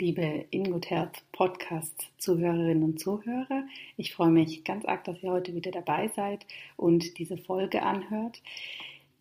Liebe 0.00 0.46
In 0.50 0.72
Good 0.72 0.88
Health 0.88 1.22
Podcast 1.30 2.10
Zuhörerinnen 2.16 2.82
und 2.82 2.98
Zuhörer. 2.98 3.64
Ich 3.98 4.14
freue 4.14 4.30
mich 4.30 4.64
ganz 4.64 4.86
arg, 4.86 5.04
dass 5.04 5.22
ihr 5.22 5.30
heute 5.30 5.54
wieder 5.54 5.70
dabei 5.70 6.08
seid 6.16 6.46
und 6.78 7.18
diese 7.18 7.36
Folge 7.36 7.82
anhört. 7.82 8.40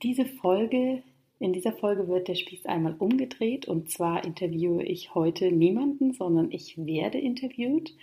Diese 0.03 0.23
Folge, 0.23 1.03
in 1.37 1.51
dieser 1.51 1.73
Folge 1.73 2.07
wird 2.07 2.29
der 2.29 2.35
Spieß 2.35 2.65
einmal 2.65 2.95
umgedreht 2.97 3.67
und 3.67 3.91
zwar 3.91 4.23
interviewe 4.23 4.83
ich 4.83 5.13
heute 5.13 5.51
niemanden, 5.51 6.13
sondern 6.13 6.49
ich 6.49 6.77
werde 6.77 7.17
interviewt 7.17 7.93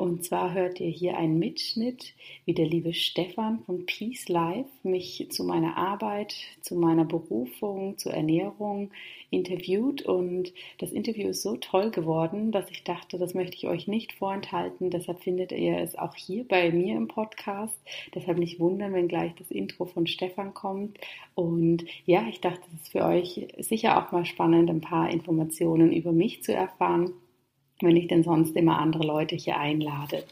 und 0.00 0.24
zwar 0.24 0.54
hört 0.54 0.80
ihr 0.80 0.88
hier 0.88 1.18
einen 1.18 1.38
Mitschnitt, 1.38 2.14
wie 2.46 2.54
der 2.54 2.64
liebe 2.64 2.94
Stefan 2.94 3.60
von 3.66 3.84
Peace 3.84 4.30
Life 4.30 4.70
mich 4.82 5.26
zu 5.28 5.44
meiner 5.44 5.76
Arbeit, 5.76 6.34
zu 6.62 6.74
meiner 6.74 7.04
Berufung, 7.04 7.98
zur 7.98 8.14
Ernährung 8.14 8.90
interviewt. 9.28 10.00
Und 10.00 10.54
das 10.78 10.92
Interview 10.92 11.28
ist 11.28 11.42
so 11.42 11.58
toll 11.58 11.90
geworden, 11.90 12.50
dass 12.50 12.70
ich 12.70 12.82
dachte, 12.82 13.18
das 13.18 13.34
möchte 13.34 13.58
ich 13.58 13.66
euch 13.66 13.88
nicht 13.88 14.14
vorenthalten. 14.14 14.88
Deshalb 14.88 15.20
findet 15.20 15.52
ihr 15.52 15.76
es 15.76 15.98
auch 15.98 16.16
hier 16.16 16.48
bei 16.48 16.72
mir 16.72 16.96
im 16.96 17.06
Podcast. 17.06 17.78
Deshalb 18.14 18.38
nicht 18.38 18.58
wundern, 18.58 18.94
wenn 18.94 19.06
gleich 19.06 19.34
das 19.34 19.50
Intro 19.50 19.84
von 19.84 20.06
Stefan 20.06 20.54
kommt. 20.54 20.98
Und 21.34 21.84
ja, 22.06 22.26
ich 22.26 22.40
dachte, 22.40 22.62
es 22.74 22.84
ist 22.84 22.92
für 22.92 23.04
euch 23.04 23.48
sicher 23.58 23.98
auch 23.98 24.12
mal 24.12 24.24
spannend, 24.24 24.70
ein 24.70 24.80
paar 24.80 25.10
Informationen 25.10 25.92
über 25.92 26.12
mich 26.12 26.42
zu 26.42 26.54
erfahren 26.54 27.12
wenn 27.80 27.96
ich 27.96 28.08
denn 28.08 28.22
sonst 28.22 28.56
immer 28.56 28.78
andere 28.78 29.04
Leute 29.04 29.36
hier 29.36 29.58
einlade. 29.58 30.24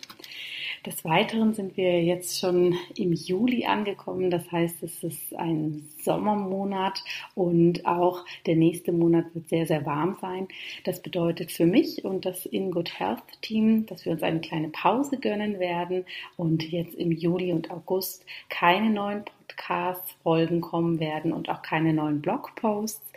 Des 0.87 1.05
Weiteren 1.05 1.55
sind 1.55 1.77
wir 1.77 2.03
jetzt 2.03 2.39
schon 2.39 2.75
im 2.97 3.13
Juli 3.13 3.67
angekommen. 3.67 4.31
Das 4.31 4.51
heißt, 4.51 4.83
es 4.83 5.03
ist 5.03 5.35
ein 5.35 5.89
Sommermonat 6.03 7.03
und 7.35 7.85
auch 7.85 8.25
der 8.47 8.57
nächste 8.57 8.93
Monat 8.93 9.27
wird 9.35 9.49
sehr, 9.49 9.67
sehr 9.67 9.85
warm 9.85 10.17
sein. 10.21 10.49
Das 10.85 11.03
bedeutet 11.03 11.51
für 11.51 11.67
mich 11.67 12.05
und 12.05 12.25
das 12.25 12.47
In 12.47 12.71
Good 12.71 12.99
Health 12.99 13.23
Team, 13.43 13.87
dass 13.87 14.05
wir 14.05 14.13
uns 14.13 14.23
eine 14.23 14.41
kleine 14.41 14.69
Pause 14.69 15.19
gönnen 15.19 15.59
werden 15.59 16.05
und 16.37 16.63
jetzt 16.63 16.95
im 16.95 17.11
Juli 17.11 17.53
und 17.53 17.71
August 17.71 18.25
keine 18.49 18.91
neuen 18.91 19.25
Podcast-Folgen 19.59 20.61
kommen 20.61 21.01
werden 21.01 21.33
und 21.33 21.49
auch 21.49 21.63
keine 21.63 21.93
neuen 21.93 22.23
Blogposts. 22.23 23.13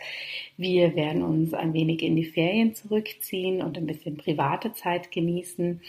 Wir 0.56 0.94
werden 0.94 1.22
uns 1.22 1.54
ein 1.54 1.72
wenig 1.72 2.02
in 2.02 2.16
die 2.16 2.24
Ferien 2.24 2.74
zurückziehen 2.74 3.62
und 3.62 3.78
ein 3.78 3.86
bisschen 3.86 4.16
private 4.16 4.72
Zeit 4.74 5.12
genießen. 5.12 5.80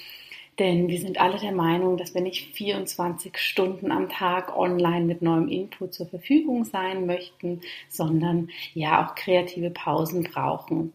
Denn 0.60 0.88
wir 0.88 1.00
sind 1.00 1.20
alle 1.20 1.40
der 1.40 1.52
Meinung, 1.52 1.98
dass 1.98 2.14
wir 2.14 2.22
nicht 2.22 2.56
24 2.56 3.38
Stunden 3.40 3.92
am 3.92 4.08
Tag 4.08 4.56
online 4.56 5.06
mit 5.06 5.24
neuem 5.24 5.50
Input 5.50 5.96
zur 5.96 6.06
Verfügung 6.06 6.64
sein 6.64 7.08
möchten, 7.08 7.62
sondern 7.90 8.50
ja 8.76 9.04
auch 9.04 9.16
kreative 9.16 9.72
Pausen 9.72 10.24
brauchen. 10.24 10.94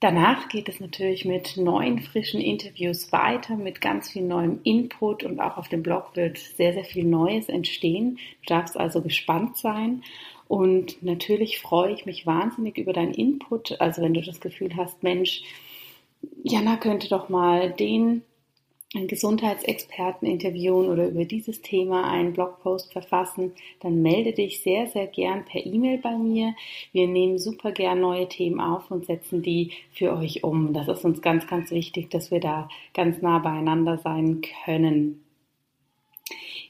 Danach 0.00 0.48
geht 0.48 0.70
es 0.70 0.80
natürlich 0.80 1.26
mit 1.26 1.58
neuen, 1.58 1.98
frischen 2.00 2.40
Interviews 2.40 3.12
weiter, 3.12 3.56
mit 3.56 3.82
ganz 3.82 4.10
viel 4.10 4.22
neuem 4.22 4.60
Input 4.64 5.24
und 5.24 5.38
auch 5.40 5.58
auf 5.58 5.68
dem 5.68 5.82
Blog 5.82 6.16
wird 6.16 6.38
sehr, 6.38 6.72
sehr 6.72 6.84
viel 6.84 7.04
Neues 7.04 7.50
entstehen. 7.50 8.18
Du 8.42 8.54
darfst 8.54 8.78
also 8.78 9.02
gespannt 9.02 9.58
sein. 9.58 10.02
Und 10.48 11.02
natürlich 11.02 11.60
freue 11.60 11.92
ich 11.92 12.06
mich 12.06 12.26
wahnsinnig 12.26 12.78
über 12.78 12.94
deinen 12.94 13.12
Input. 13.12 13.78
Also 13.78 14.00
wenn 14.00 14.14
du 14.14 14.22
das 14.22 14.40
Gefühl 14.40 14.74
hast, 14.74 15.02
Mensch, 15.02 15.42
Jana 16.42 16.76
könnte 16.78 17.08
doch 17.08 17.28
mal 17.28 17.70
den 17.70 18.22
Gesundheitsexperten 18.92 20.26
interviewen 20.26 20.88
oder 20.88 21.08
über 21.08 21.24
dieses 21.24 21.62
Thema 21.62 22.10
einen 22.10 22.32
Blogpost 22.32 22.92
verfassen, 22.92 23.52
dann 23.78 24.02
melde 24.02 24.32
dich 24.32 24.62
sehr, 24.62 24.88
sehr 24.88 25.06
gern 25.06 25.44
per 25.44 25.64
E-Mail 25.64 25.98
bei 25.98 26.16
mir. 26.16 26.54
Wir 26.92 27.06
nehmen 27.06 27.38
super 27.38 27.70
gern 27.70 28.00
neue 28.00 28.28
Themen 28.28 28.60
auf 28.60 28.90
und 28.90 29.06
setzen 29.06 29.42
die 29.42 29.70
für 29.92 30.12
euch 30.16 30.42
um. 30.42 30.72
Das 30.72 30.88
ist 30.88 31.04
uns 31.04 31.22
ganz, 31.22 31.46
ganz 31.46 31.70
wichtig, 31.70 32.10
dass 32.10 32.32
wir 32.32 32.40
da 32.40 32.68
ganz 32.92 33.22
nah 33.22 33.38
beieinander 33.38 33.98
sein 33.98 34.42
können. 34.64 35.22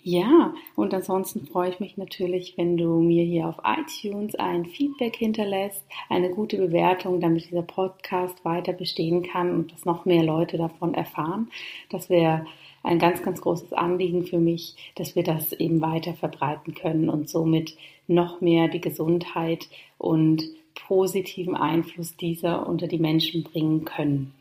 Ja, 0.02 0.54
und 0.76 0.94
ansonsten 0.94 1.46
freue 1.46 1.70
ich 1.70 1.80
mich 1.80 1.98
natürlich, 1.98 2.56
wenn 2.56 2.78
du 2.78 3.00
mir 3.00 3.22
hier 3.22 3.46
auf 3.46 3.56
iTunes 3.64 4.34
ein 4.34 4.64
Feedback 4.64 5.16
hinterlässt, 5.16 5.84
eine 6.08 6.30
gute 6.30 6.56
Bewertung, 6.56 7.20
damit 7.20 7.50
dieser 7.50 7.62
Podcast 7.62 8.42
weiter 8.44 8.72
bestehen 8.72 9.22
kann 9.22 9.54
und 9.54 9.72
dass 9.72 9.84
noch 9.84 10.06
mehr 10.06 10.22
Leute 10.22 10.56
davon 10.56 10.94
erfahren. 10.94 11.50
Das 11.90 12.08
wäre 12.08 12.46
ein 12.82 12.98
ganz, 12.98 13.22
ganz 13.22 13.42
großes 13.42 13.74
Anliegen 13.74 14.24
für 14.24 14.38
mich, 14.38 14.74
dass 14.94 15.16
wir 15.16 15.22
das 15.22 15.52
eben 15.52 15.82
weiter 15.82 16.14
verbreiten 16.14 16.74
können 16.74 17.10
und 17.10 17.28
somit 17.28 17.76
noch 18.06 18.40
mehr 18.40 18.68
die 18.68 18.80
Gesundheit 18.80 19.68
und 19.98 20.44
positiven 20.74 21.56
Einfluss 21.56 22.16
dieser 22.16 22.66
unter 22.66 22.86
die 22.86 22.98
Menschen 22.98 23.42
bringen 23.42 23.84
können. 23.84 24.32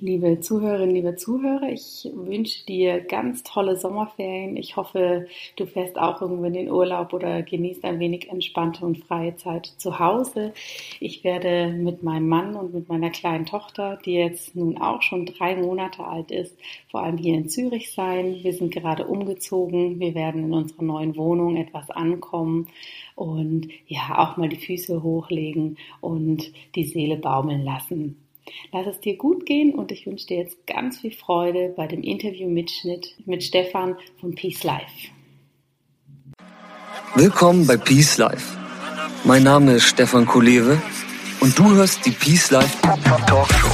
Liebe 0.00 0.38
Zuhörerinnen, 0.38 0.94
liebe 0.94 1.16
Zuhörer, 1.16 1.72
ich 1.72 2.08
wünsche 2.14 2.64
dir 2.66 3.00
ganz 3.00 3.42
tolle 3.42 3.76
Sommerferien. 3.76 4.56
Ich 4.56 4.76
hoffe, 4.76 5.26
du 5.56 5.66
fährst 5.66 5.98
auch 5.98 6.22
irgendwo 6.22 6.44
in 6.44 6.52
den 6.52 6.70
Urlaub 6.70 7.12
oder 7.12 7.42
genießt 7.42 7.84
ein 7.84 7.98
wenig 7.98 8.28
entspannte 8.30 8.86
und 8.86 8.98
freie 8.98 9.34
Zeit 9.34 9.66
zu 9.66 9.98
Hause. 9.98 10.52
Ich 11.00 11.24
werde 11.24 11.72
mit 11.72 12.04
meinem 12.04 12.28
Mann 12.28 12.54
und 12.54 12.74
mit 12.74 12.88
meiner 12.88 13.10
kleinen 13.10 13.44
Tochter, 13.44 13.98
die 14.04 14.12
jetzt 14.12 14.54
nun 14.54 14.78
auch 14.80 15.02
schon 15.02 15.26
drei 15.26 15.56
Monate 15.56 16.04
alt 16.04 16.30
ist, 16.30 16.56
vor 16.92 17.02
allem 17.02 17.18
hier 17.18 17.34
in 17.34 17.48
Zürich 17.48 17.92
sein. 17.92 18.36
Wir 18.40 18.52
sind 18.52 18.72
gerade 18.72 19.04
umgezogen. 19.04 19.98
Wir 19.98 20.14
werden 20.14 20.44
in 20.44 20.54
unserer 20.54 20.84
neuen 20.84 21.16
Wohnung 21.16 21.56
etwas 21.56 21.90
ankommen 21.90 22.68
und 23.16 23.66
ja, 23.88 24.16
auch 24.16 24.36
mal 24.36 24.48
die 24.48 24.64
Füße 24.64 25.02
hochlegen 25.02 25.76
und 26.00 26.52
die 26.76 26.84
Seele 26.84 27.16
baumeln 27.16 27.64
lassen. 27.64 28.27
Lass 28.72 28.86
es 28.86 29.00
dir 29.00 29.16
gut 29.16 29.46
gehen 29.46 29.74
und 29.74 29.92
ich 29.92 30.06
wünsche 30.06 30.26
dir 30.26 30.38
jetzt 30.38 30.66
ganz 30.66 31.00
viel 31.00 31.12
Freude 31.12 31.72
bei 31.76 31.86
dem 31.86 32.02
Interview-Mitschnitt 32.02 33.14
mit 33.26 33.42
Stefan 33.42 33.96
von 34.20 34.34
Peace 34.34 34.62
Life. 34.64 35.08
Willkommen 37.14 37.66
bei 37.66 37.76
Peace 37.76 38.18
Life. 38.18 38.56
Mein 39.24 39.42
Name 39.42 39.72
ist 39.74 39.84
Stefan 39.84 40.26
Kulewe 40.26 40.80
und 41.40 41.58
du 41.58 41.70
hörst 41.74 42.04
die 42.06 42.10
Peace 42.10 42.50
Life 42.50 42.76
Talkshow. 43.26 43.68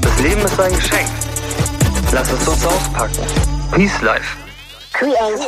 Das 0.00 0.22
Leben 0.22 0.40
ist 0.42 0.60
ein 0.60 0.72
Geschenk. 0.72 1.08
Lass 2.12 2.32
es 2.32 2.48
uns 2.48 2.66
auspacken. 2.66 3.24
Peace 3.72 4.02
Life. 4.02 4.36
Create 4.92 5.40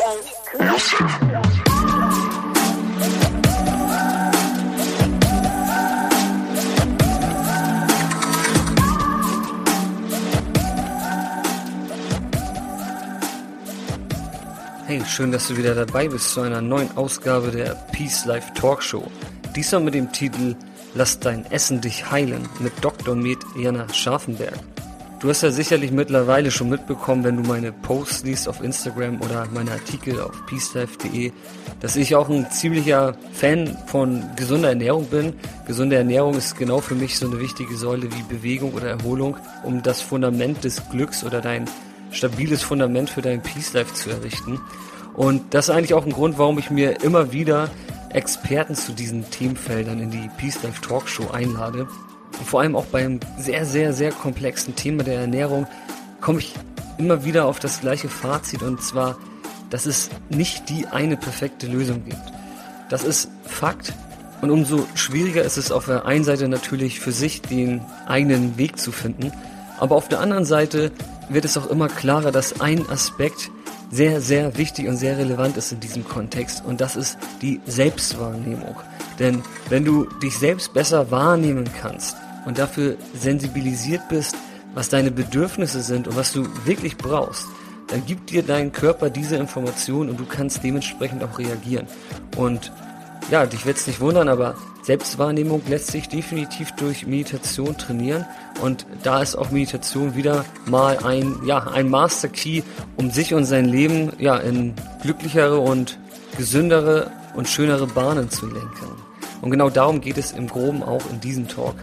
Hey, 14.93 15.03
schön, 15.07 15.33
dass 15.33 15.49
du 15.49 15.57
wieder 15.57 15.75
dabei 15.75 16.07
bist 16.07 16.35
zu 16.35 16.43
einer 16.43 16.61
neuen 16.61 16.95
Ausgabe 16.99 17.51
der 17.51 17.77
Peace 17.93 18.27
Life 18.27 18.53
Talkshow. 18.53 19.11
Diesmal 19.57 19.81
mit 19.81 19.95
dem 19.95 20.13
Titel 20.13 20.55
Lass 20.95 21.19
dein 21.19 21.51
Essen 21.51 21.81
dich 21.81 22.11
heilen 22.11 22.47
mit 22.61 22.75
Dr. 22.83 23.15
Med 23.15 23.39
Jana 23.57 23.89
Scharfenberg. 23.89 24.53
Du 25.21 25.31
hast 25.31 25.41
ja 25.41 25.51
sicherlich 25.51 25.93
mittlerweile 25.93 26.51
schon 26.51 26.69
mitbekommen, 26.69 27.25
wenn 27.25 27.43
du 27.43 27.49
meine 27.49 27.73
Posts 27.73 28.25
liest 28.25 28.47
auf 28.47 28.63
Instagram 28.63 29.23
oder 29.23 29.49
meine 29.55 29.71
Artikel 29.71 30.21
auf 30.21 30.45
peacelife.de, 30.45 31.33
dass 31.81 31.97
ich 31.97 32.15
auch 32.15 32.29
ein 32.29 32.51
ziemlicher 32.51 33.17
Fan 33.33 33.75
von 33.87 34.23
gesunder 34.37 34.69
Ernährung 34.69 35.07
bin. 35.07 35.33
Gesunde 35.67 35.97
Ernährung 35.97 36.35
ist 36.35 36.59
genau 36.59 36.83
für 36.83 36.97
mich 36.97 37.19
so 37.19 37.29
eine 37.29 37.41
wichtige 37.41 37.79
Säule 37.79 38.11
wie 38.13 38.23
Bewegung 38.29 38.75
oder 38.75 38.89
Erholung, 38.89 39.39
um 39.63 39.83
das 39.83 40.03
Fundament 40.03 40.65
des 40.65 40.87
Glücks 40.91 41.25
oder 41.25 41.41
dein 41.41 41.65
stabiles 42.13 42.63
Fundament 42.63 43.11
für 43.11 43.23
dein 43.23 43.43
Peace 43.43 43.73
Life 43.73 43.95
zu 43.95 44.11
errichten. 44.11 44.61
Und 45.15 45.55
das 45.55 45.69
ist 45.69 45.75
eigentlich 45.75 45.95
auch 45.95 46.07
ein 46.07 46.13
Grund, 46.13 46.39
warum 46.39 46.59
ich 46.59 46.71
mir 46.71 47.03
immer 47.03 47.33
wieder 47.33 47.71
Experten 48.11 48.75
zu 48.75 48.93
diesen 48.93 49.29
Themenfeldern 49.31 50.01
in 50.01 50.11
die 50.11 50.31
Peace 50.39 50.63
Life 50.63 50.81
Talkshow 50.81 51.31
einlade. 51.31 51.89
Und 52.39 52.47
vor 52.47 52.61
allem 52.61 52.77
auch 52.77 52.87
beim 52.87 53.21
sehr, 53.39 53.67
sehr, 53.67 53.93
sehr 53.93 54.13
komplexen 54.13 54.75
Thema 54.77 55.03
der 55.03 55.21
Ernährung 55.21 55.67
komme 56.21 56.39
ich 56.39 56.55
immer 56.99 57.25
wieder 57.25 57.47
auf 57.47 57.59
das 57.59 57.81
gleiche 57.81 58.09
Fazit 58.09 58.63
und 58.63 58.83
zwar 58.83 59.17
dass 59.73 59.87
es 59.87 60.11
nicht 60.29 60.69
die 60.69 60.87
eine 60.87 61.17
perfekte 61.17 61.67
Lösung 61.67 62.05
gibt. 62.05 62.21
Das 62.91 63.05
ist 63.05 63.31
Fakt 63.47 63.95
und 64.43 64.51
umso 64.51 64.87
schwieriger 64.95 65.43
ist 65.43 65.57
es 65.57 65.73
auf 65.73 65.87
der 65.87 66.05
einen 66.05 66.25
Seite 66.25 66.47
natürlich 66.47 67.01
für 67.01 67.11
sich 67.11 67.41
den 67.41 67.81
eigenen 68.07 68.59
Weg 68.59 68.79
zu 68.79 68.93
finden, 68.93 69.33
aber 69.83 69.97
auf 69.97 70.07
der 70.07 70.21
anderen 70.21 70.45
Seite 70.45 70.93
wird 71.29 71.45
es 71.45 71.59
auch 71.59 71.69
immer 71.69 71.89
klarer, 71.89 72.31
dass 72.31 72.61
ein 72.61 72.89
Aspekt 72.89 73.51
sehr, 73.91 74.21
sehr 74.21 74.57
wichtig 74.57 74.87
und 74.87 74.97
sehr 74.97 75.19
relevant 75.19 75.57
ist 75.57 75.73
in 75.73 75.81
diesem 75.81 76.05
Kontext 76.05 76.65
und 76.65 76.81
das 76.81 76.95
ist 76.95 77.19
die 77.43 77.61
Selbstwahrnehmung. 77.67 78.77
Denn 79.19 79.43
wenn 79.71 79.85
du 79.85 80.05
dich 80.23 80.39
selbst 80.39 80.73
besser 80.73 81.11
wahrnehmen 81.11 81.69
kannst 81.81 82.17
und 82.47 82.59
dafür 82.59 82.95
sensibilisiert 83.13 84.09
bist, 84.09 84.37
was 84.73 84.89
deine 84.89 85.11
Bedürfnisse 85.11 85.83
sind 85.83 86.07
und 86.07 86.15
was 86.15 86.33
du 86.33 86.47
wirklich 86.65 86.97
brauchst, 86.97 87.49
dann 87.89 88.07
gibt 88.07 88.31
dir 88.31 88.45
dein 88.45 88.71
Körper 88.71 89.11
diese 89.11 89.35
Information 89.35 90.09
und 90.09 90.21
du 90.21 90.27
kannst 90.27 90.63
dementsprechend 90.63 91.25
auch 91.25 91.41
reagieren. 91.41 91.89
Und 92.37 92.71
ja, 93.31 93.47
dich 93.47 93.67
wird 93.67 93.77
es 93.77 93.87
nicht 93.87 94.01
wundern, 94.01 94.29
aber 94.29 94.57
Selbstwahrnehmung 94.83 95.63
lässt 95.69 95.89
sich 95.93 96.09
definitiv 96.09 96.73
durch 96.73 97.07
Meditation 97.07 97.77
trainieren 97.79 98.27
und 98.61 98.85
da 99.05 99.23
ist 99.23 99.37
auch 99.37 99.51
Meditation 99.51 100.17
wieder 100.17 100.45
mal 100.67 100.99
ein, 101.05 101.37
ja, 101.47 101.59
ein 101.59 101.89
Master 101.89 102.29
Key, 102.29 102.63
um 102.97 103.11
sich 103.11 103.33
und 103.33 103.45
sein 103.45 103.67
Leben 103.67 104.13
ja 104.19 104.37
in 104.37 104.75
glücklichere 105.03 105.59
und 105.59 105.99
gesündere 106.37 107.11
und 107.35 107.49
schönere 107.49 107.87
Bahnen 107.87 108.29
zu 108.29 108.47
lenken. 108.47 108.89
Und 109.41 109.51
genau 109.51 109.71
darum 109.71 110.01
geht 110.01 110.19
es 110.19 110.33
im 110.33 110.49
Groben 110.49 110.83
auch 110.83 111.03
in 111.11 111.21
diesem 111.21 111.49
Talk. 111.49 111.77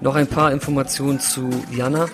Noch 0.00 0.14
ein 0.14 0.26
paar 0.26 0.52
Informationen 0.52 1.20
zu 1.20 1.48
Jana. 1.70 2.06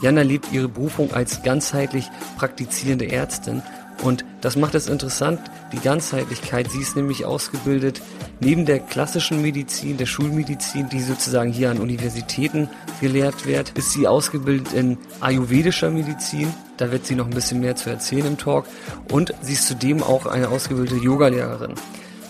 Jana 0.00 0.22
lebt 0.22 0.52
ihre 0.52 0.68
Berufung 0.68 1.12
als 1.12 1.42
ganzheitlich 1.42 2.10
praktizierende 2.36 3.10
Ärztin 3.10 3.62
und 4.02 4.24
das 4.40 4.56
macht 4.56 4.74
es 4.74 4.88
interessant, 4.88 5.40
die 5.72 5.80
Ganzheitlichkeit. 5.80 6.70
Sie 6.70 6.80
ist 6.80 6.96
nämlich 6.96 7.24
ausgebildet 7.24 8.00
neben 8.40 8.66
der 8.66 8.78
klassischen 8.78 9.42
Medizin, 9.42 9.96
der 9.96 10.06
Schulmedizin, 10.06 10.88
die 10.88 11.00
sozusagen 11.00 11.52
hier 11.52 11.70
an 11.70 11.78
Universitäten 11.78 12.68
gelehrt 13.00 13.46
wird, 13.46 13.70
ist 13.70 13.92
sie 13.92 14.06
ausgebildet 14.06 14.72
in 14.72 14.98
ayurvedischer 15.20 15.90
Medizin. 15.90 16.52
Da 16.76 16.90
wird 16.90 17.06
sie 17.06 17.14
noch 17.14 17.26
ein 17.26 17.34
bisschen 17.34 17.60
mehr 17.60 17.76
zu 17.76 17.90
erzählen 17.90 18.26
im 18.26 18.38
Talk. 18.38 18.66
Und 19.10 19.34
sie 19.40 19.54
ist 19.54 19.66
zudem 19.66 20.02
auch 20.02 20.26
eine 20.26 20.48
ausgebildete 20.48 21.02
Yogalehrerin. 21.02 21.74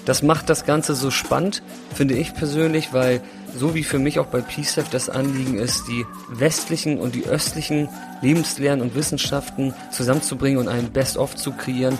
Das 0.04 0.22
macht 0.22 0.50
das 0.50 0.64
Ganze 0.64 0.94
so 0.94 1.10
spannend, 1.12 1.62
finde 1.94 2.14
ich 2.14 2.34
persönlich, 2.34 2.92
weil 2.92 3.20
so 3.56 3.74
wie 3.74 3.84
für 3.84 4.00
mich 4.00 4.18
auch 4.18 4.26
bei 4.26 4.40
PSEF 4.40 4.88
das 4.88 5.08
Anliegen 5.08 5.58
ist, 5.58 5.86
die 5.86 6.04
westlichen 6.28 6.98
und 6.98 7.14
die 7.14 7.26
östlichen 7.26 7.88
Lebenslehren 8.20 8.80
und 8.80 8.96
Wissenschaften 8.96 9.74
zusammenzubringen 9.92 10.58
und 10.58 10.68
ein 10.68 10.90
Best-of 10.90 11.36
zu 11.36 11.52
kreieren, 11.52 11.98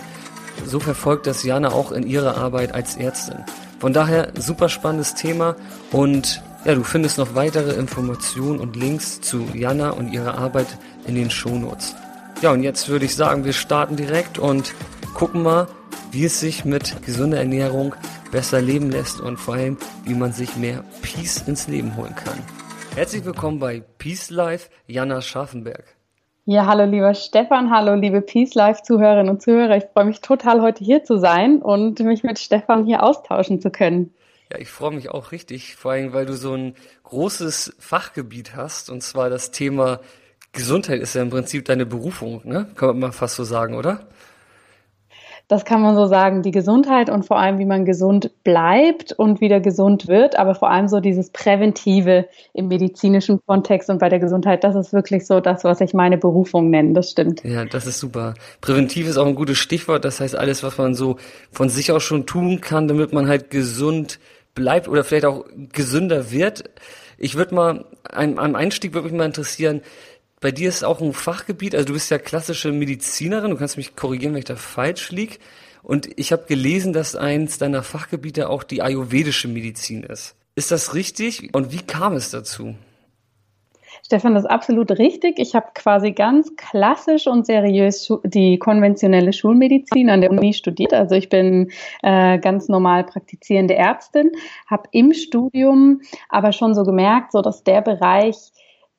so 0.65 0.79
verfolgt 0.79 1.27
das 1.27 1.43
Jana 1.43 1.71
auch 1.71 1.91
in 1.91 2.07
ihrer 2.07 2.37
Arbeit 2.37 2.73
als 2.73 2.95
Ärztin. 2.95 3.43
Von 3.79 3.93
daher 3.93 4.31
super 4.39 4.69
spannendes 4.69 5.15
Thema 5.15 5.55
und 5.91 6.41
ja, 6.65 6.75
du 6.75 6.83
findest 6.83 7.17
noch 7.17 7.35
weitere 7.35 7.73
Informationen 7.73 8.59
und 8.59 8.75
Links 8.75 9.19
zu 9.19 9.45
Jana 9.53 9.89
und 9.89 10.13
ihrer 10.13 10.37
Arbeit 10.37 10.67
in 11.05 11.15
den 11.15 11.29
Shownotes. 11.29 11.95
Ja, 12.41 12.51
und 12.51 12.63
jetzt 12.63 12.87
würde 12.87 13.05
ich 13.05 13.15
sagen, 13.15 13.43
wir 13.45 13.53
starten 13.53 13.95
direkt 13.95 14.39
und 14.39 14.73
gucken 15.13 15.43
mal, 15.43 15.67
wie 16.11 16.25
es 16.25 16.39
sich 16.39 16.63
mit 16.63 17.05
gesunder 17.05 17.39
Ernährung 17.39 17.95
besser 18.31 18.61
leben 18.61 18.89
lässt 18.89 19.19
und 19.19 19.37
vor 19.37 19.55
allem, 19.55 19.77
wie 20.05 20.13
man 20.13 20.31
sich 20.31 20.55
mehr 20.55 20.83
Peace 21.01 21.43
ins 21.47 21.67
Leben 21.67 21.95
holen 21.95 22.15
kann. 22.15 22.39
Herzlich 22.95 23.25
willkommen 23.25 23.59
bei 23.59 23.81
Peace 23.97 24.29
Life, 24.29 24.69
Jana 24.87 25.21
Scharfenberg. 25.21 25.83
Ja, 26.45 26.65
hallo 26.65 26.83
lieber 26.83 27.13
Stefan, 27.13 27.69
hallo 27.69 27.95
liebe 27.95 28.19
Peace 28.19 28.53
Life 28.53 28.83
Zuhörerinnen 28.83 29.29
und 29.29 29.41
Zuhörer. 29.41 29.77
Ich 29.77 29.85
freue 29.93 30.03
mich 30.03 30.19
total 30.19 30.61
heute 30.61 30.83
hier 30.83 31.05
zu 31.05 31.17
sein 31.17 31.61
und 31.61 32.01
mich 32.01 32.23
mit 32.23 32.37
Stefan 32.37 32.85
hier 32.85 33.01
austauschen 33.01 33.61
zu 33.61 33.71
können. 33.71 34.13
Ja, 34.51 34.59
ich 34.59 34.67
freue 34.67 34.91
mich 34.91 35.09
auch 35.09 35.31
richtig, 35.31 35.77
vor 35.77 35.93
allem 35.93 36.11
weil 36.11 36.25
du 36.25 36.33
so 36.33 36.53
ein 36.53 36.75
großes 37.03 37.77
Fachgebiet 37.79 38.57
hast 38.57 38.89
und 38.89 39.01
zwar 39.01 39.29
das 39.29 39.51
Thema 39.51 40.01
Gesundheit 40.51 40.99
ist 40.99 41.15
ja 41.15 41.21
im 41.21 41.29
Prinzip 41.29 41.63
deine 41.63 41.85
Berufung, 41.85 42.41
ne? 42.43 42.67
Kann 42.75 42.89
man 42.89 42.99
mal 42.99 43.11
fast 43.13 43.35
so 43.35 43.45
sagen, 43.45 43.75
oder? 43.75 44.01
Das 45.47 45.65
kann 45.65 45.81
man 45.81 45.95
so 45.95 46.05
sagen, 46.07 46.41
die 46.41 46.51
Gesundheit 46.51 47.09
und 47.09 47.25
vor 47.25 47.37
allem, 47.37 47.59
wie 47.59 47.65
man 47.65 47.85
gesund 47.85 48.31
bleibt 48.43 49.11
und 49.11 49.41
wieder 49.41 49.59
gesund 49.59 50.07
wird, 50.07 50.37
aber 50.37 50.55
vor 50.55 50.69
allem 50.69 50.87
so 50.87 50.99
dieses 50.99 51.29
Präventive 51.31 52.27
im 52.53 52.69
medizinischen 52.69 53.39
Kontext 53.45 53.89
und 53.89 53.99
bei 53.99 54.09
der 54.09 54.19
Gesundheit, 54.19 54.63
das 54.63 54.75
ist 54.75 54.93
wirklich 54.93 55.27
so 55.27 55.41
das, 55.41 55.63
was 55.63 55.81
ich 55.81 55.93
meine 55.93 56.17
Berufung 56.17 56.69
nenne, 56.69 56.93
das 56.93 57.11
stimmt. 57.11 57.43
Ja, 57.43 57.65
das 57.65 57.85
ist 57.85 57.99
super. 57.99 58.35
Präventiv 58.61 59.07
ist 59.07 59.17
auch 59.17 59.27
ein 59.27 59.35
gutes 59.35 59.57
Stichwort, 59.57 60.05
das 60.05 60.21
heißt 60.21 60.35
alles, 60.35 60.63
was 60.63 60.77
man 60.77 60.95
so 60.95 61.17
von 61.51 61.69
sich 61.69 61.91
aus 61.91 62.03
schon 62.03 62.25
tun 62.25 62.61
kann, 62.61 62.87
damit 62.87 63.11
man 63.11 63.27
halt 63.27 63.49
gesund 63.49 64.19
bleibt 64.55 64.87
oder 64.87 65.03
vielleicht 65.03 65.25
auch 65.25 65.45
gesünder 65.73 66.31
wird. 66.31 66.69
Ich 67.17 67.35
würde 67.35 67.55
mal, 67.55 67.85
am 68.03 68.55
Einstieg 68.55 68.93
würde 68.93 69.07
mich 69.07 69.17
mal 69.17 69.25
interessieren, 69.25 69.81
bei 70.43 70.51
dir 70.51 70.67
ist 70.67 70.83
auch 70.83 70.99
ein 70.99 71.13
Fachgebiet, 71.13 71.73
also 71.73 71.87
du 71.87 71.93
bist 71.93 72.11
ja 72.11 72.17
klassische 72.17 72.73
Medizinerin, 72.73 73.51
du 73.51 73.57
kannst 73.57 73.77
mich 73.77 73.95
korrigieren, 73.95 74.33
wenn 74.33 74.39
ich 74.39 74.45
da 74.45 74.57
falsch 74.57 75.09
liege. 75.09 75.37
Und 75.83 76.09
ich 76.17 76.33
habe 76.33 76.43
gelesen, 76.47 76.91
dass 76.91 77.15
eins 77.15 77.57
deiner 77.57 77.81
Fachgebiete 77.81 78.49
auch 78.49 78.63
die 78.63 78.81
ayurvedische 78.81 79.47
Medizin 79.47 80.03
ist. 80.03 80.35
Ist 80.55 80.69
das 80.69 80.95
richtig? 80.95 81.49
Und 81.53 81.71
wie 81.71 81.81
kam 81.81 82.13
es 82.13 82.29
dazu? 82.29 82.75
Stefan, 84.05 84.33
das 84.33 84.43
ist 84.43 84.49
absolut 84.49 84.91
richtig. 84.91 85.39
Ich 85.39 85.55
habe 85.55 85.67
quasi 85.73 86.11
ganz 86.11 86.53
klassisch 86.57 87.25
und 87.27 87.45
seriös 87.45 88.11
die 88.25 88.59
konventionelle 88.59 89.31
Schulmedizin 89.31 90.09
an 90.09 90.19
der 90.19 90.31
Uni 90.31 90.53
studiert. 90.53 90.93
Also 90.93 91.15
ich 91.15 91.29
bin 91.29 91.71
äh, 92.01 92.37
ganz 92.39 92.67
normal 92.67 93.05
praktizierende 93.05 93.75
Ärztin, 93.75 94.31
habe 94.67 94.89
im 94.91 95.13
Studium 95.13 96.01
aber 96.27 96.51
schon 96.51 96.75
so 96.75 96.83
gemerkt, 96.83 97.31
so 97.31 97.41
dass 97.41 97.63
der 97.63 97.81
Bereich 97.81 98.51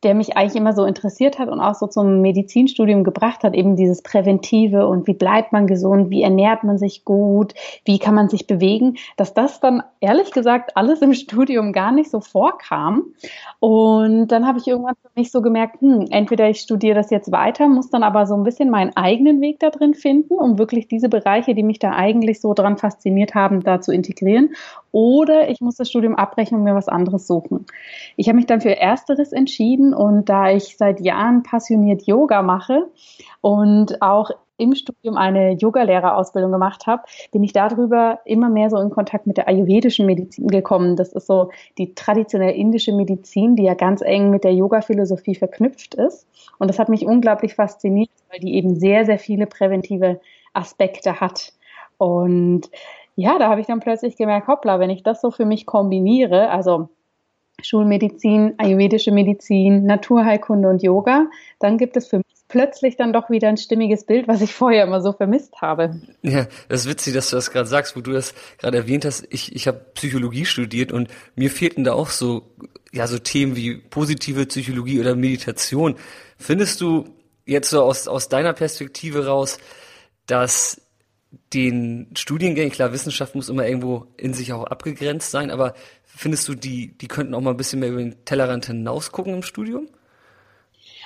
der 0.04 0.14
mich 0.14 0.36
eigentlich 0.36 0.56
immer 0.56 0.74
so 0.74 0.84
interessiert 0.84 1.38
hat 1.38 1.48
und 1.48 1.60
auch 1.60 1.74
so 1.74 1.86
zum 1.86 2.20
Medizinstudium 2.20 3.04
gebracht 3.04 3.42
hat, 3.42 3.54
eben 3.54 3.76
dieses 3.76 4.02
Präventive 4.02 4.86
und 4.86 5.06
wie 5.06 5.14
bleibt 5.14 5.52
man 5.52 5.66
gesund, 5.66 6.10
wie 6.10 6.22
ernährt 6.22 6.62
man 6.62 6.78
sich 6.78 7.04
gut, 7.04 7.54
wie 7.84 7.98
kann 7.98 8.14
man 8.14 8.28
sich 8.28 8.46
bewegen, 8.46 8.96
dass 9.16 9.34
das 9.34 9.60
dann 9.60 9.82
ehrlich 10.00 10.30
gesagt 10.30 10.76
alles 10.76 11.00
im 11.02 11.14
Studium 11.14 11.72
gar 11.72 11.90
nicht 11.90 12.10
so 12.10 12.20
vorkam. 12.20 13.04
Und 13.60 14.28
dann 14.28 14.46
habe 14.46 14.58
ich 14.58 14.66
irgendwann 14.66 14.94
für 15.00 15.10
mich 15.16 15.30
so 15.30 15.40
gemerkt, 15.40 15.80
hm, 15.80 16.06
entweder 16.10 16.48
ich 16.48 16.60
studiere 16.60 16.94
das 16.94 17.10
jetzt 17.10 17.32
weiter, 17.32 17.66
muss 17.68 17.90
dann 17.90 18.02
aber 18.02 18.26
so 18.26 18.34
ein 18.34 18.44
bisschen 18.44 18.70
meinen 18.70 18.94
eigenen 18.96 19.40
Weg 19.40 19.60
da 19.60 19.70
drin 19.70 19.94
finden, 19.94 20.34
um 20.34 20.58
wirklich 20.58 20.86
diese 20.86 21.08
Bereiche, 21.08 21.54
die 21.54 21.62
mich 21.62 21.78
da 21.78 21.92
eigentlich 21.92 22.40
so 22.40 22.52
dran 22.52 22.76
fasziniert 22.76 23.34
haben, 23.34 23.62
da 23.62 23.80
zu 23.80 23.92
integrieren. 23.92 24.50
Oder 24.94 25.48
ich 25.50 25.60
muss 25.60 25.74
das 25.74 25.90
Studium 25.90 26.14
abbrechen 26.14 26.56
und 26.56 26.62
mir 26.62 26.76
was 26.76 26.86
anderes 26.86 27.26
suchen. 27.26 27.66
Ich 28.14 28.28
habe 28.28 28.36
mich 28.36 28.46
dann 28.46 28.60
für 28.60 28.76
Ersteres 28.76 29.32
entschieden 29.32 29.92
und 29.92 30.28
da 30.28 30.52
ich 30.52 30.76
seit 30.76 31.00
Jahren 31.00 31.42
passioniert 31.42 32.06
Yoga 32.06 32.42
mache 32.42 32.86
und 33.40 34.00
auch 34.02 34.30
im 34.56 34.76
Studium 34.76 35.16
eine 35.16 35.54
Yogalehrerausbildung 35.54 36.52
gemacht 36.52 36.86
habe, 36.86 37.02
bin 37.32 37.42
ich 37.42 37.52
darüber 37.52 38.20
immer 38.24 38.48
mehr 38.48 38.70
so 38.70 38.78
in 38.78 38.90
Kontakt 38.90 39.26
mit 39.26 39.36
der 39.36 39.48
ayurvedischen 39.48 40.06
Medizin 40.06 40.46
gekommen. 40.46 40.94
Das 40.94 41.12
ist 41.12 41.26
so 41.26 41.50
die 41.76 41.96
traditionelle 41.96 42.52
indische 42.52 42.92
Medizin, 42.92 43.56
die 43.56 43.64
ja 43.64 43.74
ganz 43.74 44.00
eng 44.00 44.30
mit 44.30 44.44
der 44.44 44.54
Yoga-Philosophie 44.54 45.34
verknüpft 45.34 45.96
ist. 45.96 46.28
Und 46.60 46.68
das 46.68 46.78
hat 46.78 46.88
mich 46.88 47.04
unglaublich 47.04 47.56
fasziniert, 47.56 48.10
weil 48.30 48.38
die 48.38 48.54
eben 48.54 48.76
sehr, 48.76 49.04
sehr 49.06 49.18
viele 49.18 49.46
präventive 49.46 50.20
Aspekte 50.52 51.20
hat. 51.20 51.52
Und 51.98 52.70
ja, 53.16 53.38
da 53.38 53.48
habe 53.48 53.60
ich 53.60 53.66
dann 53.66 53.80
plötzlich 53.80 54.16
gemerkt, 54.16 54.48
hoppla, 54.48 54.80
wenn 54.80 54.90
ich 54.90 55.02
das 55.02 55.20
so 55.20 55.30
für 55.30 55.44
mich 55.44 55.66
kombiniere, 55.66 56.50
also 56.50 56.88
Schulmedizin, 57.62 58.54
ayurvedische 58.58 59.12
Medizin, 59.12 59.84
Naturheilkunde 59.84 60.68
und 60.68 60.82
Yoga, 60.82 61.26
dann 61.60 61.78
gibt 61.78 61.96
es 61.96 62.08
für 62.08 62.18
mich 62.18 62.26
plötzlich 62.48 62.96
dann 62.96 63.12
doch 63.12 63.30
wieder 63.30 63.48
ein 63.48 63.56
stimmiges 63.56 64.04
Bild, 64.04 64.28
was 64.28 64.40
ich 64.40 64.52
vorher 64.54 64.84
immer 64.84 65.00
so 65.00 65.12
vermisst 65.12 65.60
habe. 65.60 66.00
Ja, 66.22 66.46
das 66.68 66.82
ist 66.82 66.90
witzig, 66.90 67.14
dass 67.14 67.30
du 67.30 67.36
das 67.36 67.50
gerade 67.50 67.68
sagst, 67.68 67.96
wo 67.96 68.00
du 68.00 68.12
das 68.12 68.34
gerade 68.58 68.76
erwähnt 68.76 69.04
hast. 69.04 69.26
Ich, 69.30 69.54
ich 69.54 69.66
habe 69.66 69.78
Psychologie 69.94 70.44
studiert 70.44 70.92
und 70.92 71.08
mir 71.36 71.50
fehlten 71.50 71.84
da 71.84 71.94
auch 71.94 72.08
so, 72.08 72.42
ja, 72.92 73.06
so 73.06 73.18
Themen 73.18 73.56
wie 73.56 73.76
positive 73.76 74.46
Psychologie 74.46 75.00
oder 75.00 75.14
Meditation. 75.14 75.96
Findest 76.36 76.80
du 76.80 77.04
jetzt 77.46 77.70
so 77.70 77.82
aus, 77.82 78.08
aus 78.08 78.28
deiner 78.28 78.52
Perspektive 78.52 79.26
raus, 79.26 79.58
dass 80.26 80.80
den 81.52 82.08
Studiengängen, 82.16 82.72
klar, 82.72 82.92
Wissenschaft 82.92 83.34
muss 83.34 83.48
immer 83.48 83.66
irgendwo 83.66 84.06
in 84.16 84.34
sich 84.34 84.52
auch 84.52 84.64
abgegrenzt 84.64 85.30
sein, 85.30 85.50
aber 85.50 85.74
findest 86.04 86.48
du, 86.48 86.54
die, 86.54 86.96
die 86.98 87.08
könnten 87.08 87.34
auch 87.34 87.40
mal 87.40 87.50
ein 87.50 87.56
bisschen 87.56 87.80
mehr 87.80 87.90
über 87.90 87.98
den 87.98 88.24
Tellerrand 88.24 88.66
hinaus 88.66 89.12
gucken 89.12 89.34
im 89.34 89.42
Studium? 89.42 89.88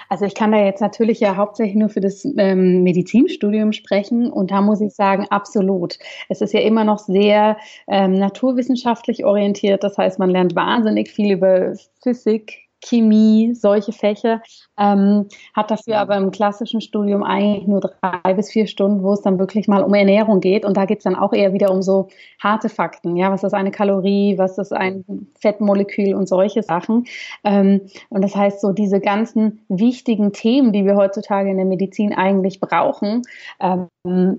Also 0.09 0.25
ich 0.25 0.35
kann 0.35 0.53
da 0.53 0.65
jetzt 0.65 0.81
natürlich 0.81 1.21
ja 1.21 1.37
hauptsächlich 1.37 1.77
nur 1.77 1.91
für 1.91 2.01
das 2.01 2.25
ähm, 2.25 2.83
Medizinstudium 2.83 3.73
sprechen 3.73 4.31
und 4.31 4.51
da 4.51 4.63
muss 4.63 4.81
ich 4.81 4.95
sagen, 4.95 5.27
absolut. 5.29 5.99
Es 6.31 6.41
ist 6.41 6.55
ja 6.55 6.61
immer 6.61 6.85
noch 6.85 6.99
sehr 6.99 7.59
ähm, 7.87 8.15
naturwissenschaftlich 8.15 9.25
orientiert, 9.25 9.85
das 9.85 9.99
heißt, 9.99 10.19
man 10.19 10.31
lernt 10.31 10.55
wahnsinnig 10.55 11.11
viel 11.11 11.33
über 11.33 11.75
Physik, 12.03 12.68
Chemie, 12.85 13.55
solche 13.55 13.93
Fächer, 13.93 14.41
ähm, 14.79 15.27
hat 15.55 15.71
dafür 15.71 15.99
aber 15.99 16.17
im 16.17 16.31
klassischen 16.31 16.81
Studium 16.81 17.23
eigentlich 17.23 17.67
nur 17.67 17.81
drei 17.81 18.35
bis 18.35 18.51
vier 18.51 18.67
Stunden, 18.67 19.03
wo 19.03 19.13
es 19.13 19.23
dann 19.23 19.39
wirklich 19.39 19.69
mal 19.69 19.83
um 19.83 19.95
Ernährung 19.95 20.41
geht. 20.41 20.65
Und 20.65 20.77
da 20.77 20.85
geht 20.85 20.99
es 20.99 21.05
dann 21.05 21.17
auch 21.17 21.33
eher 21.33 21.53
wieder 21.53 21.71
um 21.73 21.83
so 21.83 22.09
harte 22.43 22.69
Fakten. 22.69 23.17
Ja, 23.17 23.31
was 23.31 23.43
ist 23.43 23.55
eine 23.55 23.71
Kalorie, 23.71 24.39
was 24.39 24.59
ist 24.59 24.73
ein 24.73 25.05
Fettmolekül 25.41 26.15
und 26.15 26.29
solche 26.29 26.63
Sachen. 26.63 27.05
Ähm, 27.45 27.81
und 28.09 28.23
das 28.23 28.37
heißt, 28.37 28.61
so 28.61 28.73
diese 28.73 29.01
ganzen 29.01 29.61
wichtigen 29.69 30.33
Themen, 30.33 30.73
die 30.73 30.85
wir 30.85 30.97
heutzutage 30.97 31.51
in 31.51 31.57
der 31.57 31.67
Medizin 31.67 32.13
eigentlich 32.13 32.61
brauchen, 32.61 33.23
ähm, 33.61 33.89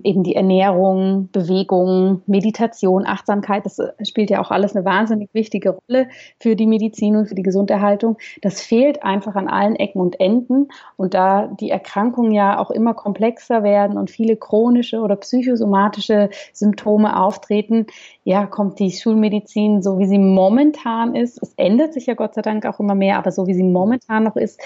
eben 0.02 0.22
die 0.24 0.34
Ernährung, 0.34 1.28
Bewegung, 1.32 2.22
Meditation, 2.26 3.06
Achtsamkeit, 3.06 3.66
das 3.66 3.78
spielt 4.02 4.30
ja 4.30 4.40
auch 4.40 4.50
alles 4.50 4.74
eine 4.74 4.84
wahnsinnig 4.84 5.28
wichtige 5.32 5.70
Rolle 5.70 6.08
für 6.38 6.56
die 6.56 6.66
Medizin 6.66 7.16
und 7.16 7.26
für 7.26 7.34
die 7.34 7.42
Gesunderhaltung. 7.42 8.16
Das 8.42 8.60
fehlt 8.60 9.02
einfach 9.02 9.34
an 9.34 9.48
allen 9.48 9.76
Ecken 9.76 10.00
und 10.00 10.20
Enden. 10.20 10.68
Und 10.96 11.14
da 11.14 11.46
die 11.46 11.70
Erkrankungen 11.70 12.32
ja 12.32 12.58
auch 12.58 12.70
immer 12.70 12.94
komplexer 12.94 13.62
werden 13.62 13.98
und 13.98 14.10
viele 14.10 14.36
chronische 14.36 15.00
oder 15.00 15.16
psychosomatische 15.16 16.30
Symptome 16.52 17.20
auftreten, 17.20 17.86
ja, 18.24 18.46
kommt 18.46 18.78
die 18.78 18.90
Schulmedizin, 18.90 19.82
so 19.82 19.98
wie 19.98 20.06
sie 20.06 20.18
momentan 20.18 21.14
ist, 21.14 21.42
es 21.42 21.54
ändert 21.56 21.94
sich 21.94 22.06
ja 22.06 22.14
Gott 22.14 22.34
sei 22.34 22.42
Dank 22.42 22.66
auch 22.66 22.80
immer 22.80 22.94
mehr, 22.94 23.18
aber 23.18 23.32
so 23.32 23.46
wie 23.46 23.54
sie 23.54 23.62
momentan 23.62 24.24
noch 24.24 24.36
ist, 24.36 24.60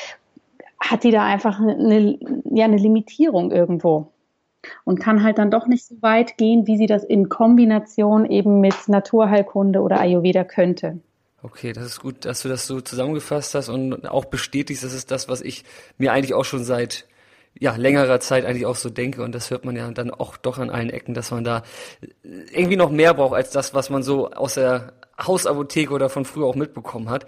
hat 0.81 1.05
die 1.05 1.11
da 1.11 1.25
einfach 1.25 1.61
eine, 1.61 2.19
ja, 2.45 2.65
eine 2.65 2.77
Limitierung 2.77 3.51
irgendwo 3.51 4.09
und 4.85 5.01
kann 5.01 5.23
halt 5.23 5.39
dann 5.39 5.51
doch 5.51 5.67
nicht 5.67 5.85
so 5.85 5.97
weit 6.01 6.37
gehen, 6.37 6.67
wie 6.67 6.77
sie 6.77 6.87
das 6.87 7.05
in 7.05 7.29
Kombination 7.29 8.27
eben 8.27 8.61
mit 8.61 8.89
Naturheilkunde 8.89 9.81
oder 9.81 10.01
Ayurveda 10.01 10.45
könnte. 10.45 11.01
Okay, 11.45 11.75
das 11.75 11.85
ist 11.85 12.01
gut, 12.01 12.25
dass 12.25 12.41
du 12.41 12.49
das 12.49 12.67
so 12.67 12.81
zusammengefasst 12.81 13.55
hast 13.55 13.69
und 13.69 14.09
auch 14.09 14.25
bestätigst, 14.25 14.83
das 14.83 14.95
ist 14.95 15.11
das, 15.11 15.29
was 15.29 15.43
ich 15.43 15.63
mir 15.99 16.11
eigentlich 16.11 16.33
auch 16.33 16.47
schon 16.47 16.65
seit 16.65 17.05
ja, 17.53 17.77
längerer 17.77 18.19
Zeit 18.19 18.47
eigentlich 18.47 18.65
auch 18.65 18.77
so 18.77 18.89
denke 18.89 19.23
und 19.23 19.35
das 19.35 19.51
hört 19.51 19.67
man 19.67 19.77
ja 19.77 19.91
dann 19.91 20.11
auch 20.11 20.39
doch 20.39 20.57
an 20.57 20.71
allen 20.71 20.89
Ecken, 20.89 21.13
dass 21.13 21.33
man 21.33 21.45
da 21.45 21.63
irgendwie 22.23 22.77
noch 22.77 22.91
mehr 22.91 23.13
braucht 23.13 23.35
als 23.35 23.51
das, 23.51 23.75
was 23.75 23.91
man 23.91 24.03
so 24.03 24.31
aus 24.31 24.55
der 24.55 24.95
Hausapotheke 25.21 25.93
oder 25.93 26.09
von 26.09 26.25
früher 26.25 26.47
auch 26.47 26.55
mitbekommen 26.55 27.11
hat. 27.11 27.27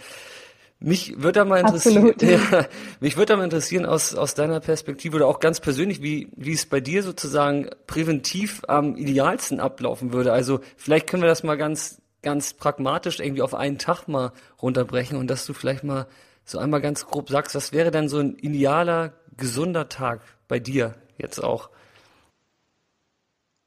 Mich 0.78 1.16
würde 1.18 1.40
da 1.40 1.44
mal 1.44 1.60
interessieren, 1.60 2.14
ja, 2.22 2.66
mich 3.00 3.18
würde 3.18 3.34
da 3.34 3.36
mal 3.36 3.44
interessieren 3.44 3.84
aus, 3.84 4.14
aus 4.14 4.32
deiner 4.32 4.60
Perspektive 4.60 5.16
oder 5.16 5.26
auch 5.26 5.40
ganz 5.40 5.60
persönlich, 5.60 6.00
wie, 6.00 6.30
wie 6.36 6.52
es 6.54 6.64
bei 6.64 6.80
dir 6.80 7.02
sozusagen 7.02 7.68
präventiv 7.86 8.62
am 8.66 8.96
idealsten 8.96 9.60
ablaufen 9.60 10.14
würde. 10.14 10.32
Also 10.32 10.60
vielleicht 10.78 11.06
können 11.06 11.22
wir 11.22 11.28
das 11.28 11.42
mal 11.42 11.58
ganz 11.58 12.00
ganz 12.26 12.54
pragmatisch 12.54 13.20
irgendwie 13.20 13.42
auf 13.42 13.54
einen 13.54 13.78
Tag 13.78 14.08
mal 14.08 14.32
runterbrechen 14.60 15.16
und 15.16 15.30
dass 15.30 15.46
du 15.46 15.54
vielleicht 15.54 15.84
mal 15.84 16.06
so 16.44 16.58
einmal 16.58 16.80
ganz 16.80 17.06
grob 17.06 17.30
sagst, 17.30 17.54
was 17.54 17.72
wäre 17.72 17.92
denn 17.92 18.08
so 18.08 18.18
ein 18.18 18.34
idealer, 18.34 19.12
gesunder 19.36 19.88
Tag 19.88 20.22
bei 20.48 20.58
dir 20.58 20.96
jetzt 21.18 21.38
auch? 21.38 21.70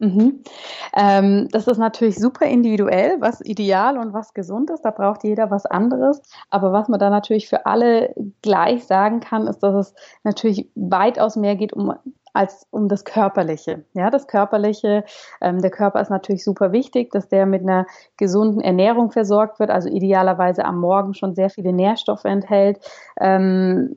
Mhm. 0.02 0.44
Ähm, 0.94 1.48
das 1.52 1.68
ist 1.68 1.78
natürlich 1.78 2.18
super 2.18 2.46
individuell, 2.48 3.22
was 3.22 3.40
ideal 3.42 3.98
und 3.98 4.12
was 4.14 4.34
gesund 4.34 4.70
ist. 4.72 4.82
Da 4.84 4.92
braucht 4.92 5.24
jeder 5.24 5.52
was 5.52 5.66
anderes. 5.66 6.22
Aber 6.50 6.74
was 6.74 6.90
man 6.90 7.00
da 7.00 7.10
natürlich 7.10 7.48
für 7.48 7.66
alle 7.66 8.14
gleich 8.42 8.86
sagen 8.86 9.22
kann, 9.22 9.48
ist, 9.48 9.60
dass 9.60 9.76
es 9.76 9.96
natürlich 10.24 10.70
weitaus 10.76 11.38
mehr 11.38 11.56
geht 11.56 11.72
um 11.72 11.94
als 12.34 12.68
um 12.72 12.88
das 12.88 13.06
Körperliche. 13.06 13.84
Ja, 13.94 14.10
das 14.10 14.28
Körperliche, 14.28 15.04
ähm, 15.42 15.62
der 15.62 15.72
Körper 15.72 16.02
ist 16.02 16.10
natürlich 16.10 16.44
super 16.44 16.72
wichtig, 16.72 17.12
dass 17.12 17.28
der 17.28 17.46
mit 17.46 17.62
einer 17.62 17.86
gesunden 18.18 18.62
Ernährung 18.62 19.12
versorgt 19.12 19.60
wird, 19.60 19.70
also 19.70 19.90
idealerweise 19.90 20.66
am 20.66 20.80
Morgen 20.80 21.14
schon 21.14 21.36
sehr 21.36 21.50
viele 21.50 21.74
Nährstoffe 21.74 22.26
enthält. 22.26 22.80
Ähm, 23.20 23.96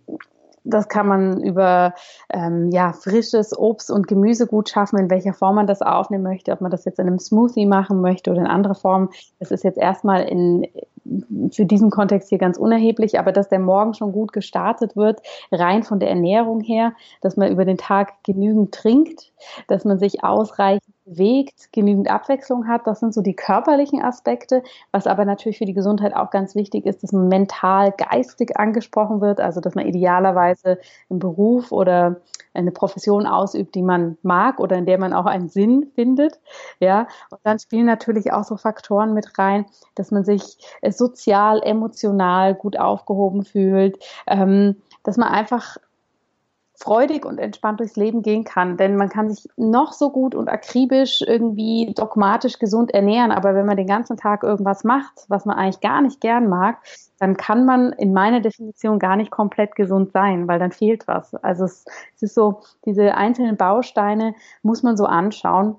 das 0.65 0.89
kann 0.89 1.09
man 1.09 1.43
über 1.43 1.95
ähm, 2.33 2.71
ja, 2.71 2.93
frisches 2.93 3.57
Obst 3.57 3.91
und 3.91 4.07
Gemüse 4.07 4.47
gut 4.47 4.69
schaffen, 4.69 4.99
in 4.99 5.11
welcher 5.11 5.33
Form 5.33 5.57
man 5.57 5.67
das 5.67 5.83
aufnehmen 5.83 6.23
möchte, 6.23 6.53
ob 6.53 6.61
man 6.61 6.71
das 6.71 6.85
jetzt 6.85 6.99
in 6.99 7.07
einem 7.07 7.19
Smoothie 7.19 7.67
machen 7.67 8.01
möchte 8.01 8.31
oder 8.31 8.41
in 8.41 8.47
anderer 8.47 8.75
Form. 8.75 9.11
Das 9.41 9.51
ist 9.51 9.65
jetzt 9.65 9.79
erstmal 9.79 10.23
in, 10.23 10.67
für 11.51 11.67
diesen 11.67 11.91
Kontext 11.91 12.29
hier 12.29 12.39
ganz 12.39 12.57
unerheblich, 12.59 13.19
aber 13.19 13.33
dass 13.33 13.49
der 13.49 13.59
Morgen 13.59 13.95
schon 13.95 14.13
gut 14.13 14.33
gestartet 14.33 14.97
wird, 14.97 15.21
rein 15.51 15.83
von 15.83 16.01
der 16.01 16.11
Ernährung 16.11 16.61
her, 16.61 16.93
dass 17.21 17.37
man 17.37 17.51
über 17.51 17.65
den 17.65 17.77
Tag 17.77 18.23
genügend 18.25 18.73
trinkt, 18.73 19.33
dass 19.67 19.85
man 19.85 19.99
sich 19.99 20.23
ausreichend 20.23 20.92
bewegt, 21.13 21.73
genügend 21.73 22.11
Abwechslung 22.11 22.69
hat. 22.69 22.87
Das 22.87 23.01
sind 23.01 23.15
so 23.15 23.23
die 23.23 23.35
körperlichen 23.35 24.03
Aspekte. 24.03 24.63
Was 24.91 25.07
aber 25.07 25.25
natürlich 25.25 25.59
für 25.59 25.65
die 25.65 25.75
Gesundheit 25.75 26.15
auch 26.15 26.31
ganz 26.31 26.55
wichtig 26.55 26.87
ist, 26.87 27.03
dass 27.03 27.13
man 27.13 27.29
mental, 27.29 27.93
geistig 27.93 28.57
angesprochen 28.59 29.21
wird. 29.21 29.41
Also, 29.41 29.61
dass 29.61 29.75
man 29.75 29.87
idealerweise 29.87 30.79
einen 31.11 31.19
Beruf 31.19 31.73
oder 31.73 32.21
eine 32.55 32.71
Profession 32.71 33.27
ausübt, 33.27 33.75
die 33.75 33.83
man 33.83 34.19
mag 34.23 34.61
oder 34.61 34.77
in 34.77 34.87
der 34.87 34.99
man 34.99 35.13
auch 35.13 35.27
einen 35.27 35.49
Sinn 35.49 35.91
findet. 35.95 36.41
Ja, 36.81 37.07
und 37.31 37.41
dann 37.45 37.59
spielen 37.59 37.87
natürlich 37.87 38.33
auch 38.33 38.45
so 38.45 38.57
Faktoren 38.57 39.15
mit 39.15 39.39
rein, 39.39 39.67
dass 39.95 40.11
man 40.11 40.25
sich 40.25 40.59
sozial, 40.91 41.63
emotional 41.63 42.55
gut 42.55 42.79
aufgehoben 42.79 43.45
fühlt, 43.45 43.99
ähm, 44.27 44.77
dass 45.03 45.17
man 45.17 45.29
einfach 45.29 45.79
freudig 46.83 47.25
und 47.25 47.39
entspannt 47.39 47.79
durchs 47.81 47.97
Leben 47.97 48.23
gehen 48.23 48.45
kann. 48.45 48.77
Denn 48.77 48.97
man 48.97 49.09
kann 49.09 49.31
sich 49.31 49.49
noch 49.57 49.93
so 49.93 50.11
gut 50.11 50.35
und 50.35 50.49
akribisch 50.49 51.23
irgendwie 51.23 51.93
dogmatisch 51.95 52.59
gesund 52.59 52.93
ernähren, 52.93 53.31
aber 53.31 53.55
wenn 53.55 53.67
man 53.67 53.77
den 53.77 53.87
ganzen 53.87 54.17
Tag 54.17 54.43
irgendwas 54.43 54.83
macht, 54.83 55.25
was 55.29 55.45
man 55.45 55.57
eigentlich 55.57 55.81
gar 55.81 56.03
nicht 56.03 56.21
gern 56.21 56.49
mag, 56.49 56.79
dann 57.19 57.37
kann 57.37 57.65
man 57.65 57.93
in 57.93 58.13
meiner 58.13 58.41
Definition 58.41 58.99
gar 58.99 59.17
nicht 59.17 59.31
komplett 59.31 59.77
gesund 59.77 60.11
sein, 60.13 60.49
weil 60.49 60.59
dann 60.59 60.73
fehlt 60.73 61.07
was. 61.07 61.35
Also 61.37 61.65
es, 61.65 61.85
es 62.17 62.23
ist 62.23 62.35
so, 62.35 62.63
diese 62.85 63.15
einzelnen 63.15 63.57
Bausteine 63.57 64.35
muss 64.63 64.83
man 64.83 64.97
so 64.97 65.05
anschauen 65.05 65.77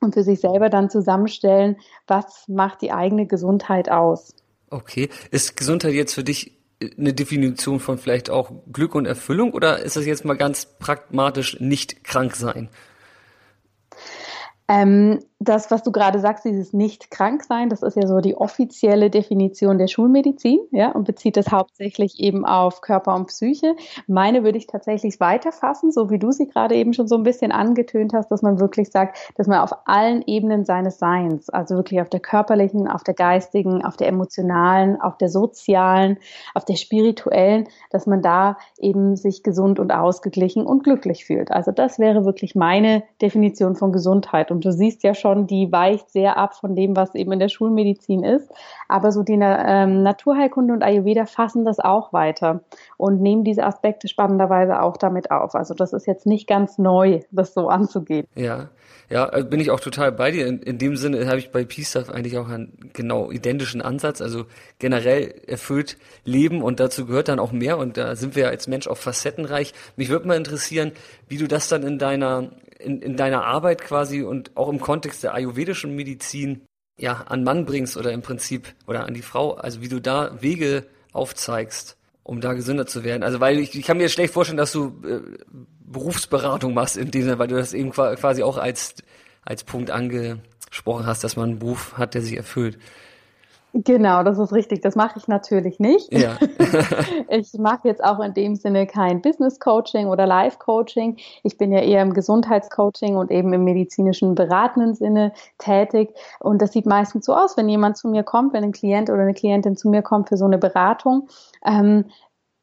und 0.00 0.14
für 0.14 0.22
sich 0.22 0.40
selber 0.40 0.70
dann 0.70 0.88
zusammenstellen, 0.88 1.76
was 2.06 2.48
macht 2.48 2.80
die 2.80 2.92
eigene 2.92 3.26
Gesundheit 3.26 3.90
aus. 3.90 4.34
Okay, 4.70 5.10
ist 5.30 5.56
Gesundheit 5.56 5.92
jetzt 5.92 6.14
für 6.14 6.24
dich 6.24 6.59
eine 6.98 7.12
Definition 7.12 7.80
von 7.80 7.98
vielleicht 7.98 8.30
auch 8.30 8.50
Glück 8.72 8.94
und 8.94 9.06
Erfüllung 9.06 9.52
oder 9.52 9.80
ist 9.80 9.96
das 9.96 10.06
jetzt 10.06 10.24
mal 10.24 10.36
ganz 10.36 10.64
pragmatisch 10.64 11.60
nicht 11.60 12.04
krank 12.04 12.34
sein? 12.34 12.68
Ähm, 14.68 15.20
das, 15.42 15.70
was 15.72 15.82
du 15.82 15.90
gerade 15.90 16.20
sagst, 16.20 16.44
dieses 16.44 16.72
nicht 16.72 17.10
krank 17.10 17.42
sein, 17.42 17.68
das 17.68 17.82
ist 17.82 17.96
ja 17.96 18.06
so 18.06 18.20
die 18.20 18.36
offizielle 18.36 19.10
Definition 19.10 19.78
der 19.78 19.88
Schulmedizin, 19.88 20.60
ja, 20.70 20.92
und 20.92 21.04
bezieht 21.04 21.36
das 21.36 21.50
hauptsächlich 21.50 22.20
eben 22.20 22.46
auf 22.46 22.80
Körper 22.80 23.14
und 23.16 23.26
Psyche. 23.26 23.74
Meine 24.06 24.44
würde 24.44 24.58
ich 24.58 24.68
tatsächlich 24.68 25.18
weiterfassen, 25.18 25.90
so 25.90 26.10
wie 26.10 26.20
du 26.20 26.30
sie 26.30 26.46
gerade 26.46 26.76
eben 26.76 26.92
schon 26.92 27.08
so 27.08 27.16
ein 27.16 27.24
bisschen 27.24 27.50
angetönt 27.50 28.12
hast, 28.14 28.30
dass 28.30 28.42
man 28.42 28.60
wirklich 28.60 28.90
sagt, 28.90 29.18
dass 29.36 29.48
man 29.48 29.58
auf 29.58 29.72
allen 29.86 30.22
Ebenen 30.26 30.64
seines 30.64 30.98
Seins, 30.98 31.50
also 31.50 31.74
wirklich 31.74 32.00
auf 32.00 32.08
der 32.08 32.20
körperlichen, 32.20 32.86
auf 32.86 33.02
der 33.02 33.14
geistigen, 33.14 33.84
auf 33.84 33.96
der 33.96 34.06
emotionalen, 34.06 35.00
auf 35.00 35.18
der 35.18 35.28
sozialen, 35.28 36.18
auf 36.54 36.64
der 36.64 36.76
spirituellen, 36.76 37.66
dass 37.90 38.06
man 38.06 38.22
da 38.22 38.56
eben 38.78 39.16
sich 39.16 39.42
gesund 39.42 39.80
und 39.80 39.90
ausgeglichen 39.90 40.64
und 40.64 40.84
glücklich 40.84 41.24
fühlt. 41.24 41.50
Also 41.50 41.72
das 41.72 41.98
wäre 41.98 42.24
wirklich 42.24 42.54
meine 42.54 43.02
Definition 43.20 43.74
von 43.74 43.90
Gesundheit. 43.90 44.50
Und 44.50 44.60
und 44.60 44.66
du 44.66 44.72
siehst 44.72 45.02
ja 45.04 45.14
schon, 45.14 45.29
die 45.34 45.70
weicht 45.72 46.10
sehr 46.10 46.36
ab 46.36 46.54
von 46.54 46.74
dem, 46.74 46.96
was 46.96 47.14
eben 47.14 47.32
in 47.32 47.38
der 47.38 47.48
Schulmedizin 47.48 48.24
ist. 48.24 48.50
Aber 48.88 49.12
so 49.12 49.22
die 49.22 49.38
ähm, 49.40 50.02
Naturheilkunde 50.02 50.72
und 50.72 50.82
Ayurveda 50.82 51.26
fassen 51.26 51.64
das 51.64 51.78
auch 51.78 52.12
weiter 52.12 52.60
und 52.96 53.20
nehmen 53.20 53.44
diese 53.44 53.64
Aspekte 53.64 54.08
spannenderweise 54.08 54.82
auch 54.82 54.96
damit 54.96 55.30
auf. 55.30 55.54
Also 55.54 55.74
das 55.74 55.92
ist 55.92 56.06
jetzt 56.06 56.26
nicht 56.26 56.46
ganz 56.46 56.78
neu, 56.78 57.20
das 57.30 57.54
so 57.54 57.68
anzugehen. 57.68 58.26
Ja, 58.34 58.68
ja, 59.10 59.28
äh, 59.32 59.42
bin 59.42 59.58
ich 59.58 59.70
auch 59.70 59.80
total 59.80 60.12
bei 60.12 60.30
dir. 60.30 60.46
In, 60.46 60.62
in 60.62 60.78
dem 60.78 60.96
Sinne 60.96 61.26
habe 61.26 61.38
ich 61.38 61.50
bei 61.50 61.64
Peace 61.64 61.90
Stuff 61.90 62.10
eigentlich 62.10 62.38
auch 62.38 62.48
einen 62.48 62.90
genau 62.92 63.30
identischen 63.30 63.82
Ansatz. 63.82 64.20
Also 64.20 64.46
generell 64.78 65.34
erfüllt 65.46 65.98
Leben 66.24 66.62
und 66.62 66.78
dazu 66.78 67.06
gehört 67.06 67.28
dann 67.28 67.40
auch 67.40 67.50
mehr 67.50 67.78
und 67.78 67.96
da 67.96 68.14
sind 68.14 68.36
wir 68.36 68.48
als 68.48 68.68
Mensch 68.68 68.86
auch 68.86 68.96
facettenreich. 68.96 69.74
Mich 69.96 70.10
würde 70.10 70.28
mal 70.28 70.36
interessieren, 70.36 70.92
wie 71.28 71.38
du 71.38 71.48
das 71.48 71.68
dann 71.68 71.82
in 71.82 71.98
deiner 71.98 72.50
in, 72.80 73.00
in 73.02 73.16
deiner 73.16 73.44
Arbeit 73.44 73.82
quasi 73.82 74.22
und 74.22 74.56
auch 74.56 74.68
im 74.68 74.80
Kontext 74.80 75.22
der 75.22 75.34
ayurvedischen 75.34 75.94
Medizin 75.94 76.62
ja 76.98 77.24
an 77.28 77.44
Mann 77.44 77.64
bringst 77.64 77.96
oder 77.96 78.12
im 78.12 78.22
Prinzip 78.22 78.74
oder 78.86 79.06
an 79.06 79.14
die 79.14 79.22
Frau, 79.22 79.54
also 79.54 79.80
wie 79.80 79.88
du 79.88 80.00
da 80.00 80.42
Wege 80.42 80.86
aufzeigst, 81.12 81.96
um 82.22 82.40
da 82.40 82.52
gesünder 82.52 82.86
zu 82.86 83.04
werden. 83.04 83.22
Also 83.22 83.40
weil 83.40 83.58
ich, 83.58 83.76
ich 83.76 83.84
kann 83.84 83.96
mir 83.96 84.08
schlecht 84.08 84.34
vorstellen, 84.34 84.58
dass 84.58 84.72
du 84.72 85.00
äh, 85.06 85.20
Berufsberatung 85.80 86.74
machst 86.74 86.96
in 86.96 87.10
dem 87.10 87.22
Sinne, 87.22 87.38
weil 87.38 87.48
du 87.48 87.56
das 87.56 87.72
eben 87.72 87.90
quasi 87.90 88.42
auch 88.42 88.58
als 88.58 88.94
als 89.42 89.64
Punkt 89.64 89.90
angesprochen 89.90 91.06
hast, 91.06 91.24
dass 91.24 91.36
man 91.36 91.50
einen 91.50 91.58
Beruf 91.58 91.94
hat, 91.96 92.14
der 92.14 92.22
sich 92.22 92.36
erfüllt. 92.36 92.78
Genau, 93.72 94.22
das 94.24 94.38
ist 94.38 94.52
richtig. 94.52 94.80
Das 94.80 94.96
mache 94.96 95.18
ich 95.18 95.28
natürlich 95.28 95.78
nicht. 95.78 96.12
Ja. 96.12 96.36
ich 97.28 97.52
mache 97.54 97.88
jetzt 97.88 98.02
auch 98.02 98.18
in 98.20 98.34
dem 98.34 98.56
Sinne 98.56 98.86
kein 98.86 99.22
Business 99.22 99.60
Coaching 99.60 100.08
oder 100.08 100.26
Life 100.26 100.58
Coaching. 100.58 101.16
Ich 101.44 101.56
bin 101.56 101.72
ja 101.72 101.80
eher 101.80 102.02
im 102.02 102.12
Gesundheitscoaching 102.12 103.16
und 103.16 103.30
eben 103.30 103.52
im 103.52 103.64
medizinischen 103.64 104.34
beratenden 104.34 104.94
Sinne 104.94 105.32
tätig. 105.58 106.10
Und 106.40 106.62
das 106.62 106.72
sieht 106.72 106.86
meistens 106.86 107.26
so 107.26 107.34
aus, 107.34 107.56
wenn 107.56 107.68
jemand 107.68 107.96
zu 107.96 108.08
mir 108.08 108.24
kommt, 108.24 108.52
wenn 108.52 108.64
ein 108.64 108.72
Klient 108.72 109.08
oder 109.08 109.22
eine 109.22 109.34
Klientin 109.34 109.76
zu 109.76 109.88
mir 109.88 110.02
kommt 110.02 110.28
für 110.28 110.36
so 110.36 110.46
eine 110.46 110.58
Beratung, 110.58 111.28
ähm, 111.64 112.06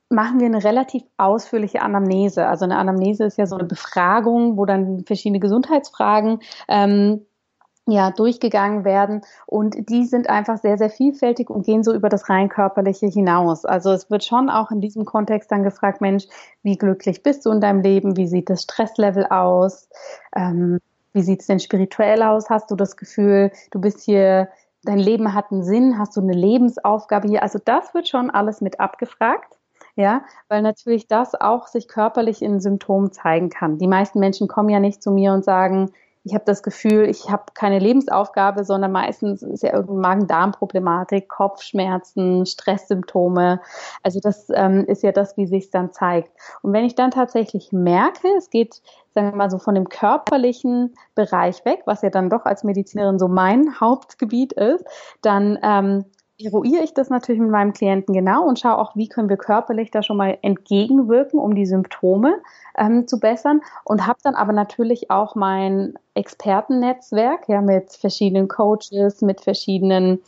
machen 0.10 0.40
wir 0.40 0.46
eine 0.46 0.64
relativ 0.64 1.04
ausführliche 1.18 1.82
Anamnese. 1.82 2.48
Also 2.48 2.66
eine 2.66 2.78
Anamnese 2.78 3.26
ist 3.26 3.38
ja 3.38 3.46
so 3.46 3.58
eine 3.58 3.68
Befragung, 3.68 4.58
wo 4.58 4.66
dann 4.66 5.04
verschiedene 5.06 5.40
Gesundheitsfragen 5.40 6.40
ähm, 6.68 7.26
ja, 7.88 8.12
durchgegangen 8.12 8.84
werden. 8.84 9.22
Und 9.46 9.90
die 9.90 10.06
sind 10.06 10.30
einfach 10.30 10.58
sehr, 10.58 10.78
sehr 10.78 10.90
vielfältig 10.90 11.50
und 11.50 11.66
gehen 11.66 11.84
so 11.84 11.94
über 11.94 12.10
das 12.10 12.30
rein 12.30 12.50
körperliche 12.50 13.08
hinaus. 13.08 13.66
Also 13.66 13.92
es 13.92 14.12
wird 14.12 14.24
schon 14.24 14.50
auch 14.50 14.72
in 14.72 14.82
diesem 14.82 15.06
Kontext 15.06 15.52
dann 15.52 15.64
gefragt, 15.64 16.02
Mensch, 16.02 16.26
wie 16.64 16.78
glücklich 16.78 17.24
bist 17.24 17.46
du 17.46 17.52
in 17.52 17.62
deinem 17.62 17.82
Leben? 17.82 18.18
Wie 18.18 18.28
sieht 18.28 18.50
das 18.50 18.64
Stresslevel 18.64 19.26
aus? 19.28 19.90
Ähm, 20.36 20.80
wie 21.14 21.22
sieht 21.22 21.42
es 21.42 21.48
denn 21.48 21.60
spirituell 21.60 22.22
aus? 22.22 22.50
Hast 22.50 22.70
du 22.70 22.76
das 22.76 22.98
Gefühl, 22.98 23.52
du 23.72 23.80
bist 23.80 24.02
hier, 24.02 24.50
dein 24.84 25.00
Leben 25.00 25.34
hat 25.34 25.52
einen 25.52 25.64
Sinn? 25.64 25.98
Hast 25.98 26.16
du 26.18 26.22
eine 26.22 26.34
Lebensaufgabe 26.34 27.28
hier? 27.28 27.42
Also 27.42 27.60
das 27.64 27.94
wird 27.94 28.08
schon 28.08 28.30
alles 28.30 28.62
mit 28.62 28.80
abgefragt. 28.80 29.54
Ja, 29.96 30.22
weil 30.48 30.62
natürlich 30.62 31.08
das 31.08 31.34
auch 31.34 31.66
sich 31.66 31.88
körperlich 31.88 32.44
in 32.44 32.60
Symptomen 32.60 33.12
zeigen 33.12 33.50
kann. 33.50 33.80
Die 33.80 33.88
meisten 33.88 34.20
Menschen 34.20 34.48
kommen 34.48 34.70
ja 34.70 34.80
nicht 34.80 35.02
zu 35.02 35.10
mir 35.10 35.34
und 35.34 35.44
sagen, 35.44 35.92
ich 36.28 36.34
habe 36.34 36.44
das 36.46 36.62
Gefühl, 36.62 37.10
ich 37.10 37.30
habe 37.30 37.46
keine 37.54 37.80
Lebensaufgabe, 37.80 38.66
sondern 38.66 38.92
meistens 38.92 39.42
ist 39.42 39.64
ja 39.64 39.74
irgendeine 39.74 40.02
Magen-Darm-Problematik, 40.02 41.30
Kopfschmerzen, 41.30 42.46
Stresssymptome. 42.46 43.62
Also 44.04 44.20
das 44.20 44.48
ähm, 44.54 44.86
ist 44.86 45.04
ja 45.04 45.14
das, 45.14 45.38
wie 45.38 45.48
sich 45.48 45.72
dann 45.72 45.94
zeigt. 45.94 46.30
Und 46.62 46.74
wenn 46.74 46.84
ich 46.84 46.96
dann 46.96 47.12
tatsächlich 47.12 47.72
merke, 47.72 48.28
es 48.38 48.50
geht, 48.50 48.82
sagen 49.16 49.32
wir 49.32 49.38
mal 49.38 49.50
so, 49.50 49.58
von 49.58 49.74
dem 49.74 49.88
körperlichen 49.88 50.96
Bereich 51.16 51.64
weg, 51.64 51.84
was 51.86 52.02
ja 52.02 52.10
dann 52.10 52.30
doch 52.30 52.44
als 52.44 52.66
Medizinerin 52.66 53.20
so 53.20 53.30
mein 53.30 53.74
Hauptgebiet 53.80 54.52
ist, 54.52 54.84
dann 55.22 55.58
ähm, 55.64 56.06
eruiere 56.40 56.84
ich 56.84 56.94
das 56.94 57.10
natürlich 57.10 57.42
mit 57.42 57.50
meinem 57.50 57.74
Klienten 57.74 58.14
genau 58.14 58.48
und 58.48 58.60
schaue 58.60 58.78
auch, 58.78 58.96
wie 58.96 59.08
können 59.08 59.30
wir 59.30 59.38
körperlich 59.38 59.92
da 59.92 60.04
schon 60.04 60.18
mal 60.18 60.38
entgegenwirken, 60.42 61.40
um 61.40 61.56
die 61.56 61.66
Symptome 61.66 62.42
ähm, 62.78 63.08
zu 63.08 63.20
bessern 63.20 63.62
und 63.84 64.06
habe 64.06 64.20
dann 64.24 64.36
aber 64.36 64.54
natürlich 64.54 65.10
auch 65.10 65.36
mein 65.36 65.96
Expertennetzwerk 66.14 67.50
ja 67.50 67.62
mit 67.62 67.92
verschiedenen 67.94 68.48
Coaches, 68.48 69.22
mit 69.22 69.42
verschiedenen 69.42 70.20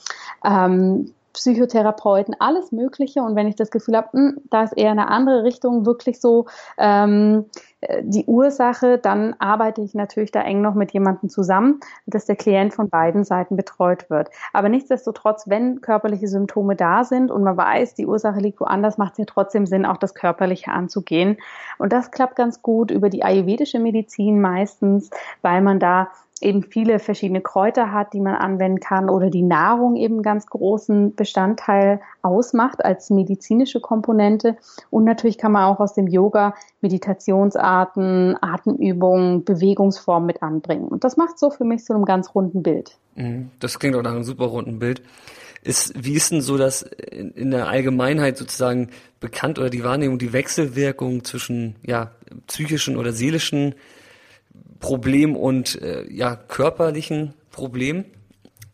ähm, 0.43 1.13
Psychotherapeuten, 1.33 2.35
alles 2.39 2.71
Mögliche. 2.71 3.21
Und 3.21 3.35
wenn 3.35 3.47
ich 3.47 3.55
das 3.55 3.71
Gefühl 3.71 3.95
habe, 3.95 4.11
hm, 4.11 4.37
da 4.49 4.63
ist 4.63 4.73
eher 4.77 4.91
eine 4.91 5.09
andere 5.09 5.43
Richtung 5.43 5.85
wirklich 5.85 6.19
so 6.19 6.47
ähm, 6.77 7.45
äh, 7.45 7.68
die 8.01 8.25
Ursache, 8.25 8.97
dann 8.97 9.35
arbeite 9.39 9.81
ich 9.81 9.93
natürlich 9.93 10.31
da 10.31 10.41
eng 10.41 10.61
noch 10.61 10.73
mit 10.73 10.91
jemandem 10.91 11.29
zusammen, 11.29 11.79
dass 12.05 12.25
der 12.25 12.35
Klient 12.35 12.73
von 12.73 12.89
beiden 12.89 13.23
Seiten 13.23 13.55
betreut 13.55 14.09
wird. 14.09 14.29
Aber 14.51 14.67
nichtsdestotrotz, 14.67 15.47
wenn 15.47 15.79
körperliche 15.79 16.27
Symptome 16.27 16.75
da 16.75 17.05
sind 17.05 17.31
und 17.31 17.43
man 17.43 17.55
weiß, 17.55 17.95
die 17.95 18.05
Ursache 18.05 18.39
liegt 18.39 18.59
woanders, 18.59 18.97
macht 18.97 19.13
es 19.13 19.19
ja 19.19 19.25
trotzdem 19.25 19.65
Sinn, 19.65 19.85
auch 19.85 19.97
das 19.97 20.13
Körperliche 20.13 20.71
anzugehen. 20.71 21.37
Und 21.77 21.93
das 21.93 22.11
klappt 22.11 22.35
ganz 22.35 22.61
gut 22.61 22.91
über 22.91 23.09
die 23.09 23.23
ayurvedische 23.23 23.79
Medizin 23.79 24.41
meistens, 24.41 25.09
weil 25.41 25.61
man 25.61 25.79
da 25.79 26.09
eben 26.41 26.63
viele 26.63 26.99
verschiedene 26.99 27.41
Kräuter 27.41 27.91
hat, 27.91 28.13
die 28.13 28.21
man 28.21 28.35
anwenden 28.35 28.79
kann 28.79 29.09
oder 29.09 29.29
die 29.29 29.41
Nahrung 29.41 29.95
eben 29.95 30.15
einen 30.15 30.23
ganz 30.23 30.47
großen 30.47 31.15
Bestandteil 31.15 32.01
ausmacht 32.21 32.83
als 32.83 33.09
medizinische 33.09 33.79
Komponente. 33.79 34.57
Und 34.89 35.03
natürlich 35.03 35.37
kann 35.37 35.51
man 35.51 35.65
auch 35.65 35.79
aus 35.79 35.93
dem 35.93 36.07
Yoga 36.07 36.53
Meditationsarten, 36.81 38.37
Atemübungen, 38.41 39.43
Bewegungsformen 39.43 40.27
mit 40.27 40.41
anbringen. 40.41 40.87
Und 40.87 41.03
das 41.03 41.17
macht 41.17 41.39
so 41.39 41.49
für 41.49 41.65
mich 41.65 41.85
so 41.85 41.93
einem 41.93 42.05
ganz 42.05 42.33
runden 42.33 42.63
Bild. 42.63 42.97
Mhm. 43.15 43.49
Das 43.59 43.79
klingt 43.79 43.95
auch 43.95 44.03
nach 44.03 44.11
einem 44.11 44.23
super 44.23 44.45
runden 44.45 44.79
Bild. 44.79 45.01
Ist, 45.61 45.93
wie 46.01 46.13
ist 46.13 46.31
denn 46.31 46.39
so 46.39 46.57
das 46.57 46.83
in, 46.83 47.51
der 47.51 47.67
Allgemeinheit 47.67 48.37
sozusagen 48.37 48.91
bekannt 49.19 49.59
oder 49.59 49.69
die 49.69 49.83
Wahrnehmung, 49.83 50.17
die 50.17 50.31
Wechselwirkung 50.31 51.25
zwischen 51.25 51.75
ja, 51.85 52.11
psychischen 52.47 52.95
oder 52.95 53.11
seelischen 53.11 53.75
Problem 54.79 55.35
und 55.35 55.81
äh, 55.81 56.09
ja, 56.11 56.35
körperlichen 56.35 57.33
Problem. 57.51 58.05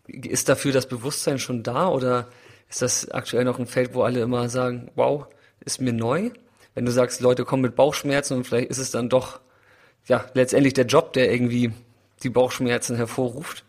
Ist 0.07 0.49
dafür 0.49 0.71
das 0.71 0.87
Bewusstsein 0.87 1.39
schon 1.39 1.63
da 1.63 1.89
oder 1.89 2.27
ist 2.69 2.81
das 2.81 3.09
aktuell 3.09 3.43
noch 3.43 3.59
ein 3.59 3.65
Feld, 3.65 3.93
wo 3.93 4.03
alle 4.03 4.21
immer 4.21 4.49
sagen, 4.49 4.91
wow, 4.95 5.25
ist 5.61 5.81
mir 5.81 5.93
neu? 5.93 6.29
Wenn 6.73 6.85
du 6.85 6.91
sagst, 6.91 7.21
Leute 7.21 7.45
kommen 7.45 7.63
mit 7.63 7.75
Bauchschmerzen 7.75 8.35
und 8.35 8.45
vielleicht 8.45 8.69
ist 8.69 8.77
es 8.77 8.91
dann 8.91 9.09
doch 9.09 9.39
ja 10.07 10.25
letztendlich 10.33 10.73
der 10.73 10.85
Job, 10.85 11.13
der 11.13 11.31
irgendwie 11.31 11.71
die 12.23 12.29
Bauchschmerzen 12.29 12.95
hervorruft. 12.95 13.63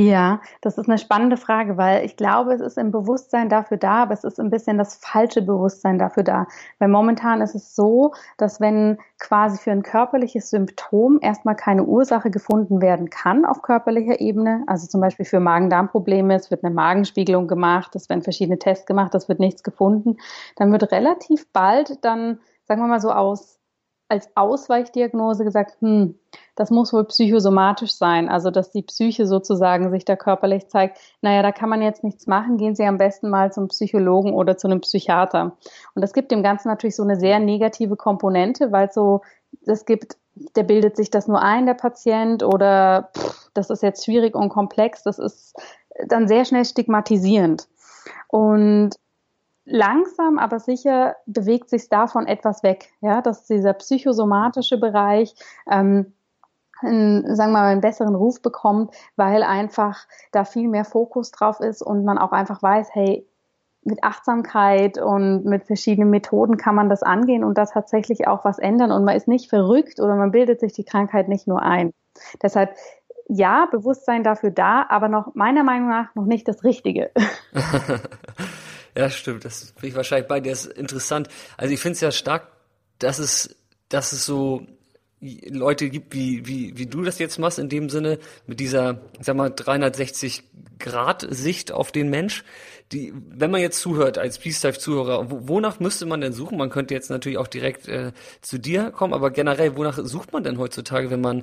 Ja, 0.00 0.42
das 0.60 0.78
ist 0.78 0.88
eine 0.88 0.96
spannende 0.96 1.36
Frage, 1.36 1.76
weil 1.76 2.04
ich 2.04 2.16
glaube, 2.16 2.52
es 2.52 2.60
ist 2.60 2.78
im 2.78 2.92
Bewusstsein 2.92 3.48
dafür 3.48 3.78
da, 3.78 4.04
aber 4.04 4.14
es 4.14 4.22
ist 4.22 4.38
ein 4.38 4.48
bisschen 4.48 4.78
das 4.78 4.94
falsche 4.94 5.42
Bewusstsein 5.42 5.98
dafür 5.98 6.22
da. 6.22 6.46
Weil 6.78 6.86
momentan 6.88 7.40
ist 7.40 7.56
es 7.56 7.74
so, 7.74 8.12
dass 8.36 8.60
wenn 8.60 8.98
quasi 9.18 9.58
für 9.58 9.72
ein 9.72 9.82
körperliches 9.82 10.50
Symptom 10.50 11.18
erstmal 11.20 11.56
keine 11.56 11.82
Ursache 11.82 12.30
gefunden 12.30 12.80
werden 12.80 13.10
kann 13.10 13.44
auf 13.44 13.60
körperlicher 13.62 14.20
Ebene, 14.20 14.62
also 14.68 14.86
zum 14.86 15.00
Beispiel 15.00 15.26
für 15.26 15.40
Magen-Darm-Probleme, 15.40 16.36
es 16.36 16.52
wird 16.52 16.62
eine 16.62 16.72
Magenspiegelung 16.72 17.48
gemacht, 17.48 17.96
es 17.96 18.08
werden 18.08 18.22
verschiedene 18.22 18.60
Tests 18.60 18.86
gemacht, 18.86 19.16
es 19.16 19.28
wird 19.28 19.40
nichts 19.40 19.64
gefunden, 19.64 20.16
dann 20.54 20.70
wird 20.70 20.92
relativ 20.92 21.52
bald 21.52 22.04
dann, 22.04 22.38
sagen 22.68 22.80
wir 22.80 22.86
mal 22.86 23.00
so 23.00 23.10
aus 23.10 23.57
als 24.08 24.30
Ausweichdiagnose 24.34 25.44
gesagt, 25.44 25.76
hm, 25.80 26.18
das 26.54 26.70
muss 26.70 26.92
wohl 26.92 27.04
psychosomatisch 27.04 27.92
sein, 27.92 28.28
also 28.28 28.50
dass 28.50 28.70
die 28.70 28.82
Psyche 28.82 29.26
sozusagen 29.26 29.90
sich 29.90 30.04
da 30.04 30.16
körperlich 30.16 30.68
zeigt, 30.68 30.98
naja, 31.20 31.42
da 31.42 31.52
kann 31.52 31.68
man 31.68 31.82
jetzt 31.82 32.02
nichts 32.02 32.26
machen, 32.26 32.56
gehen 32.56 32.74
Sie 32.74 32.84
am 32.84 32.98
besten 32.98 33.28
mal 33.28 33.52
zum 33.52 33.68
Psychologen 33.68 34.32
oder 34.32 34.56
zu 34.56 34.66
einem 34.66 34.80
Psychiater. 34.80 35.56
Und 35.94 36.02
das 36.02 36.12
gibt 36.12 36.32
dem 36.32 36.42
Ganzen 36.42 36.68
natürlich 36.68 36.96
so 36.96 37.02
eine 37.02 37.16
sehr 37.16 37.38
negative 37.38 37.96
Komponente, 37.96 38.72
weil 38.72 38.90
so, 38.90 39.20
es 39.66 39.84
gibt, 39.84 40.16
der 40.56 40.62
bildet 40.62 40.96
sich 40.96 41.10
das 41.10 41.28
nur 41.28 41.42
ein, 41.42 41.66
der 41.66 41.74
Patient, 41.74 42.42
oder 42.42 43.10
pff, 43.16 43.50
das 43.54 43.70
ist 43.70 43.82
jetzt 43.82 44.04
schwierig 44.04 44.34
und 44.34 44.48
komplex, 44.48 45.02
das 45.02 45.18
ist 45.18 45.54
dann 46.06 46.28
sehr 46.28 46.44
schnell 46.44 46.64
stigmatisierend. 46.64 47.68
Und 48.28 48.90
langsam, 49.68 50.38
aber 50.38 50.58
sicher 50.60 51.16
bewegt 51.26 51.68
sich 51.68 51.88
davon 51.88 52.26
etwas 52.26 52.62
weg, 52.62 52.90
ja, 53.00 53.20
dass 53.20 53.44
dieser 53.44 53.74
psychosomatische 53.74 54.78
Bereich 54.78 55.34
ähm, 55.70 56.12
einen, 56.80 57.36
sagen 57.36 57.52
wir 57.52 57.60
mal, 57.60 57.72
einen 57.72 57.80
besseren 57.80 58.14
Ruf 58.14 58.40
bekommt, 58.40 58.94
weil 59.16 59.42
einfach 59.42 60.06
da 60.32 60.44
viel 60.44 60.68
mehr 60.68 60.84
Fokus 60.84 61.30
drauf 61.30 61.60
ist 61.60 61.82
und 61.82 62.04
man 62.04 62.18
auch 62.18 62.32
einfach 62.32 62.62
weiß, 62.62 62.88
hey, 62.92 63.26
mit 63.84 64.02
Achtsamkeit 64.04 64.98
und 64.98 65.44
mit 65.44 65.64
verschiedenen 65.64 66.10
Methoden 66.10 66.56
kann 66.56 66.74
man 66.74 66.88
das 66.88 67.02
angehen 67.02 67.44
und 67.44 67.56
da 67.56 67.64
tatsächlich 67.64 68.26
auch 68.26 68.44
was 68.44 68.58
ändern 68.58 68.92
und 68.92 69.04
man 69.04 69.16
ist 69.16 69.28
nicht 69.28 69.48
verrückt 69.48 70.00
oder 70.00 70.16
man 70.16 70.30
bildet 70.30 70.60
sich 70.60 70.72
die 70.72 70.84
Krankheit 70.84 71.28
nicht 71.28 71.46
nur 71.46 71.62
ein. 71.62 71.92
Deshalb 72.42 72.74
ja, 73.28 73.66
Bewusstsein 73.70 74.24
dafür 74.24 74.50
da, 74.50 74.86
aber 74.88 75.08
noch 75.08 75.34
meiner 75.34 75.62
Meinung 75.62 75.88
nach 75.88 76.14
noch 76.14 76.24
nicht 76.24 76.48
das 76.48 76.64
Richtige. 76.64 77.10
Ja, 78.96 79.10
stimmt. 79.10 79.44
Das 79.44 79.72
bin 79.72 79.90
ich 79.90 79.96
wahrscheinlich 79.96 80.28
bei 80.28 80.40
dir. 80.40 80.50
Das 80.50 80.66
ist 80.66 80.76
interessant. 80.76 81.28
Also 81.56 81.72
ich 81.74 81.80
finde 81.80 81.94
es 81.94 82.00
ja 82.00 82.12
stark, 82.12 82.48
dass 82.98 83.18
es, 83.18 83.56
dass 83.88 84.12
es 84.12 84.26
so 84.26 84.66
Leute 85.20 85.88
gibt, 85.90 86.14
wie, 86.14 86.46
wie, 86.46 86.78
wie 86.78 86.86
du 86.86 87.02
das 87.02 87.18
jetzt 87.18 87.38
machst, 87.38 87.58
in 87.58 87.68
dem 87.68 87.90
Sinne, 87.90 88.18
mit 88.46 88.60
dieser, 88.60 89.00
ich 89.18 89.26
sag 89.26 89.34
mal, 89.34 89.50
360 89.50 90.44
Grad 90.78 91.26
Sicht 91.28 91.72
auf 91.72 91.90
den 91.90 92.08
Mensch. 92.08 92.44
Die, 92.92 93.12
wenn 93.14 93.50
man 93.50 93.60
jetzt 93.60 93.80
zuhört, 93.80 94.16
als 94.16 94.38
Peace 94.38 94.62
Life 94.62 94.78
Zuhörer, 94.78 95.26
wonach 95.28 95.80
müsste 95.80 96.06
man 96.06 96.20
denn 96.20 96.32
suchen? 96.32 96.56
Man 96.56 96.70
könnte 96.70 96.94
jetzt 96.94 97.10
natürlich 97.10 97.36
auch 97.36 97.48
direkt 97.48 97.88
äh, 97.88 98.12
zu 98.40 98.58
dir 98.58 98.90
kommen, 98.90 99.12
aber 99.12 99.30
generell, 99.30 99.76
wonach 99.76 99.98
sucht 100.00 100.32
man 100.32 100.44
denn 100.44 100.58
heutzutage, 100.58 101.10
wenn 101.10 101.20
man 101.20 101.42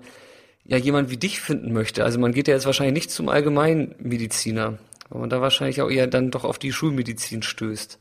ja 0.64 0.78
jemand 0.78 1.12
wie 1.12 1.18
dich 1.18 1.42
finden 1.42 1.74
möchte? 1.74 2.04
Also 2.04 2.18
man 2.18 2.32
geht 2.32 2.48
ja 2.48 2.54
jetzt 2.56 2.66
wahrscheinlich 2.66 2.96
nicht 2.96 3.12
zum 3.12 3.30
Allgemeinmediziner. 3.30 4.80
Weil 5.10 5.22
man 5.22 5.30
da 5.30 5.42
wahrscheinlich 5.42 5.82
auch 5.82 5.90
eher 5.90 6.08
dann 6.08 6.32
doch 6.32 6.44
auf 6.44 6.60
die 6.60 6.72
Schulmedizin 6.72 7.42
stößt. 7.42 8.00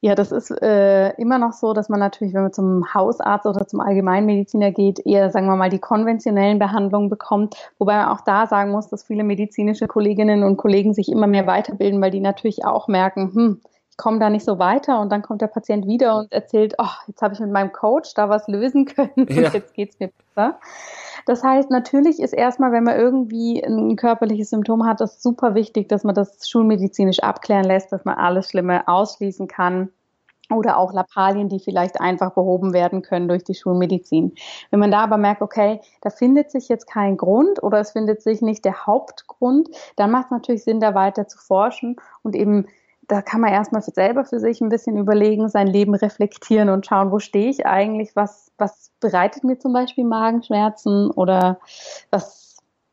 Ja, 0.00 0.14
das 0.14 0.30
ist 0.30 0.50
äh, 0.62 1.10
immer 1.20 1.38
noch 1.38 1.52
so, 1.52 1.72
dass 1.72 1.88
man 1.88 1.98
natürlich, 1.98 2.32
wenn 2.32 2.42
man 2.42 2.52
zum 2.52 2.94
Hausarzt 2.94 3.46
oder 3.46 3.66
zum 3.66 3.80
Allgemeinmediziner 3.80 4.70
geht, 4.70 5.04
eher, 5.04 5.30
sagen 5.30 5.46
wir 5.46 5.56
mal, 5.56 5.70
die 5.70 5.80
konventionellen 5.80 6.60
Behandlungen 6.60 7.08
bekommt. 7.08 7.56
Wobei 7.78 7.96
man 7.96 8.08
auch 8.08 8.20
da 8.20 8.46
sagen 8.46 8.70
muss, 8.70 8.88
dass 8.88 9.02
viele 9.02 9.24
medizinische 9.24 9.88
Kolleginnen 9.88 10.44
und 10.44 10.56
Kollegen 10.56 10.94
sich 10.94 11.10
immer 11.10 11.26
mehr 11.26 11.48
weiterbilden, 11.48 12.00
weil 12.00 12.12
die 12.12 12.20
natürlich 12.20 12.64
auch 12.64 12.86
merken, 12.86 13.34
hm, 13.34 13.60
komme 13.98 14.20
da 14.20 14.30
nicht 14.30 14.44
so 14.44 14.58
weiter 14.58 15.00
und 15.00 15.10
dann 15.10 15.20
kommt 15.20 15.42
der 15.42 15.48
Patient 15.48 15.86
wieder 15.86 16.16
und 16.16 16.32
erzählt, 16.32 16.74
oh, 16.78 16.86
jetzt 17.08 17.20
habe 17.20 17.34
ich 17.34 17.40
mit 17.40 17.50
meinem 17.50 17.72
Coach 17.72 18.14
da 18.14 18.30
was 18.30 18.48
lösen 18.48 18.86
können 18.86 19.26
ja. 19.28 19.46
und 19.46 19.54
jetzt 19.54 19.74
geht's 19.74 19.98
mir 20.00 20.10
besser. 20.34 20.58
Das 21.26 21.44
heißt, 21.44 21.70
natürlich 21.70 22.20
ist 22.20 22.32
erstmal, 22.32 22.72
wenn 22.72 22.84
man 22.84 22.96
irgendwie 22.96 23.62
ein 23.62 23.96
körperliches 23.96 24.50
Symptom 24.50 24.86
hat, 24.86 25.00
das 25.00 25.22
super 25.22 25.54
wichtig, 25.54 25.88
dass 25.88 26.04
man 26.04 26.14
das 26.14 26.48
schulmedizinisch 26.48 27.18
abklären 27.18 27.64
lässt, 27.64 27.92
dass 27.92 28.06
man 28.06 28.16
alles 28.16 28.48
Schlimme 28.48 28.86
ausschließen 28.88 29.48
kann 29.48 29.90
oder 30.50 30.78
auch 30.78 30.92
Lappalien, 30.92 31.48
die 31.48 31.58
vielleicht 31.58 32.00
einfach 32.00 32.32
behoben 32.32 32.72
werden 32.72 33.02
können 33.02 33.28
durch 33.28 33.44
die 33.44 33.54
Schulmedizin. 33.54 34.34
Wenn 34.70 34.80
man 34.80 34.90
da 34.90 35.00
aber 35.00 35.18
merkt, 35.18 35.42
okay, 35.42 35.80
da 36.00 36.10
findet 36.10 36.50
sich 36.50 36.68
jetzt 36.68 36.86
kein 36.86 37.16
Grund 37.16 37.62
oder 37.62 37.80
es 37.80 37.90
findet 37.90 38.22
sich 38.22 38.40
nicht 38.40 38.64
der 38.64 38.86
Hauptgrund, 38.86 39.68
dann 39.96 40.10
macht 40.10 40.26
es 40.26 40.30
natürlich 40.30 40.64
Sinn, 40.64 40.80
da 40.80 40.94
weiter 40.94 41.28
zu 41.28 41.38
forschen 41.38 41.96
und 42.22 42.34
eben 42.34 42.66
da 43.08 43.22
kann 43.22 43.40
man 43.40 43.52
erstmal 43.52 43.82
selber 43.82 44.24
für 44.24 44.38
sich 44.38 44.60
ein 44.60 44.68
bisschen 44.68 44.98
überlegen, 44.98 45.48
sein 45.48 45.66
Leben 45.66 45.94
reflektieren 45.94 46.68
und 46.68 46.86
schauen, 46.86 47.10
wo 47.10 47.18
stehe 47.18 47.48
ich 47.48 47.66
eigentlich, 47.66 48.14
was, 48.14 48.52
was 48.58 48.92
bereitet 49.00 49.44
mir 49.44 49.58
zum 49.58 49.72
Beispiel 49.72 50.04
Magenschmerzen 50.04 51.10
oder 51.10 51.58
was 52.10 52.47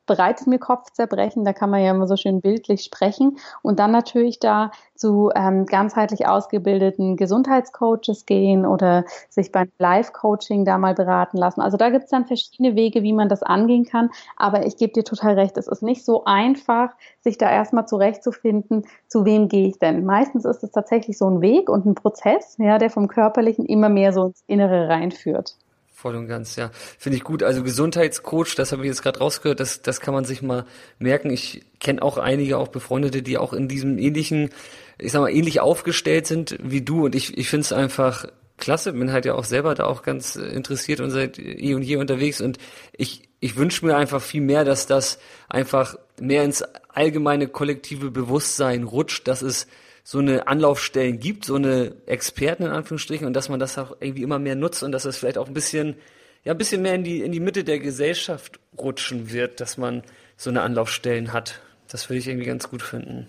bereitet 0.06 0.48
mir 0.48 0.60
Kopfzerbrechen, 0.60 1.46
da 1.46 1.54
kann 1.54 1.70
man 1.70 1.82
ja 1.82 1.91
immer 1.91 2.08
so 2.08 2.15
schön 2.15 2.41
bildlich 2.41 2.84
sprechen. 2.84 3.38
Und 3.62 3.80
dann 3.80 3.91
natürlich 3.91 4.39
da 4.39 4.72
zu 4.96 5.32
ähm, 5.36 5.65
ganzheitlich 5.65 6.28
ausgebildeten 6.28 7.18
Gesundheitscoaches 7.18 8.26
gehen 8.26 8.65
oder 8.65 9.06
sich 9.30 9.52
beim 9.52 9.70
Live-Coaching 9.78 10.65
da 10.65 10.78
mal 10.78 10.94
beraten 10.94 11.38
lassen. 11.38 11.62
Also 11.62 11.78
da 11.78 11.89
gibt 11.89 12.06
es 12.06 12.10
dann 12.10 12.26
verschiedene 12.26 12.76
Wege, 12.76 13.04
wie 13.04 13.13
man 13.13 13.30
das 13.30 13.44
angehen 13.44 13.86
kann. 13.86 14.10
Aber 14.38 14.65
ich 14.65 14.78
gebe 14.78 14.94
dir 14.94 15.04
total 15.04 15.34
recht, 15.34 15.58
es 15.58 15.68
ist 15.68 15.84
nicht 15.84 16.06
so 16.06 16.24
einfach, 16.26 16.91
sich 17.22 17.38
da 17.38 17.50
erstmal 17.50 17.88
zurechtzufinden, 17.88 18.86
zu 19.08 19.26
wem 19.26 19.50
gehe 19.50 19.68
ich 19.68 19.80
denn. 19.80 20.06
Meistens 20.06 20.46
ist 20.46 20.63
es 20.63 20.72
tatsächlich 20.72 21.18
so 21.18 21.30
ein 21.30 21.41
Weg 21.41 21.70
und 21.70 21.86
ein 21.86 21.96
Prozess, 21.96 22.56
ja, 22.58 22.78
der 22.78 22.89
vom 22.89 23.08
Körperlichen 23.08 23.65
immer 23.65 23.89
mehr 23.89 24.13
so 24.13 24.28
ins 24.28 24.44
Innere 24.48 24.88
reinführt. 24.89 25.56
Voll 25.97 26.15
und 26.15 26.27
ganz, 26.27 26.58
ja. 26.58 26.71
Finde 26.99 27.15
ich 27.15 27.23
gut. 27.23 27.41
Also 27.41 27.63
Gesundheitscoach, 27.63 28.53
das 28.55 28.73
habe 28.73 28.81
ich 28.81 28.89
jetzt 28.89 29.01
gerade 29.01 29.19
rausgehört, 29.19 29.62
das, 29.62 29.81
das 29.81 30.01
kann 30.01 30.13
man 30.13 30.25
sich 30.25 30.41
mal 30.41 30.65
merken. 30.99 31.29
Ich 31.29 31.62
kenne 31.79 32.01
auch 32.03 32.17
einige, 32.17 32.58
auch 32.58 32.67
Befreundete, 32.67 33.21
die 33.21 33.38
auch 33.38 33.53
in 33.53 33.69
diesem 33.69 33.97
ähnlichen, 33.97 34.49
ich 34.97 35.13
sag 35.13 35.21
mal, 35.21 35.29
ähnlich 35.29 35.62
aufgestellt 35.62 36.27
sind 36.27 36.58
wie 36.62 36.81
du. 36.81 37.05
Und 37.05 37.15
ich, 37.15 37.38
ich 37.38 37.47
finde 37.47 37.62
es 37.62 37.71
einfach 37.71 38.27
klasse. 38.58 38.91
Bin 38.91 39.13
halt 39.13 39.23
ja 39.23 39.36
auch 39.36 39.45
selber 39.45 39.73
da 39.73 39.86
auch 39.86 40.03
ganz 40.03 40.36
interessiert 40.36 40.99
und 40.99 41.12
seit 41.12 41.39
eh 41.39 41.73
und 41.73 41.81
je 41.81 41.95
unterwegs. 41.95 42.41
Und 42.41 42.58
ich, 42.91 43.29
ich 43.39 43.55
wünsche 43.55 43.86
mir 43.86 43.95
einfach 43.95 44.21
viel 44.21 44.41
mehr, 44.41 44.65
dass 44.65 44.88
das 44.88 45.17
einfach 45.47 45.95
mehr 46.19 46.43
ins 46.43 46.62
allgemeine 46.89 47.47
kollektive 47.47 48.12
Bewusstsein 48.12 48.84
rutscht, 48.84 49.29
dass 49.29 49.41
es 49.41 49.65
so 50.08 50.20
eine 50.20 50.48
Anlaufstellen 50.48 51.20
gibt, 51.20 51.46
so 51.46 51.56
eine 51.56 51.96
Experten 52.06 52.62
in 52.62 52.70
Anführungsstrichen 52.70 53.26
und 53.26 53.34
dass 53.34 53.50
man 53.50 53.60
das 53.60 53.76
auch 53.80 53.98
irgendwie 54.00 54.22
immer 54.22 54.38
mehr 54.38 54.56
nutzt 54.56 54.84
und 54.84 54.91
dass 54.91 55.04
es 55.04 55.18
vielleicht 55.18 55.39
auch 55.39 55.48
ein 55.48 55.56
bisschen, 55.56 55.96
ja, 56.44 56.52
ein 56.52 56.60
bisschen 56.60 56.84
mehr 56.84 56.94
in 56.94 57.04
die, 57.04 57.22
in 57.22 57.32
die 57.32 57.39
Mitte 57.39 57.63
der 57.63 57.80
Gesellschaft 57.80 58.60
rutschen 58.78 59.32
wird, 59.32 59.60
dass 59.60 59.78
man 59.78 60.04
so 60.38 60.52
eine 60.52 60.62
Anlaufstellen 60.62 61.34
hat. 61.34 61.60
Das 61.88 62.08
würde 62.08 62.20
ich 62.20 62.28
irgendwie 62.28 62.46
ganz 62.46 62.70
gut 62.70 62.84
finden. 62.84 63.28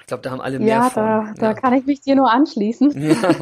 Ich 0.00 0.06
glaube, 0.06 0.22
da 0.22 0.30
haben 0.30 0.40
alle 0.40 0.58
mehr 0.58 0.68
ja, 0.68 0.88
von. 0.88 1.02
Da, 1.02 1.26
ja, 1.26 1.34
da 1.34 1.52
kann 1.52 1.74
ich 1.74 1.84
mich 1.84 2.00
dir 2.00 2.16
nur 2.16 2.30
anschließen. 2.30 3.10
Ja. 3.10 3.16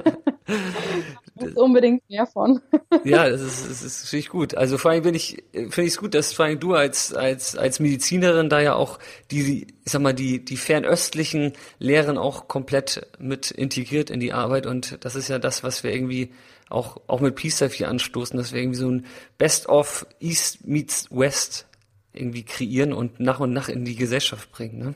muss 1.37 1.53
unbedingt 1.55 2.09
mehr 2.09 2.27
von. 2.27 2.61
ja, 3.05 3.29
das 3.29 3.41
ist, 3.41 3.71
das 3.71 3.83
ist 3.83 4.09
finde 4.09 4.21
ich 4.21 4.29
gut. 4.29 4.55
Also 4.55 4.79
vor 4.79 4.91
allem 4.91 5.03
bin 5.03 5.15
ich, 5.15 5.45
finde 5.53 5.83
ich 5.83 5.93
es 5.93 5.99
gut, 5.99 6.15
dass 6.15 6.33
vor 6.33 6.47
allem 6.47 6.59
du 6.59 6.75
als, 6.75 7.13
als, 7.13 7.57
als 7.57 7.79
Medizinerin 7.81 8.49
da 8.49 8.61
ja 8.61 8.75
auch 8.75 8.99
die, 9.31 9.67
ich 9.85 9.93
sag 9.93 10.03
mal, 10.03 10.15
die, 10.15 10.45
die 10.45 10.57
fernöstlichen 10.57 11.53
Lehren 11.79 12.19
auch 12.19 12.49
komplett 12.49 13.07
mit 13.19 13.51
integriert 13.51 14.11
in 14.11 14.21
die 14.21 14.33
Arbeit 14.33 14.67
und 14.67 15.05
das 15.05 15.15
ist 15.15 15.29
ja 15.29 15.39
das, 15.39 15.63
was 15.63 15.85
wir 15.85 15.93
irgendwie 15.93 16.33
auch, 16.69 17.01
auch 17.07 17.21
mit 17.21 17.37
Peace 17.37 17.63
hier 17.73 17.89
anstoßen, 17.89 18.37
dass 18.37 18.53
wir 18.53 18.61
irgendwie 18.61 18.79
so 18.79 18.91
ein 18.91 19.07
Best 19.39 19.69
of 19.69 20.07
East 20.21 20.67
meets 20.67 21.09
West 21.11 21.67
irgendwie 22.13 22.45
kreieren 22.45 22.93
und 22.93 23.21
nach 23.21 23.41
und 23.41 23.53
nach 23.53 23.69
in 23.69 23.85
die 23.85 23.97
Gesellschaft 23.97 24.51
bringen, 24.51 24.79
ne? 24.79 24.95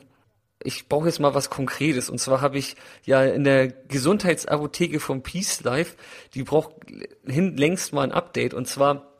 Ich 0.63 0.87
brauche 0.87 1.07
jetzt 1.07 1.19
mal 1.19 1.33
was 1.33 1.49
Konkretes. 1.49 2.09
Und 2.09 2.19
zwar 2.19 2.41
habe 2.41 2.57
ich 2.57 2.75
ja 3.05 3.23
in 3.23 3.43
der 3.43 3.67
Gesundheitsapotheke 3.67 4.99
vom 4.99 5.23
Peace 5.23 5.63
Life, 5.63 5.95
die 6.33 6.43
braucht 6.43 6.75
hin 7.25 7.57
längst 7.57 7.93
mal 7.93 8.03
ein 8.03 8.11
Update. 8.11 8.53
Und 8.53 8.67
zwar 8.67 9.11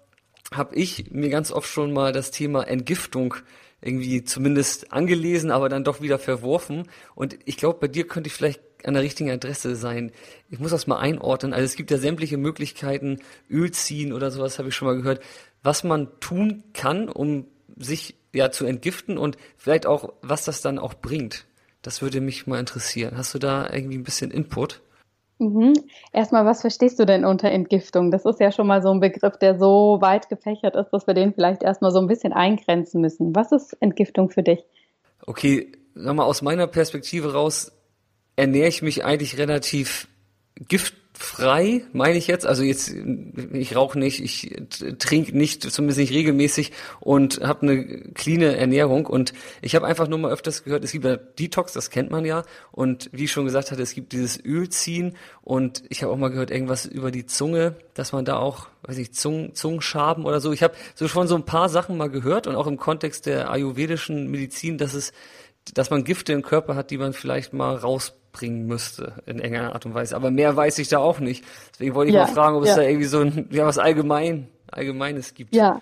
habe 0.54 0.75
ich 0.75 1.12
mir 1.12 1.30
ganz 1.30 1.51
oft 1.51 1.69
schon 1.69 1.93
mal 1.93 2.12
das 2.12 2.32
Thema 2.32 2.63
Entgiftung 2.63 3.36
irgendwie 3.82 4.23
zumindest 4.23 4.93
angelesen, 4.93 5.49
aber 5.49 5.69
dann 5.69 5.84
doch 5.84 6.01
wieder 6.01 6.19
verworfen. 6.19 6.88
Und 7.15 7.38
ich 7.45 7.58
glaube, 7.58 7.80
bei 7.80 7.88
dir 7.88 8.08
könnte 8.08 8.27
ich 8.27 8.34
vielleicht 8.34 8.62
an 8.86 8.93
der 8.93 9.04
richtigen 9.04 9.32
Adresse 9.32 9.75
sein. 9.75 10.12
Ich 10.49 10.60
muss 10.60 10.71
das 10.71 10.88
mal 10.88 10.99
einordnen. 10.99 11.54
Also 11.54 11.65
es 11.65 11.75
gibt 11.75 11.91
ja 11.91 11.97
sämtliche 11.97 12.38
Möglichkeiten, 12.38 13.19
Öl 13.49 13.71
ziehen 13.71 14.13
oder 14.13 14.32
sowas 14.32 14.60
habe 14.60 14.69
ich 14.69 14.75
schon 14.75 14.88
mal 14.88 14.97
gehört, 14.97 15.21
was 15.63 15.84
man 15.84 16.10
tun 16.19 16.63
kann, 16.73 17.10
um 17.10 17.45
sich 17.77 18.15
ja 18.33 18.51
zu 18.51 18.65
entgiften 18.65 19.17
und 19.17 19.37
vielleicht 19.57 19.85
auch, 19.85 20.13
was 20.21 20.45
das 20.45 20.61
dann 20.61 20.79
auch 20.79 20.93
bringt. 20.93 21.45
Das 21.81 22.01
würde 22.01 22.21
mich 22.21 22.47
mal 22.47 22.59
interessieren. 22.59 23.17
Hast 23.17 23.33
du 23.33 23.39
da 23.39 23.69
irgendwie 23.71 23.97
ein 23.97 24.03
bisschen 24.03 24.31
Input? 24.31 24.81
Mhm. 25.39 25.73
Erstmal, 26.13 26.45
was 26.45 26.61
verstehst 26.61 26.99
du 26.99 27.05
denn 27.05 27.25
unter 27.25 27.49
Entgiftung? 27.49 28.11
Das 28.11 28.25
ist 28.25 28.39
ja 28.39 28.51
schon 28.51 28.67
mal 28.67 28.83
so 28.83 28.91
ein 28.91 28.99
Begriff, 28.99 29.37
der 29.37 29.57
so 29.57 29.97
weit 29.99 30.29
gefächert 30.29 30.75
ist, 30.75 30.91
dass 30.91 31.07
wir 31.07 31.15
den 31.15 31.33
vielleicht 31.33 31.63
erstmal 31.63 31.91
so 31.91 31.99
ein 31.99 32.05
bisschen 32.05 32.31
eingrenzen 32.31 33.01
müssen. 33.01 33.35
Was 33.35 33.51
ist 33.51 33.75
Entgiftung 33.79 34.29
für 34.29 34.43
dich? 34.43 34.63
Okay, 35.25 35.71
sag 35.95 36.15
mal, 36.15 36.25
aus 36.25 36.43
meiner 36.43 36.67
Perspektive 36.67 37.33
raus 37.33 37.71
ernähre 38.35 38.67
ich 38.67 38.83
mich 38.83 39.03
eigentlich 39.03 39.39
relativ 39.39 40.07
gift 40.67 41.00
frei, 41.21 41.84
meine 41.93 42.17
ich 42.17 42.27
jetzt. 42.27 42.45
Also 42.45 42.63
jetzt, 42.63 42.93
ich 43.53 43.75
rauche 43.75 43.97
nicht, 43.97 44.21
ich 44.21 44.55
trinke 44.99 45.38
nicht, 45.38 45.63
zumindest 45.63 45.99
nicht 45.99 46.13
regelmäßig 46.13 46.71
und 46.99 47.41
habe 47.41 47.62
eine 47.62 47.86
cleane 48.13 48.57
Ernährung. 48.57 49.05
Und 49.05 49.34
ich 49.62 49.75
habe 49.75 49.86
einfach 49.86 50.07
nur 50.07 50.19
mal 50.19 50.31
öfters 50.31 50.63
gehört, 50.63 50.84
es 50.84 50.91
gibt 50.91 51.05
ja 51.05 51.17
Detox, 51.17 51.73
das 51.73 51.89
kennt 51.89 52.12
man 52.12 52.25
ja. 52.25 52.43
Und 52.71 53.10
wie 53.12 53.25
ich 53.25 53.31
schon 53.31 53.45
gesagt 53.45 53.71
hatte, 53.71 53.81
es 53.81 53.93
gibt 53.93 54.13
dieses 54.13 54.43
Ölziehen 54.43 55.15
und 55.43 55.84
ich 55.89 56.03
habe 56.03 56.12
auch 56.12 56.17
mal 56.17 56.29
gehört, 56.29 56.51
irgendwas 56.51 56.86
über 56.86 57.12
die 57.12 57.25
Zunge, 57.25 57.75
dass 57.93 58.12
man 58.12 58.25
da 58.25 58.38
auch, 58.38 58.67
weiß 58.84 58.97
ich, 58.97 59.13
Zungen, 59.13 59.53
Zungenschaben 59.53 60.25
oder 60.25 60.41
so. 60.41 60.51
Ich 60.51 60.63
habe 60.63 60.73
so 60.95 61.07
schon 61.07 61.27
so 61.27 61.36
ein 61.36 61.45
paar 61.45 61.69
Sachen 61.69 61.97
mal 61.97 62.10
gehört 62.10 62.47
und 62.47 62.55
auch 62.55 62.67
im 62.67 62.77
Kontext 62.77 63.25
der 63.25 63.51
ayurvedischen 63.51 64.29
Medizin, 64.31 64.77
dass 64.77 64.93
es 64.93 65.13
dass 65.74 65.89
man 65.89 66.04
Gifte 66.04 66.34
im 66.34 66.41
Körper 66.41 66.76
hat, 66.76 66.91
die 66.91 66.97
man 66.97 67.13
vielleicht 67.13 67.54
mal 67.54 67.76
raus 67.76 68.13
bringen 68.32 68.65
müsste 68.65 69.21
in 69.26 69.39
enger 69.39 69.74
Art 69.74 69.86
und 69.86 69.93
Weise. 69.93 70.15
Aber 70.15 70.32
mehr 70.32 70.56
weiß 70.56 70.80
ich 70.80 70.88
da 70.88 71.00
auch 71.00 71.19
nicht. 71.19 71.43
Deswegen 71.74 71.95
wollte 71.95 72.10
ich 72.10 72.15
ja, 72.15 72.26
mal 72.26 72.34
fragen, 72.34 72.56
ob 72.56 72.65
ja. 72.65 72.71
es 72.71 72.76
da 72.76 72.82
irgendwie 72.82 73.06
so 73.06 73.19
ein, 73.19 73.47
ja, 73.52 73.65
was 73.65 73.78
allgemein, 73.78 74.47
Allgemeines 74.71 75.34
gibt. 75.34 75.54
Ja, 75.54 75.82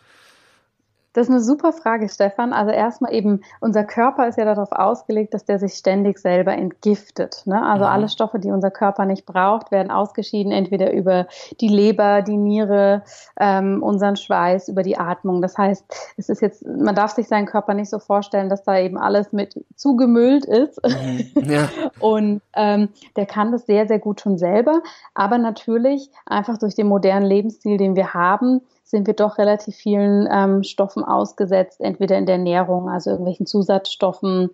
das 1.13 1.28
ist 1.28 1.32
eine 1.32 1.41
super 1.41 1.74
Frage, 1.74 2.08
Stefan. 2.08 2.54
Also 2.54 2.72
erstmal 2.72 3.13
eben, 3.13 3.41
unser 3.62 3.84
Körper 3.84 4.28
ist 4.28 4.38
ja 4.38 4.45
darauf 4.45 4.72
ausgelegt, 4.72 5.34
dass 5.34 5.43
der 5.43 5.58
sich 5.58 5.74
ständig 5.74 6.19
selber 6.19 6.54
entgiftet. 6.54 7.41
Ne? 7.45 7.62
Also 7.62 7.86
mhm. 7.86 7.91
alle 7.91 8.10
Stoffe, 8.10 8.39
die 8.39 8.52
unser 8.52 8.69
Körper 8.69 9.06
nicht 9.06 9.26
braucht, 9.26 9.72
werden 9.72 9.91
ausgeschieden, 9.91 10.52
entweder 10.52 10.93
über 10.93 11.28
die 11.62 11.67
Leber, 11.67 12.22
die 12.22 12.38
Niere, 12.38 13.04
ähm, 13.39 13.82
unseren 13.82 14.17
Schweiß, 14.17 14.67
über 14.67 14.84
die 14.84 14.98
Atmung. 14.98 15.41
Das 15.41 15.58
heißt, 15.58 16.13
es 16.17 16.30
ist 16.30 16.41
jetzt, 16.41 16.65
man 16.67 16.93
darf 16.93 17.12
sich 17.12 17.28
seinen 17.28 17.48
Körper 17.48 17.74
nicht 17.74 17.89
so 17.89 17.98
vorstellen, 17.98 18.50
dass 18.50 18.63
da 18.63 18.78
eben 18.78 18.98
alles 18.98 19.34
mit 19.34 19.63
zugemüllt 19.76 20.45
ist. 20.45 20.80
Mhm. 20.86 21.50
Ja. 21.50 21.69
Und 22.00 22.41
ähm, 22.56 22.89
der 23.15 23.26
kann 23.26 23.52
das 23.52 23.65
sehr, 23.65 23.88
sehr 23.88 24.00
gut 24.00 24.22
schon 24.22 24.38
selber. 24.38 24.82
Aber 25.15 25.39
natürlich 25.39 26.12
einfach 26.28 26.60
durch 26.60 26.76
den 26.76 26.88
modernen 26.88 27.26
Lebensstil, 27.26 27.78
den 27.78 27.95
wir 27.95 28.13
haben, 28.13 28.62
sind 28.89 29.06
wir 29.06 29.13
doch 29.13 29.38
relativ 29.38 29.75
vielen 29.75 30.28
ähm, 30.32 30.63
Stoffen 30.63 31.04
ausgesetzt, 31.04 31.80
entweder 31.80 32.17
in 32.17 32.25
der 32.25 32.36
Ernährung, 32.36 32.89
also 32.89 33.12
irgendwelchen 33.12 33.45
Zusatzstoffen, 33.45 34.49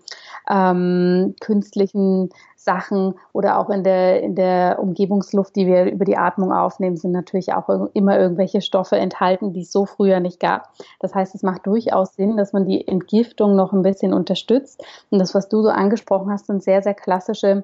ähm, 0.50 1.36
künstlichen 1.40 2.30
Sachen 2.58 3.14
oder 3.32 3.60
auch 3.60 3.70
in 3.70 3.86
der, 3.86 4.22
in 4.22 4.36
der 4.36 4.80
Umgebungsluft, 4.80 5.56
die 5.56 5.68
wir 5.68 5.86
über 5.86 6.04
die 6.04 6.18
Atmung 6.18 6.52
aufnehmen, 6.52 6.98
sind 6.98 7.12
natürlich 7.12 7.54
auch 7.54 7.70
immer 7.94 8.20
irgendwelche 8.20 8.60
Stoffe 8.60 8.98
enthalten, 8.98 9.54
die 9.54 9.62
es 9.62 9.72
so 9.72 9.86
früher 9.86 10.20
nicht 10.20 10.42
gab. 10.42 10.70
Das 11.00 11.16
heißt, 11.16 11.34
es 11.34 11.44
macht 11.44 11.66
durchaus 11.66 12.16
Sinn, 12.16 12.36
dass 12.36 12.52
man 12.52 12.66
die 12.66 12.86
Entgiftung 12.86 13.56
noch 13.56 13.72
ein 13.72 13.84
bisschen 13.84 14.14
unterstützt. 14.14 14.84
Und 15.12 15.20
das, 15.20 15.34
was 15.34 15.48
du 15.48 15.62
so 15.62 15.70
angesprochen 15.70 16.30
hast, 16.30 16.48
sind 16.48 16.62
sehr, 16.62 16.82
sehr 16.82 16.96
klassische 16.96 17.64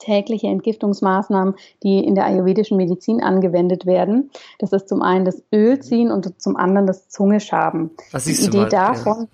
tägliche 0.00 0.48
Entgiftungsmaßnahmen, 0.48 1.54
die 1.84 2.04
in 2.04 2.16
der 2.16 2.26
ayurvedischen 2.26 2.76
Medizin 2.76 3.22
angewendet 3.22 3.86
werden. 3.86 4.30
Das 4.58 4.72
ist 4.72 4.88
zum 4.88 5.02
einen 5.02 5.24
das 5.24 5.42
Ölziehen 5.54 6.10
und 6.10 6.40
zum 6.42 6.56
anderen 6.56 6.86
das 6.86 7.08
Zungeschaben. 7.08 7.90
Was 8.10 8.24
die 8.24 8.32
Idee 8.32 8.62
mal, 8.62 8.68
davon, 8.68 9.28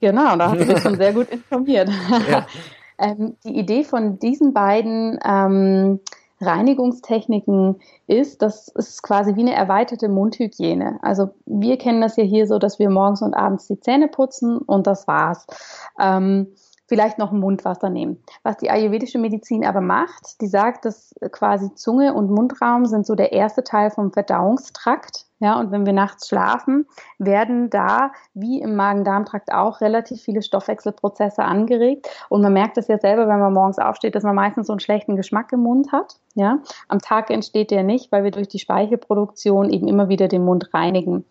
ja. 0.00 0.10
genau, 0.10 0.36
da 0.36 0.50
hast 0.50 0.60
du 0.60 0.66
dich 0.66 0.78
schon 0.78 0.96
sehr 0.96 1.12
gut 1.12 1.28
informiert. 1.28 1.90
Ja. 2.30 2.46
ähm, 2.98 3.36
die 3.44 3.58
Idee 3.58 3.84
von 3.84 4.18
diesen 4.18 4.54
beiden 4.54 5.18
ähm, 5.24 6.00
Reinigungstechniken 6.42 7.80
ist, 8.06 8.42
das 8.42 8.68
ist 8.68 9.02
quasi 9.02 9.36
wie 9.36 9.42
eine 9.42 9.54
erweiterte 9.54 10.08
Mundhygiene. 10.08 10.98
Also 11.02 11.30
wir 11.46 11.78
kennen 11.78 12.00
das 12.00 12.16
ja 12.16 12.24
hier 12.24 12.46
so, 12.46 12.58
dass 12.58 12.78
wir 12.78 12.90
morgens 12.90 13.22
und 13.22 13.34
abends 13.34 13.68
die 13.68 13.80
Zähne 13.80 14.08
putzen 14.08 14.58
und 14.58 14.86
das 14.86 15.06
war's. 15.06 15.46
Ähm, 16.00 16.48
vielleicht 16.92 17.16
noch 17.16 17.32
ein 17.32 17.40
Mundwasser 17.40 17.88
nehmen. 17.88 18.22
Was 18.42 18.58
die 18.58 18.68
ayurvedische 18.68 19.18
Medizin 19.18 19.64
aber 19.64 19.80
macht, 19.80 20.42
die 20.42 20.46
sagt, 20.46 20.84
dass 20.84 21.14
quasi 21.30 21.74
Zunge 21.74 22.12
und 22.12 22.30
Mundraum 22.30 22.84
sind 22.84 23.06
so 23.06 23.14
der 23.14 23.32
erste 23.32 23.64
Teil 23.64 23.90
vom 23.90 24.12
Verdauungstrakt. 24.12 25.24
Ja, 25.38 25.58
und 25.58 25.70
wenn 25.70 25.86
wir 25.86 25.94
nachts 25.94 26.28
schlafen, 26.28 26.86
werden 27.18 27.70
da, 27.70 28.12
wie 28.34 28.60
im 28.60 28.76
Magen-Darm-Trakt 28.76 29.54
auch, 29.54 29.80
relativ 29.80 30.20
viele 30.20 30.42
Stoffwechselprozesse 30.42 31.42
angeregt. 31.42 32.08
Und 32.28 32.42
man 32.42 32.52
merkt 32.52 32.76
das 32.76 32.88
ja 32.88 32.98
selber, 32.98 33.26
wenn 33.26 33.40
man 33.40 33.54
morgens 33.54 33.78
aufsteht, 33.78 34.14
dass 34.14 34.22
man 34.22 34.36
meistens 34.36 34.66
so 34.66 34.74
einen 34.74 34.80
schlechten 34.80 35.16
Geschmack 35.16 35.50
im 35.52 35.60
Mund 35.60 35.92
hat. 35.92 36.16
Ja, 36.34 36.58
am 36.88 36.98
Tag 36.98 37.30
entsteht 37.30 37.70
der 37.70 37.84
nicht, 37.84 38.12
weil 38.12 38.22
wir 38.22 38.32
durch 38.32 38.48
die 38.48 38.58
Speichelproduktion 38.58 39.70
eben 39.70 39.88
immer 39.88 40.10
wieder 40.10 40.28
den 40.28 40.44
Mund 40.44 40.74
reinigen. 40.74 41.24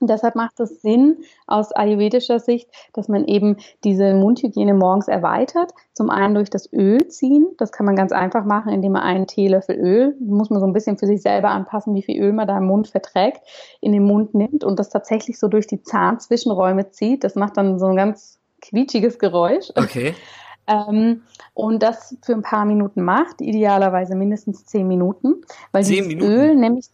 Deshalb 0.00 0.34
macht 0.34 0.58
es 0.60 0.80
Sinn 0.80 1.18
aus 1.46 1.72
ayurvedischer 1.72 2.40
Sicht, 2.40 2.68
dass 2.94 3.08
man 3.08 3.26
eben 3.26 3.56
diese 3.84 4.14
Mundhygiene 4.14 4.72
morgens 4.72 5.08
erweitert. 5.08 5.72
Zum 5.92 6.08
einen 6.08 6.34
durch 6.34 6.48
das 6.48 6.72
Öl 6.72 7.08
ziehen. 7.08 7.46
Das 7.58 7.70
kann 7.70 7.84
man 7.84 7.96
ganz 7.96 8.10
einfach 8.12 8.44
machen, 8.44 8.72
indem 8.72 8.92
man 8.92 9.02
einen 9.02 9.26
Teelöffel 9.26 9.76
Öl, 9.76 10.16
muss 10.18 10.48
man 10.48 10.60
so 10.60 10.66
ein 10.66 10.72
bisschen 10.72 10.96
für 10.96 11.06
sich 11.06 11.20
selber 11.20 11.50
anpassen, 11.50 11.94
wie 11.94 12.02
viel 12.02 12.20
Öl 12.22 12.32
man 12.32 12.48
da 12.48 12.56
im 12.56 12.66
Mund 12.66 12.88
verträgt, 12.88 13.42
in 13.80 13.92
den 13.92 14.04
Mund 14.04 14.34
nimmt 14.34 14.64
und 14.64 14.78
das 14.78 14.88
tatsächlich 14.88 15.38
so 15.38 15.48
durch 15.48 15.66
die 15.66 15.82
Zahnzwischenräume 15.82 16.90
zieht. 16.90 17.22
Das 17.22 17.34
macht 17.34 17.58
dann 17.58 17.78
so 17.78 17.86
ein 17.86 17.96
ganz 17.96 18.38
quietschiges 18.62 19.18
Geräusch. 19.18 19.70
Okay. 19.76 20.14
Ähm, 20.66 21.22
und 21.54 21.82
das 21.82 22.16
für 22.22 22.34
ein 22.34 22.42
paar 22.42 22.64
Minuten 22.64 23.02
macht, 23.02 23.40
idealerweise 23.40 24.14
mindestens 24.14 24.66
zehn 24.66 24.86
Minuten, 24.86 25.42
weil 25.72 25.82
zehn 25.82 26.04
dieses 26.04 26.08
Minuten? 26.08 26.30
Öl 26.30 26.54
nämlich 26.54 26.86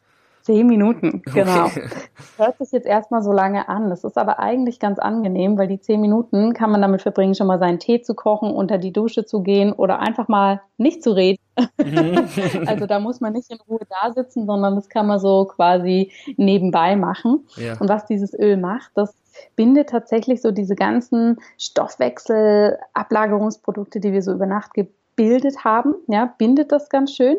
Zehn 0.47 0.67
Minuten, 0.69 1.23
genau. 1.35 1.65
Okay. 1.65 1.89
Das 2.17 2.39
hört 2.39 2.59
sich 2.59 2.71
jetzt 2.71 2.87
erstmal 2.87 3.21
so 3.21 3.33
lange 3.33 3.69
an. 3.69 3.91
Das 3.91 4.05
ist 4.05 4.17
aber 4.17 4.39
eigentlich 4.39 4.79
ganz 4.79 5.01
angenehm, 5.01 5.59
weil 5.59 5.67
die 5.67 5.81
zehn 5.81 6.01
Minuten 6.01 6.55
kann 6.55 6.71
man 6.71 6.81
damit 6.81 7.03
verbringen, 7.03 7.35
schon 7.35 7.49
mal 7.49 7.59
seinen 7.59 7.81
Tee 7.81 8.01
zu 8.01 8.15
kochen, 8.15 8.53
unter 8.53 8.79
die 8.79 8.93
Dusche 8.93 9.25
zu 9.25 9.43
gehen 9.43 9.73
oder 9.73 9.99
einfach 9.99 10.29
mal 10.29 10.61
nicht 10.77 11.03
zu 11.03 11.11
reden. 11.11 11.43
Mhm. 11.85 12.29
also 12.69 12.87
da 12.87 13.01
muss 13.01 13.21
man 13.21 13.33
nicht 13.33 13.51
in 13.51 13.59
Ruhe 13.69 13.81
da 13.91 14.13
sitzen, 14.13 14.47
sondern 14.47 14.77
das 14.77 14.89
kann 14.89 15.09
man 15.09 15.19
so 15.19 15.47
quasi 15.47 16.13
nebenbei 16.37 16.95
machen. 16.95 17.49
Ja. 17.57 17.77
Und 17.81 17.89
was 17.89 18.07
dieses 18.07 18.33
Öl 18.33 18.57
macht, 18.57 18.93
das 18.95 19.17
bindet 19.57 19.89
tatsächlich 19.89 20.43
so 20.43 20.53
diese 20.53 20.77
ganzen 20.77 21.41
Stoffwechselablagerungsprodukte, 21.59 23.99
die 23.99 24.13
wir 24.13 24.23
so 24.23 24.33
über 24.33 24.47
Nacht 24.47 24.75
gebildet 24.75 25.65
haben, 25.65 25.97
ja, 26.07 26.33
bindet 26.39 26.71
das 26.71 26.89
ganz 26.89 27.17
schön 27.17 27.37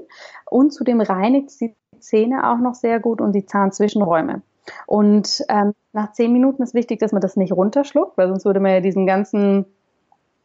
und 0.49 0.73
zudem 0.73 0.99
reinigt 0.99 1.51
sie 1.51 1.73
Zähne 1.99 2.49
auch 2.49 2.59
noch 2.59 2.75
sehr 2.75 2.99
gut 2.99 3.21
und 3.21 3.33
die 3.33 3.45
Zahnzwischenräume. 3.45 4.41
Und 4.85 5.43
ähm, 5.49 5.73
nach 5.93 6.11
zehn 6.11 6.31
Minuten 6.33 6.61
ist 6.61 6.73
wichtig, 6.73 6.99
dass 6.99 7.11
man 7.11 7.21
das 7.21 7.37
nicht 7.37 7.53
runterschluckt, 7.53 8.17
weil 8.17 8.27
sonst 8.27 8.45
würde 8.45 8.59
man 8.59 8.71
ja 8.73 8.81
diesen 8.81 9.05
ganzen, 9.05 9.65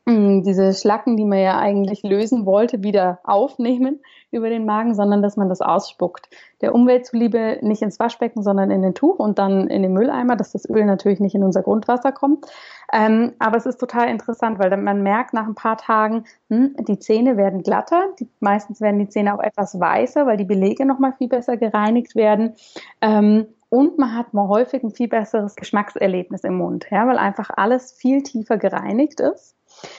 diese 0.06 0.74
Schlacken, 0.74 1.16
die 1.16 1.24
man 1.24 1.38
ja 1.38 1.58
eigentlich 1.58 2.02
lösen 2.02 2.44
wollte, 2.44 2.82
wieder 2.82 3.20
aufnehmen 3.22 4.00
über 4.32 4.48
den 4.48 4.64
Magen, 4.64 4.94
sondern 4.94 5.22
dass 5.22 5.36
man 5.36 5.48
das 5.48 5.60
ausspuckt. 5.60 6.28
Der 6.60 6.74
Umwelt 6.74 7.06
zuliebe 7.06 7.58
nicht 7.62 7.82
ins 7.82 8.00
Waschbecken, 8.00 8.42
sondern 8.42 8.70
in 8.72 8.82
den 8.82 8.94
Tuch 8.94 9.18
und 9.20 9.38
dann 9.38 9.68
in 9.68 9.82
den 9.82 9.92
Mülleimer, 9.92 10.34
dass 10.34 10.52
das 10.52 10.68
Öl 10.68 10.84
natürlich 10.86 11.20
nicht 11.20 11.36
in 11.36 11.44
unser 11.44 11.62
Grundwasser 11.62 12.10
kommt. 12.10 12.46
Ähm, 12.92 13.32
aber 13.38 13.56
es 13.56 13.66
ist 13.66 13.78
total 13.78 14.08
interessant, 14.08 14.58
weil 14.58 14.76
man 14.76 15.02
merkt 15.02 15.34
nach 15.34 15.46
ein 15.46 15.54
paar 15.54 15.76
Tagen, 15.76 16.24
hm, 16.50 16.74
die 16.80 16.98
Zähne 16.98 17.36
werden 17.36 17.62
glatter, 17.62 18.02
die, 18.18 18.28
meistens 18.40 18.80
werden 18.80 18.98
die 18.98 19.08
Zähne 19.08 19.34
auch 19.34 19.42
etwas 19.42 19.78
weißer, 19.78 20.26
weil 20.26 20.36
die 20.36 20.44
Belege 20.44 20.84
nochmal 20.84 21.12
viel 21.16 21.28
besser 21.28 21.56
gereinigt 21.56 22.16
werden. 22.16 22.54
Ähm, 23.00 23.46
und 23.68 23.96
man 23.96 24.14
hat 24.14 24.34
mal 24.34 24.48
häufig 24.48 24.82
ein 24.82 24.90
viel 24.90 25.08
besseres 25.08 25.54
Geschmackserlebnis 25.56 26.44
im 26.44 26.58
Mund, 26.58 26.86
ja, 26.90 27.06
weil 27.06 27.16
einfach 27.16 27.48
alles 27.56 27.92
viel 27.92 28.22
tiefer 28.22 28.58
gereinigt 28.58 29.20
ist. 29.20 29.56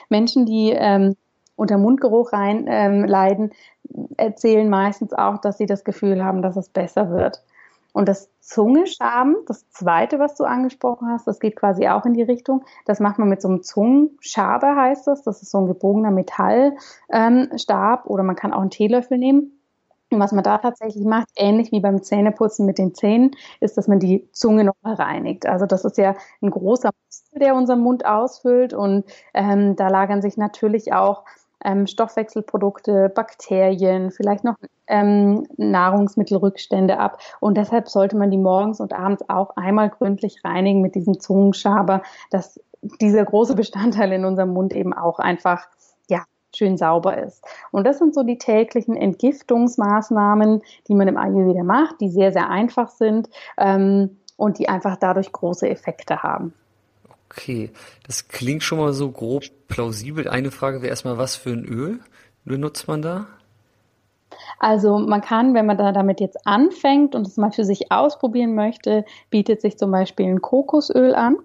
Menschen, 0.10 0.46
die 0.46 0.72
ähm, 0.72 1.16
unter 1.56 1.78
Mundgeruch 1.78 2.34
rein 2.34 2.66
ähm, 2.68 3.06
leiden, 3.06 3.52
erzählen 4.18 4.70
meistens 4.70 5.14
auch, 5.14 5.40
dass 5.40 5.58
sie 5.58 5.66
das 5.66 5.84
Gefühl 5.84 6.24
haben, 6.24 6.42
dass 6.42 6.56
es 6.56 6.70
besser 6.70 7.12
wird. 7.12 7.44
Und 7.94 8.10
das 8.10 8.30
Zungeschaben, 8.42 9.36
das 9.48 9.70
zweite, 9.70 10.18
was 10.18 10.36
du 10.36 10.46
angesprochen 10.46 11.10
hast, 11.10 11.28
das 11.28 11.40
geht 11.40 11.56
quasi 11.56 11.88
auch 11.88 12.06
in 12.06 12.16
die 12.16 12.24
Richtung. 12.24 12.66
Das 12.86 13.00
macht 13.00 13.20
man 13.20 13.30
mit 13.30 13.42
so 13.42 13.48
einem 13.48 13.62
Zungenschaber, 13.62 14.76
heißt 14.76 15.06
das. 15.06 15.22
Das 15.22 15.44
ist 15.44 15.52
so 15.52 15.60
ein 15.60 15.68
gebogener 15.68 16.10
Metallstab 16.10 18.06
ähm, 18.06 18.12
oder 18.12 18.24
man 18.24 18.36
kann 18.36 18.52
auch 18.52 18.62
einen 18.62 18.72
Teelöffel 18.72 19.20
nehmen. 19.20 19.63
Und 20.14 20.20
was 20.20 20.32
man 20.32 20.44
da 20.44 20.58
tatsächlich 20.60 21.04
macht, 21.04 21.28
ähnlich 21.36 21.72
wie 21.72 21.80
beim 21.80 22.02
Zähneputzen 22.02 22.66
mit 22.66 22.78
den 22.78 22.94
Zähnen, 22.94 23.32
ist, 23.60 23.78
dass 23.78 23.88
man 23.88 24.00
die 24.00 24.30
Zunge 24.32 24.64
nochmal 24.64 24.96
reinigt. 24.96 25.46
Also 25.46 25.66
das 25.66 25.86
ist 25.86 25.98
ja 25.98 26.16
ein 26.42 26.52
großer 26.52 26.92
Muskel, 27.06 27.40
der 27.40 27.56
unseren 27.56 27.82
Mund 27.82 28.06
ausfüllt 28.06 28.74
und 28.74 29.06
ähm, 29.34 29.76
da 29.76 29.88
lagern 29.88 30.22
sich 30.22 30.38
natürlich 30.38 30.94
auch 30.94 31.24
ähm, 31.64 31.88
Stoffwechselprodukte, 31.88 33.10
Bakterien, 33.10 34.12
vielleicht 34.12 34.44
noch 34.44 34.56
ähm, 34.88 35.48
Nahrungsmittelrückstände 35.58 37.00
ab. 37.00 37.20
Und 37.40 37.58
deshalb 37.58 37.90
sollte 37.90 38.18
man 38.18 38.32
die 38.32 38.38
morgens 38.38 38.80
und 38.80 38.94
abends 38.94 39.28
auch 39.30 39.56
einmal 39.56 39.90
gründlich 39.90 40.44
reinigen 40.44 40.82
mit 40.82 40.96
diesem 40.96 41.20
Zungenschaber, 41.20 42.02
dass 42.30 42.60
dieser 43.02 43.24
große 43.24 43.56
Bestandteil 43.56 44.12
in 44.12 44.26
unserem 44.26 44.50
Mund 44.50 44.74
eben 44.74 44.94
auch 44.94 45.20
einfach 45.20 45.68
ja, 46.10 46.24
schön 46.56 46.78
sauber 46.78 47.18
ist. 47.18 47.44
Und 47.72 47.86
das 47.86 48.00
sind 48.00 48.14
so 48.14 48.24
die 48.24 48.38
täglichen 48.38 48.96
Entgiftungsmaßnahmen, 48.96 50.62
die 50.88 50.96
man 50.96 51.08
im 51.08 51.18
Ayurveda 51.18 51.64
macht, 51.64 52.02
die 52.02 52.10
sehr, 52.10 52.32
sehr 52.32 52.50
einfach 52.50 52.90
sind 52.90 53.30
ähm, 53.58 54.18
und 54.38 54.60
die 54.60 54.70
einfach 54.70 54.98
dadurch 54.98 55.32
große 55.32 55.70
Effekte 55.70 56.24
haben. 56.24 56.54
Okay, 57.30 57.72
das 58.06 58.28
klingt 58.28 58.62
schon 58.62 58.78
mal 58.78 58.94
so 58.94 59.12
grob 59.12 59.44
plausibel. 59.68 60.28
Eine 60.28 60.52
Frage 60.52 60.82
wäre 60.82 60.90
erstmal, 60.90 61.18
was 61.18 61.36
für 61.36 61.50
ein 61.50 61.66
Öl 61.66 62.00
benutzt 62.46 62.88
man 62.88 63.02
da? 63.02 63.28
Also 64.60 64.98
man 64.98 65.22
kann, 65.22 65.54
wenn 65.54 65.66
man 65.66 65.78
da 65.78 65.92
damit 65.92 66.20
jetzt 66.20 66.46
anfängt 66.46 67.16
und 67.16 67.28
es 67.28 67.38
mal 67.38 67.52
für 67.52 67.66
sich 67.66 67.92
ausprobieren 67.92 68.56
möchte, 68.56 69.06
bietet 69.30 69.62
sich 69.62 69.78
zum 69.78 69.92
Beispiel 69.92 70.28
ein 70.28 70.42
Kokosöl 70.42 71.16
an, 71.16 71.38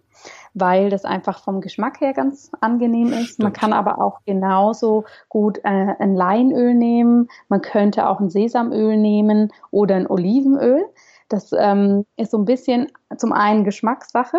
weil 0.54 0.90
das 0.90 1.04
einfach 1.04 1.42
vom 1.42 1.60
Geschmack 1.60 2.00
her 2.00 2.12
ganz 2.12 2.50
angenehm 2.60 3.12
ist. 3.12 3.34
Stimmt. 3.34 3.44
Man 3.44 3.52
kann 3.52 3.72
aber 3.72 4.00
auch 4.00 4.20
genauso 4.24 5.04
gut 5.28 5.58
äh, 5.64 5.94
ein 5.98 6.14
Leinöl 6.14 6.74
nehmen. 6.74 7.28
Man 7.48 7.62
könnte 7.62 8.08
auch 8.08 8.20
ein 8.20 8.30
Sesamöl 8.30 8.96
nehmen 8.96 9.52
oder 9.70 9.96
ein 9.96 10.08
Olivenöl. 10.08 10.84
Das 11.28 11.52
ähm, 11.52 12.06
ist 12.16 12.30
so 12.30 12.38
ein 12.38 12.44
bisschen 12.44 12.88
zum 13.16 13.32
einen 13.32 13.64
Geschmackssache. 13.64 14.38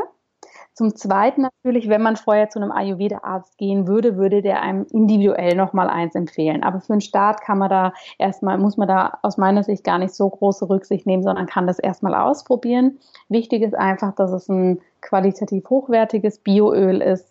Zum 0.79 0.95
Zweiten 0.95 1.41
natürlich, 1.41 1.89
wenn 1.89 2.01
man 2.01 2.15
vorher 2.15 2.49
zu 2.49 2.57
einem 2.57 2.71
Ayurveda-Arzt 2.71 3.57
gehen 3.57 3.85
würde, 3.85 4.15
würde 4.15 4.41
der 4.41 4.61
einem 4.61 4.87
individuell 4.93 5.57
nochmal 5.57 5.89
eins 5.89 6.15
empfehlen. 6.15 6.63
Aber 6.63 6.79
für 6.79 6.93
einen 6.93 7.01
Start 7.01 7.41
kann 7.41 7.57
man 7.57 7.69
da 7.69 7.93
erstmal, 8.17 8.57
muss 8.57 8.77
man 8.77 8.87
da 8.87 9.19
aus 9.21 9.35
meiner 9.35 9.61
Sicht 9.61 9.83
gar 9.83 9.99
nicht 9.99 10.13
so 10.13 10.29
große 10.29 10.69
Rücksicht 10.69 11.05
nehmen, 11.05 11.21
sondern 11.21 11.47
kann 11.47 11.67
das 11.67 11.79
erstmal 11.79 12.15
ausprobieren. 12.15 12.97
Wichtig 13.27 13.61
ist 13.61 13.75
einfach, 13.75 14.15
dass 14.15 14.31
es 14.31 14.47
ein 14.47 14.79
qualitativ 15.01 15.69
hochwertiges 15.69 16.37
Bioöl 16.37 17.01
ist, 17.01 17.27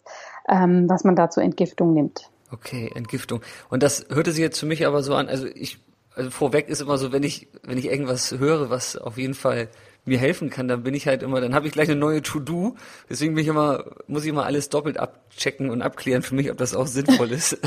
ähm, 0.47 0.87
was 0.87 1.05
man 1.05 1.17
da 1.17 1.31
zur 1.31 1.43
Entgiftung 1.43 1.95
nimmt. 1.95 2.31
Okay, 2.53 2.93
Entgiftung. 2.95 3.41
Und 3.71 3.83
das 3.83 4.05
hörte 4.11 4.33
sich 4.33 4.43
jetzt 4.43 4.61
für 4.61 4.67
mich 4.67 4.87
aber 4.87 5.03
so 5.03 5.15
an, 5.15 5.27
also 5.27 5.47
ich, 5.47 5.79
also 6.15 6.29
vorweg 6.29 6.69
ist 6.69 6.83
immer 6.83 6.99
so, 6.99 7.13
wenn 7.13 7.23
ich, 7.23 7.49
wenn 7.63 7.79
ich 7.79 7.87
irgendwas 7.87 8.31
höre, 8.31 8.69
was 8.69 8.99
auf 8.99 9.17
jeden 9.17 9.33
Fall 9.33 9.69
mir 10.09 10.19
helfen 10.19 10.51
kann, 10.51 10.69
dann 10.69 10.83
bin 10.83 10.95
ich 10.95 11.07
halt 11.07 11.23
immer, 11.23 11.41
dann 11.41 11.55
habe 11.55 11.67
ich 11.67 11.73
gleich 11.73 11.89
eine 11.89 11.99
neue 11.99 12.23
To-Do. 12.23 12.77
Deswegen 13.09 13.35
bin 13.35 13.43
ich 13.43 13.49
immer, 13.49 13.85
muss 14.07 14.25
ich 14.25 14.31
immer 14.31 14.45
alles 14.45 14.69
doppelt 14.69 14.99
abchecken 14.99 15.71
und 15.71 15.83
abklären 15.83 16.23
für 16.23 16.35
mich, 16.35 16.51
ob 16.51 16.59
das 16.59 16.75
auch 16.75 16.87
sinnvoll 16.87 17.33
ist. 17.33 17.59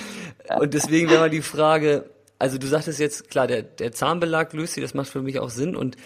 und 0.60 0.74
deswegen 0.74 1.10
wäre 1.10 1.20
mal 1.20 1.30
die 1.30 1.42
Frage, 1.42 2.10
also 2.38 2.58
du 2.58 2.66
sagtest 2.66 3.00
jetzt, 3.00 3.30
klar, 3.30 3.46
der, 3.46 3.62
der 3.62 3.92
Zahnbelag 3.92 4.52
löst 4.52 4.74
sich, 4.74 4.82
das 4.82 4.94
macht 4.94 5.08
für 5.08 5.22
mich 5.22 5.38
auch 5.38 5.50
Sinn 5.50 5.74
und 5.74 5.96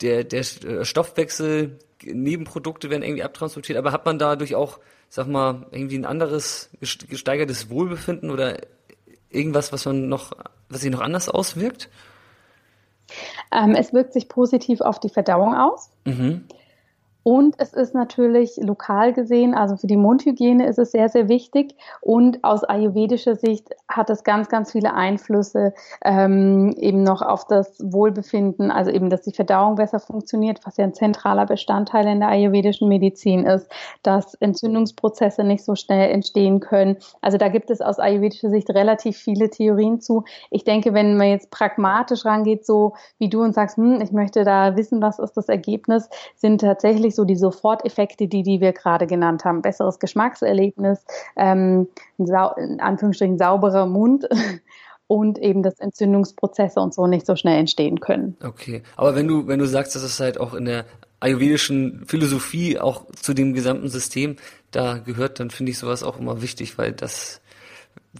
der, 0.00 0.24
der 0.24 0.42
Stoffwechsel, 0.42 1.78
Nebenprodukte 2.02 2.90
werden 2.90 3.02
irgendwie 3.02 3.22
abtransportiert, 3.22 3.78
aber 3.78 3.92
hat 3.92 4.04
man 4.04 4.18
dadurch 4.18 4.54
auch, 4.54 4.78
sag 5.08 5.26
mal, 5.26 5.66
irgendwie 5.70 5.98
ein 5.98 6.04
anderes 6.04 6.70
gesteigertes 6.80 7.70
Wohlbefinden 7.70 8.30
oder 8.30 8.58
irgendwas, 9.30 9.72
was 9.72 9.84
man 9.84 10.08
noch, 10.08 10.32
was 10.68 10.82
sich 10.82 10.90
noch 10.90 11.00
anders 11.00 11.28
auswirkt? 11.28 11.88
Ähm, 13.52 13.74
es 13.74 13.92
wirkt 13.92 14.12
sich 14.12 14.28
positiv 14.28 14.80
auf 14.80 15.00
die 15.00 15.08
Verdauung 15.08 15.54
aus. 15.54 15.90
Mhm. 16.04 16.44
Und 17.24 17.54
es 17.58 17.72
ist 17.72 17.94
natürlich 17.94 18.58
lokal 18.58 19.14
gesehen, 19.14 19.54
also 19.54 19.76
für 19.76 19.86
die 19.86 19.96
Mundhygiene 19.96 20.66
ist 20.66 20.78
es 20.78 20.92
sehr, 20.92 21.08
sehr 21.08 21.28
wichtig. 21.28 21.74
Und 22.02 22.44
aus 22.44 22.64
ayurvedischer 22.64 23.34
Sicht 23.34 23.70
hat 23.88 24.10
es 24.10 24.24
ganz, 24.24 24.48
ganz 24.50 24.72
viele 24.72 24.92
Einflüsse 24.92 25.72
ähm, 26.04 26.74
eben 26.76 27.02
noch 27.02 27.22
auf 27.22 27.46
das 27.46 27.78
Wohlbefinden, 27.80 28.70
also 28.70 28.90
eben, 28.90 29.08
dass 29.08 29.22
die 29.22 29.32
Verdauung 29.32 29.76
besser 29.76 30.00
funktioniert, 30.00 30.60
was 30.64 30.76
ja 30.76 30.84
ein 30.84 30.92
zentraler 30.92 31.46
Bestandteil 31.46 32.06
in 32.06 32.20
der 32.20 32.28
ayurvedischen 32.28 32.88
Medizin 32.88 33.46
ist, 33.46 33.70
dass 34.02 34.34
Entzündungsprozesse 34.34 35.44
nicht 35.44 35.64
so 35.64 35.74
schnell 35.76 36.10
entstehen 36.10 36.60
können. 36.60 36.98
Also 37.22 37.38
da 37.38 37.48
gibt 37.48 37.70
es 37.70 37.80
aus 37.80 37.98
ayurvedischer 37.98 38.50
Sicht 38.50 38.68
relativ 38.68 39.16
viele 39.16 39.48
Theorien 39.48 39.98
zu. 40.00 40.24
Ich 40.50 40.64
denke, 40.64 40.92
wenn 40.92 41.16
man 41.16 41.28
jetzt 41.28 41.50
pragmatisch 41.50 42.26
rangeht, 42.26 42.66
so 42.66 42.92
wie 43.18 43.30
du 43.30 43.42
und 43.42 43.54
sagst, 43.54 43.78
hm, 43.78 44.02
ich 44.02 44.12
möchte 44.12 44.44
da 44.44 44.76
wissen, 44.76 45.00
was 45.00 45.18
ist 45.18 45.38
das 45.38 45.48
Ergebnis, 45.48 46.10
sind 46.36 46.60
tatsächlich 46.60 47.13
so 47.14 47.24
die 47.24 47.36
Soforteffekte, 47.36 48.28
die, 48.28 48.42
die 48.42 48.60
wir 48.60 48.72
gerade 48.72 49.06
genannt 49.06 49.44
haben. 49.44 49.62
Besseres 49.62 49.98
Geschmackserlebnis, 49.98 51.04
ähm, 51.36 51.88
in 52.18 52.80
Anführungsstrichen 52.80 53.38
sauberer 53.38 53.86
Mund 53.86 54.28
und 55.06 55.38
eben, 55.38 55.62
dass 55.62 55.78
Entzündungsprozesse 55.80 56.80
und 56.80 56.94
so 56.94 57.06
nicht 57.06 57.26
so 57.26 57.36
schnell 57.36 57.58
entstehen 57.58 58.00
können. 58.00 58.36
Okay, 58.42 58.82
aber 58.96 59.14
wenn 59.14 59.28
du, 59.28 59.46
wenn 59.46 59.58
du 59.58 59.66
sagst, 59.66 59.94
dass 59.94 60.02
es 60.02 60.20
halt 60.20 60.38
auch 60.40 60.54
in 60.54 60.64
der 60.64 60.84
ayurvedischen 61.20 62.04
Philosophie 62.06 62.78
auch 62.78 63.06
zu 63.20 63.32
dem 63.32 63.54
gesamten 63.54 63.88
System 63.88 64.36
da 64.70 64.98
gehört, 64.98 65.40
dann 65.40 65.50
finde 65.50 65.70
ich 65.72 65.78
sowas 65.78 66.02
auch 66.02 66.18
immer 66.18 66.42
wichtig, 66.42 66.76
weil 66.76 66.92
das 66.92 67.40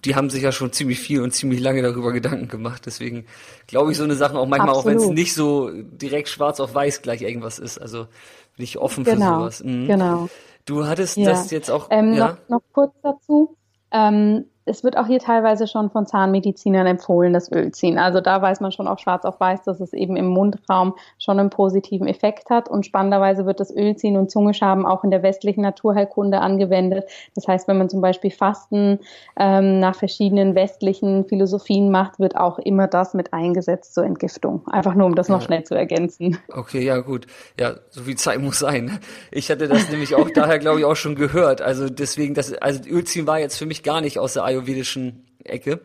die 0.04 0.16
haben 0.16 0.28
sich 0.28 0.42
ja 0.42 0.50
schon 0.50 0.72
ziemlich 0.72 0.98
viel 0.98 1.20
und 1.20 1.32
ziemlich 1.32 1.60
lange 1.60 1.82
darüber 1.82 2.12
Gedanken 2.12 2.48
gemacht. 2.48 2.82
Deswegen 2.86 3.26
glaube 3.66 3.92
ich 3.92 3.98
so 3.98 4.04
eine 4.04 4.16
Sache 4.16 4.36
auch 4.36 4.46
manchmal, 4.46 4.70
Absolut. 4.70 4.98
auch 4.98 5.02
wenn 5.02 5.10
es 5.10 5.14
nicht 5.14 5.34
so 5.34 5.70
direkt 5.72 6.28
schwarz 6.28 6.58
auf 6.60 6.74
weiß 6.74 7.02
gleich 7.02 7.22
irgendwas 7.22 7.58
ist. 7.58 7.78
Also 7.78 8.08
bin 8.56 8.64
ich 8.64 8.78
offen 8.78 9.04
genau, 9.04 9.26
für 9.26 9.40
sowas. 9.40 9.64
Mhm. 9.64 9.86
Genau. 9.86 10.28
Du 10.64 10.86
hattest 10.86 11.16
ja. 11.16 11.30
das 11.30 11.50
jetzt 11.50 11.70
auch. 11.70 11.88
Ähm, 11.90 12.14
ja? 12.14 12.28
noch, 12.28 12.48
noch 12.48 12.62
kurz 12.72 12.94
dazu. 13.02 13.56
Ähm, 13.90 14.46
es 14.66 14.82
wird 14.82 14.96
auch 14.96 15.06
hier 15.06 15.18
teilweise 15.18 15.66
schon 15.66 15.90
von 15.90 16.06
Zahnmedizinern 16.06 16.86
empfohlen, 16.86 17.34
das 17.34 17.52
Öl 17.52 17.70
ziehen. 17.72 17.98
Also 17.98 18.20
da 18.20 18.40
weiß 18.40 18.60
man 18.60 18.72
schon 18.72 18.88
auch 18.88 18.98
schwarz 18.98 19.24
auf 19.24 19.38
weiß, 19.38 19.62
dass 19.64 19.80
es 19.80 19.92
eben 19.92 20.16
im 20.16 20.26
Mundraum 20.26 20.94
schon 21.18 21.38
einen 21.38 21.50
positiven 21.50 22.06
Effekt 22.06 22.48
hat. 22.48 22.68
Und 22.68 22.86
spannenderweise 22.86 23.44
wird 23.44 23.60
das 23.60 23.70
Ölziehen 23.70 24.16
und 24.16 24.30
Zungeschaben 24.30 24.86
auch 24.86 25.04
in 25.04 25.10
der 25.10 25.22
westlichen 25.22 25.60
Naturheilkunde 25.62 26.40
angewendet. 26.40 27.04
Das 27.34 27.46
heißt, 27.46 27.68
wenn 27.68 27.76
man 27.76 27.90
zum 27.90 28.00
Beispiel 28.00 28.30
Fasten 28.30 29.00
ähm, 29.38 29.80
nach 29.80 29.96
verschiedenen 29.96 30.54
westlichen 30.54 31.26
Philosophien 31.26 31.90
macht, 31.90 32.18
wird 32.18 32.36
auch 32.36 32.58
immer 32.58 32.86
das 32.88 33.12
mit 33.12 33.34
eingesetzt 33.34 33.94
zur 33.94 34.04
Entgiftung. 34.04 34.66
Einfach 34.68 34.94
nur, 34.94 35.06
um 35.06 35.14
das 35.14 35.28
noch 35.28 35.40
ja. 35.40 35.46
schnell 35.46 35.64
zu 35.64 35.74
ergänzen. 35.74 36.38
Okay, 36.48 36.84
ja 36.84 36.98
gut. 36.98 37.26
Ja, 37.58 37.74
so 37.90 38.02
viel 38.04 38.16
Zeit 38.16 38.40
muss 38.40 38.60
sein. 38.60 38.98
Ich 39.30 39.50
hatte 39.50 39.68
das 39.68 39.90
nämlich 39.90 40.14
auch 40.14 40.30
daher, 40.30 40.58
glaube 40.58 40.78
ich, 40.78 40.84
auch 40.84 40.94
schon 40.94 41.16
gehört. 41.16 41.60
Also 41.60 41.88
deswegen, 41.88 42.34
das, 42.34 42.54
also 42.54 42.88
Ölziehen 42.88 43.26
war 43.26 43.38
jetzt 43.38 43.58
für 43.58 43.66
mich 43.66 43.82
gar 43.82 44.00
nicht 44.00 44.18
aus 44.18 44.34
der 44.34 44.44
ayurvedischen 44.54 45.26
Ecke. 45.44 45.80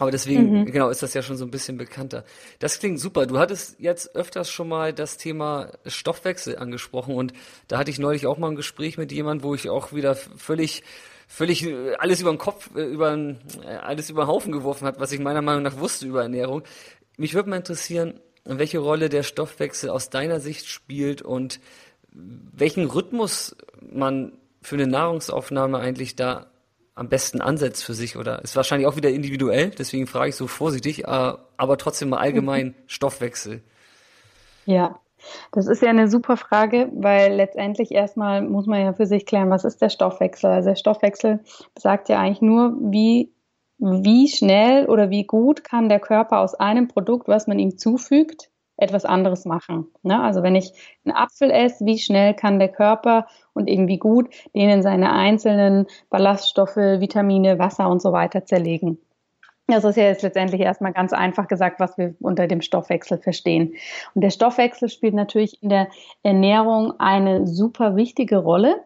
Aber 0.00 0.12
deswegen, 0.12 0.60
mhm. 0.60 0.66
genau, 0.66 0.90
ist 0.90 1.02
das 1.02 1.14
ja 1.14 1.22
schon 1.22 1.36
so 1.36 1.44
ein 1.44 1.50
bisschen 1.50 1.76
bekannter. 1.76 2.24
Das 2.60 2.78
klingt 2.78 3.00
super. 3.00 3.26
Du 3.26 3.38
hattest 3.38 3.80
jetzt 3.80 4.14
öfters 4.14 4.48
schon 4.48 4.68
mal 4.68 4.92
das 4.92 5.16
Thema 5.16 5.72
Stoffwechsel 5.86 6.56
angesprochen 6.56 7.16
und 7.16 7.32
da 7.66 7.78
hatte 7.78 7.90
ich 7.90 7.98
neulich 7.98 8.28
auch 8.28 8.38
mal 8.38 8.48
ein 8.50 8.56
Gespräch 8.56 8.96
mit 8.96 9.10
jemandem, 9.10 9.42
wo 9.42 9.56
ich 9.56 9.68
auch 9.68 9.92
wieder 9.92 10.14
völlig 10.14 10.84
völlig 11.28 11.64
äh, 11.64 11.94
alles 11.98 12.20
über 12.20 12.30
den 12.30 12.38
Kopf, 12.38 12.70
äh, 12.74 12.84
über 12.84 13.12
äh, 13.14 13.36
alles 13.66 14.08
über 14.08 14.24
den 14.24 14.28
Haufen 14.28 14.52
geworfen 14.52 14.86
hat, 14.86 14.98
was 14.98 15.12
ich 15.12 15.20
meiner 15.20 15.42
Meinung 15.42 15.62
nach 15.62 15.78
wusste 15.78 16.06
über 16.06 16.22
Ernährung. 16.22 16.62
Mich 17.16 17.34
würde 17.34 17.50
mal 17.50 17.56
interessieren, 17.56 18.20
welche 18.44 18.78
Rolle 18.78 19.08
der 19.08 19.22
Stoffwechsel 19.22 19.90
aus 19.90 20.10
deiner 20.10 20.40
Sicht 20.40 20.66
spielt 20.66 21.20
und 21.20 21.60
welchen 22.10 22.86
Rhythmus 22.86 23.56
man 23.80 24.38
für 24.62 24.76
eine 24.76 24.86
Nahrungsaufnahme 24.86 25.78
eigentlich 25.78 26.16
da 26.16 26.50
am 26.98 27.08
besten 27.08 27.40
ansetzt 27.40 27.84
für 27.84 27.94
sich 27.94 28.16
oder 28.16 28.42
ist 28.42 28.56
wahrscheinlich 28.56 28.88
auch 28.88 28.96
wieder 28.96 29.10
individuell, 29.10 29.70
deswegen 29.70 30.06
frage 30.06 30.30
ich 30.30 30.36
so 30.36 30.46
vorsichtig, 30.46 31.04
äh, 31.04 31.32
aber 31.56 31.78
trotzdem 31.78 32.10
mal 32.10 32.18
allgemein 32.18 32.74
Stoffwechsel. 32.86 33.62
Ja, 34.66 34.98
das 35.52 35.66
ist 35.66 35.82
ja 35.82 35.90
eine 35.90 36.08
super 36.08 36.36
Frage, 36.36 36.90
weil 36.94 37.34
letztendlich 37.34 37.92
erstmal 37.92 38.42
muss 38.42 38.66
man 38.66 38.80
ja 38.80 38.92
für 38.92 39.06
sich 39.06 39.26
klären, 39.26 39.50
was 39.50 39.64
ist 39.64 39.80
der 39.80 39.88
Stoffwechsel? 39.88 40.50
Also 40.50 40.70
der 40.70 40.76
Stoffwechsel 40.76 41.40
sagt 41.76 42.08
ja 42.08 42.18
eigentlich 42.18 42.42
nur, 42.42 42.76
wie, 42.80 43.32
wie 43.78 44.28
schnell 44.28 44.86
oder 44.86 45.10
wie 45.10 45.24
gut 45.24 45.64
kann 45.64 45.88
der 45.88 46.00
Körper 46.00 46.40
aus 46.40 46.54
einem 46.54 46.88
Produkt, 46.88 47.28
was 47.28 47.46
man 47.46 47.58
ihm 47.58 47.78
zufügt, 47.78 48.50
etwas 48.78 49.04
anderes 49.04 49.44
machen. 49.44 49.88
Ne? 50.02 50.20
Also 50.20 50.42
wenn 50.42 50.54
ich 50.54 50.72
einen 51.04 51.14
Apfel 51.14 51.50
esse, 51.50 51.84
wie 51.84 51.98
schnell 51.98 52.32
kann 52.32 52.58
der 52.58 52.68
Körper 52.68 53.26
und 53.52 53.68
irgendwie 53.68 53.98
gut 53.98 54.28
den 54.54 54.70
in 54.70 54.82
seine 54.82 55.12
einzelnen 55.12 55.86
Ballaststoffe, 56.08 56.76
Vitamine, 56.76 57.58
Wasser 57.58 57.90
und 57.90 58.00
so 58.00 58.12
weiter 58.12 58.44
zerlegen. 58.44 58.98
Das 59.66 59.84
ist 59.84 59.96
ja 59.96 60.04
jetzt 60.04 60.22
letztendlich 60.22 60.62
erstmal 60.62 60.94
ganz 60.94 61.12
einfach 61.12 61.46
gesagt, 61.46 61.78
was 61.78 61.98
wir 61.98 62.14
unter 62.20 62.46
dem 62.46 62.62
Stoffwechsel 62.62 63.18
verstehen. 63.18 63.74
Und 64.14 64.22
der 64.22 64.30
Stoffwechsel 64.30 64.88
spielt 64.88 65.12
natürlich 65.12 65.62
in 65.62 65.68
der 65.68 65.88
Ernährung 66.22 66.98
eine 66.98 67.46
super 67.46 67.94
wichtige 67.94 68.38
Rolle, 68.38 68.82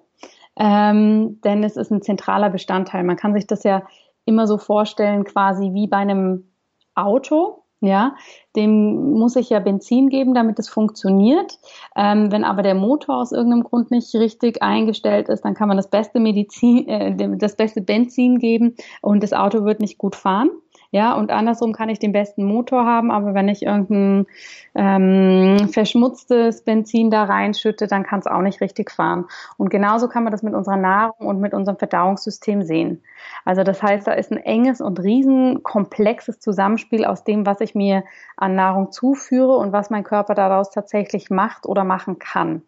ähm, 0.57 1.41
denn 1.43 1.63
es 1.63 1.77
ist 1.77 1.93
ein 1.93 2.03
zentraler 2.03 2.51
Bestandteil. 2.51 3.05
Man 3.05 3.17
kann 3.17 3.33
sich 3.33 3.47
das 3.47 3.63
ja 3.63 3.85
immer 4.25 4.49
so 4.49 4.59
vorstellen, 4.59 5.23
quasi 5.23 5.73
wie 5.73 5.87
bei 5.87 5.99
einem 5.99 6.51
Auto. 6.97 7.62
Ja, 7.85 8.15
dem 8.55 9.15
muss 9.15 9.35
ich 9.35 9.51
ja 9.51 9.59
Benzin 9.59 10.09
geben, 10.09 10.35
damit 10.35 10.57
es 10.61 10.69
funktioniert. 10.69 11.59
Ähm, 11.97 12.31
wenn 12.31 12.45
aber 12.45 12.63
der 12.63 12.77
Motor 12.77 13.17
aus 13.17 13.33
irgendeinem 13.33 13.65
Grund 13.65 13.91
nicht 13.91 14.15
richtig 14.15 14.63
eingestellt 14.63 15.29
ist, 15.29 15.45
dann 15.45 15.55
kann 15.55 15.67
man 15.67 15.77
das 15.79 15.91
beste 15.91 16.21
Medizin, 16.21 16.87
äh, 16.87 17.37
das 17.39 17.57
beste 17.57 17.81
Benzin 17.81 18.39
geben 18.39 18.77
und 19.01 19.21
das 19.25 19.33
Auto 19.33 19.65
wird 19.65 19.81
nicht 19.81 19.99
gut 19.99 20.15
fahren. 20.15 20.51
Ja, 20.95 21.15
und 21.15 21.31
andersrum 21.31 21.73
kann 21.73 21.89
ich 21.89 21.99
den 22.01 22.13
besten 22.13 22.45
Motor 22.45 22.85
haben, 22.85 23.11
aber 23.11 23.33
wenn 23.33 23.49
ich 23.49 23.63
irgendein 23.63 24.27
ähm, 24.75 25.71
verschmutztes 25.71 26.65
Benzin 26.65 27.11
da 27.11 27.25
reinschütte, 27.25 27.87
dann 27.87 28.03
kann 28.03 28.21
es 28.21 28.27
auch 28.27 28.43
nicht 28.43 28.61
richtig 28.61 28.91
fahren. 28.91 29.25
Und 29.57 29.71
genauso 29.71 30.07
kann 30.09 30.23
man 30.23 30.33
das 30.33 30.43
mit 30.43 30.53
unserer 30.53 30.77
Nahrung 30.77 31.27
und 31.27 31.41
mit 31.41 31.55
unserem 31.55 31.79
Verdauungssystem 31.79 32.63
sehen. 32.63 33.03
Also 33.47 33.65
das 33.65 33.83
heißt, 33.83 34.07
da 34.07 34.13
ist 34.13 34.33
ein 34.33 34.37
enges 34.37 34.83
und 34.83 35.01
riesen 35.01 35.63
komplexes 35.63 36.41
Zusammenspiel 36.41 37.07
aus 37.07 37.25
dem, 37.25 37.47
was 37.47 37.63
ich 37.63 37.75
mir 37.75 38.05
an 38.37 38.55
Nahrung 38.55 38.93
zuführe 38.93 39.57
und 39.57 39.73
was 39.73 39.89
mein 39.89 40.05
Körper 40.05 40.35
daraus 40.35 40.71
tatsächlich 40.71 41.31
macht 41.31 41.65
oder 41.65 41.85
machen 41.85 42.19
kann. 42.19 42.61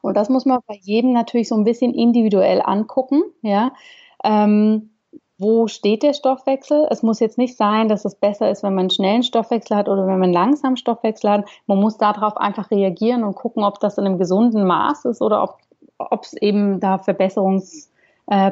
Und 0.00 0.16
das 0.16 0.30
muss 0.30 0.46
man 0.46 0.60
bei 0.66 0.78
jedem 0.80 1.12
natürlich 1.12 1.48
so 1.48 1.56
ein 1.56 1.64
bisschen 1.64 1.92
individuell 1.92 2.62
angucken, 2.64 3.22
ja. 3.42 3.72
Ähm, 4.24 4.91
wo 5.42 5.66
steht 5.66 6.02
der 6.02 6.14
Stoffwechsel? 6.14 6.86
Es 6.90 7.02
muss 7.02 7.20
jetzt 7.20 7.36
nicht 7.36 7.56
sein, 7.56 7.88
dass 7.88 8.04
es 8.04 8.14
besser 8.14 8.50
ist, 8.50 8.62
wenn 8.62 8.74
man 8.74 8.84
einen 8.84 8.90
schnellen 8.90 9.22
Stoffwechsel 9.22 9.76
hat 9.76 9.88
oder 9.88 10.06
wenn 10.06 10.18
man 10.18 10.24
einen 10.24 10.32
langsamen 10.32 10.76
Stoffwechsel 10.76 11.30
hat. 11.30 11.44
Man 11.66 11.78
muss 11.78 11.98
darauf 11.98 12.36
einfach 12.36 12.70
reagieren 12.70 13.24
und 13.24 13.34
gucken, 13.34 13.64
ob 13.64 13.80
das 13.80 13.98
in 13.98 14.06
einem 14.06 14.18
gesunden 14.18 14.64
Maß 14.64 15.04
ist 15.06 15.20
oder 15.20 15.42
ob 15.98 16.22
es 16.24 16.32
eben 16.34 16.80
da 16.80 16.98
Verbesserungs 16.98 17.91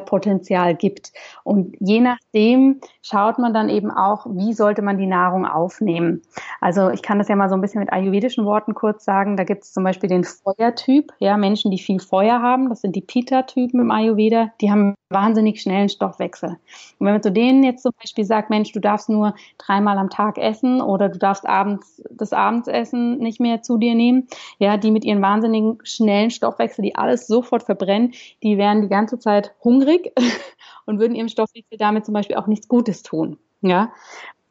Potenzial 0.05 0.75
gibt. 0.75 1.11
Und 1.43 1.75
je 1.79 1.99
nachdem 1.99 2.81
schaut 3.01 3.39
man 3.39 3.53
dann 3.53 3.69
eben 3.69 3.91
auch, 3.91 4.25
wie 4.29 4.53
sollte 4.53 4.81
man 4.81 4.97
die 4.97 5.07
Nahrung 5.07 5.45
aufnehmen. 5.45 6.21
Also 6.59 6.89
ich 6.89 7.01
kann 7.01 7.17
das 7.17 7.27
ja 7.27 7.35
mal 7.35 7.49
so 7.49 7.55
ein 7.55 7.61
bisschen 7.61 7.79
mit 7.79 7.91
ayurvedischen 7.91 8.45
Worten 8.45 8.73
kurz 8.73 9.05
sagen. 9.05 9.37
Da 9.37 9.43
gibt 9.43 9.63
es 9.63 9.73
zum 9.73 9.83
Beispiel 9.83 10.09
den 10.09 10.23
Feuertyp, 10.23 11.11
ja, 11.19 11.37
Menschen, 11.37 11.71
die 11.71 11.79
viel 11.79 11.99
Feuer 11.99 12.41
haben, 12.41 12.69
das 12.69 12.81
sind 12.81 12.95
die 12.95 13.01
Pita-Typen 13.01 13.79
im 13.79 13.91
Ayurveda, 13.91 14.51
die 14.61 14.71
haben 14.71 14.95
wahnsinnig 15.09 15.61
schnellen 15.61 15.89
Stoffwechsel. 15.89 16.49
Und 16.49 17.05
wenn 17.05 17.13
man 17.13 17.23
zu 17.23 17.31
denen 17.31 17.63
jetzt 17.63 17.83
zum 17.83 17.91
Beispiel 17.99 18.25
sagt, 18.25 18.49
Mensch, 18.49 18.71
du 18.71 18.79
darfst 18.79 19.09
nur 19.09 19.35
dreimal 19.57 19.97
am 19.97 20.09
Tag 20.09 20.37
essen 20.37 20.81
oder 20.81 21.09
du 21.09 21.19
darfst 21.19 21.45
abends 21.45 22.01
das 22.09 22.33
Abendsessen 22.33 23.17
nicht 23.17 23.39
mehr 23.39 23.61
zu 23.61 23.77
dir 23.77 23.95
nehmen, 23.95 24.27
ja, 24.57 24.77
die 24.77 24.91
mit 24.91 25.03
ihren 25.03 25.21
wahnsinnigen 25.21 25.79
schnellen 25.83 26.29
Stoffwechsel, 26.29 26.83
die 26.83 26.95
alles 26.95 27.27
sofort 27.27 27.63
verbrennen, 27.63 28.13
die 28.43 28.57
werden 28.57 28.81
die 28.81 28.89
ganze 28.89 29.19
Zeit 29.19 29.53
hungrig 29.63 29.70
und 30.85 30.99
würden 30.99 31.15
ihrem 31.15 31.29
Stoffwechsel 31.29 31.77
damit 31.77 32.05
zum 32.05 32.13
Beispiel 32.13 32.35
auch 32.35 32.47
nichts 32.47 32.67
Gutes 32.67 33.03
tun. 33.03 33.37
Ja, 33.61 33.91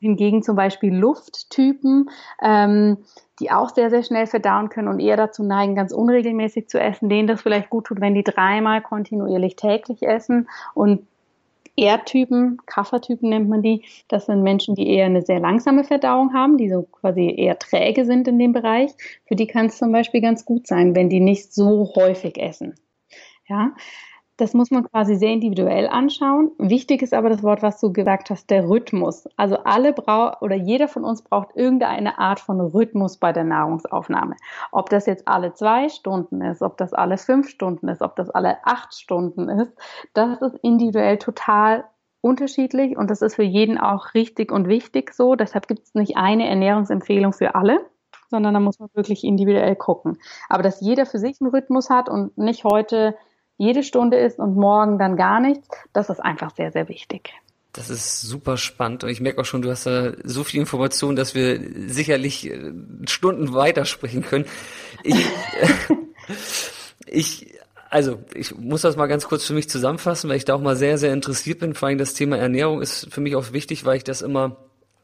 hingegen 0.01 0.43
zum 0.43 0.57
Beispiel 0.57 0.95
Lufttypen, 0.95 2.11
ähm, 2.43 2.99
die 3.39 3.51
auch 3.51 3.71
sehr, 3.75 3.91
sehr 3.91 4.03
schnell 4.03 4.27
verdauen 4.27 4.69
können 4.69 4.89
und 4.89 4.99
eher 4.99 5.17
dazu 5.17 5.43
neigen, 5.43 5.75
ganz 5.75 5.93
unregelmäßig 5.93 6.69
zu 6.69 6.81
essen, 6.81 7.09
denen 7.09 7.29
das 7.29 7.43
vielleicht 7.43 7.71
gut 7.71 7.87
tut, 7.87 8.01
wenn 8.01 8.15
die 8.15 8.25
dreimal 8.25 8.83
kontinuierlich 8.83 9.57
täglich 9.57 10.03
essen. 10.03 10.49
Und 10.75 11.07
Erdtypen, 11.77 12.59
Kaffertypen 12.67 13.31
nennt 13.31 13.49
man 13.49 13.63
die, 13.63 13.85
das 14.09 14.27
sind 14.27 14.43
Menschen, 14.43 14.75
die 14.75 14.89
eher 14.89 15.07
eine 15.07 15.23
sehr 15.23 15.41
langsame 15.41 15.85
Verdauung 15.85 16.35
haben, 16.35 16.59
die 16.59 16.69
so 16.69 16.83
quasi 16.83 17.35
eher 17.37 17.59
träge 17.59 18.05
sind 18.05 18.29
in 18.29 18.39
dem 18.39 18.53
Bereich. 18.53 18.93
Für 19.27 19.37
die 19.37 19.47
kann 19.47 19.67
es 19.67 19.79
zum 19.79 19.93
Beispiel 19.93 20.21
ganz 20.21 20.45
gut 20.45 20.67
sein, 20.67 20.95
wenn 20.95 21.09
die 21.09 21.21
nicht 21.21 21.55
so 21.55 21.93
häufig 21.95 22.39
essen. 22.39 22.75
Ja, 23.49 23.73
das 24.41 24.55
muss 24.55 24.71
man 24.71 24.85
quasi 24.85 25.17
sehr 25.17 25.33
individuell 25.33 25.87
anschauen. 25.89 26.53
Wichtig 26.59 27.03
ist 27.03 27.13
aber 27.13 27.29
das 27.29 27.43
Wort, 27.43 27.63
was 27.63 27.81
du 27.81 27.93
gesagt 27.93 28.31
hast, 28.31 28.51
der 28.51 28.69
Rhythmus. 28.69 29.29
Also 29.37 29.59
alle 29.65 29.93
brauchen 29.93 30.37
oder 30.41 30.57
jeder 30.57 30.89
von 30.89 31.05
uns 31.05 31.23
braucht 31.23 31.55
irgendeine 31.55 32.19
Art 32.19 32.41
von 32.41 32.61
Rhythmus 32.61 33.19
bei 33.19 33.33
der 33.33 33.45
Nahrungsaufnahme. 33.45 34.37
Ob 34.73 34.89
das 34.89 35.07
jetzt 35.07 35.29
alle 35.29 35.53
zwei 35.53 35.89
Stunden 35.89 36.41
ist, 36.41 36.63
ob 36.63 36.77
das 36.79 36.95
alle 36.95 37.19
fünf 37.19 37.49
Stunden 37.49 37.89
ist, 37.89 38.03
ob 38.03 38.17
das 38.17 38.31
alle 38.31 38.65
acht 38.65 38.95
Stunden 38.95 39.49
ist, 39.49 39.73
das 40.15 40.41
ist 40.41 40.57
individuell 40.63 41.19
total 41.19 41.85
unterschiedlich 42.23 42.97
und 42.97 43.11
das 43.11 43.23
ist 43.23 43.37
für 43.37 43.43
jeden 43.43 43.79
auch 43.79 44.15
richtig 44.15 44.53
und 44.53 44.69
wichtig 44.69 45.15
so. 45.15 45.35
Deshalb 45.35 45.69
gibt 45.69 45.85
es 45.85 45.95
nicht 45.95 46.17
eine 46.17 46.49
Ernährungsempfehlung 46.49 47.33
für 47.33 47.55
alle 47.55 47.81
sondern 48.31 48.55
da 48.55 48.61
muss 48.61 48.79
man 48.79 48.89
wirklich 48.95 49.25
individuell 49.25 49.75
gucken. 49.75 50.19
Aber 50.49 50.63
dass 50.63 50.81
jeder 50.81 51.05
für 51.05 51.19
sich 51.19 51.41
einen 51.41 51.51
Rhythmus 51.51 51.91
hat 51.91 52.09
und 52.09 52.39
nicht 52.39 52.65
heute 52.65 53.17
jede 53.61 53.83
Stunde 53.83 54.17
ist 54.17 54.39
und 54.39 54.57
morgen 54.57 54.99
dann 54.99 55.19
gar 55.19 55.39
nichts, 55.39 55.69
das 55.93 56.09
ist 56.09 56.19
einfach 56.19 56.57
sehr, 56.57 56.73
sehr 56.73 56.89
wichtig. 56.89 57.35
Das 57.75 57.91
ist 57.91 58.23
super 58.23 58.57
spannend 58.57 59.05
und 59.05 59.11
ich 59.11 59.21
merke 59.21 59.43
auch 59.43 59.45
schon, 59.45 59.61
du 59.61 59.71
hast 59.71 59.85
da 59.85 60.13
so 60.25 60.45
viel 60.45 60.61
Information, 60.61 61.15
dass 61.15 61.35
wir 61.35 61.61
sicherlich 61.89 62.51
äh, 62.51 62.73
Stunden 63.07 63.53
weitersprechen 63.53 64.23
können. 64.23 64.47
Ich, 65.05 65.27
ich, 67.07 67.55
also 67.91 68.19
ich 68.35 68.57
muss 68.57 68.81
das 68.81 68.97
mal 68.97 69.09
ganz 69.09 69.29
kurz 69.29 69.45
für 69.45 69.53
mich 69.53 69.69
zusammenfassen, 69.69 70.31
weil 70.31 70.39
ich 70.39 70.47
da 70.47 70.55
auch 70.55 70.63
mal 70.63 70.75
sehr, 70.75 70.97
sehr 70.97 71.13
interessiert 71.13 71.59
bin. 71.59 71.75
Vor 71.75 71.89
allem 71.89 71.99
das 71.99 72.15
Thema 72.15 72.39
Ernährung 72.39 72.81
ist 72.81 73.13
für 73.13 73.21
mich 73.21 73.37
auch 73.37 73.53
wichtig, 73.53 73.85
weil 73.85 73.99
ich 73.99 74.05
das 74.05 74.23
immer 74.23 74.57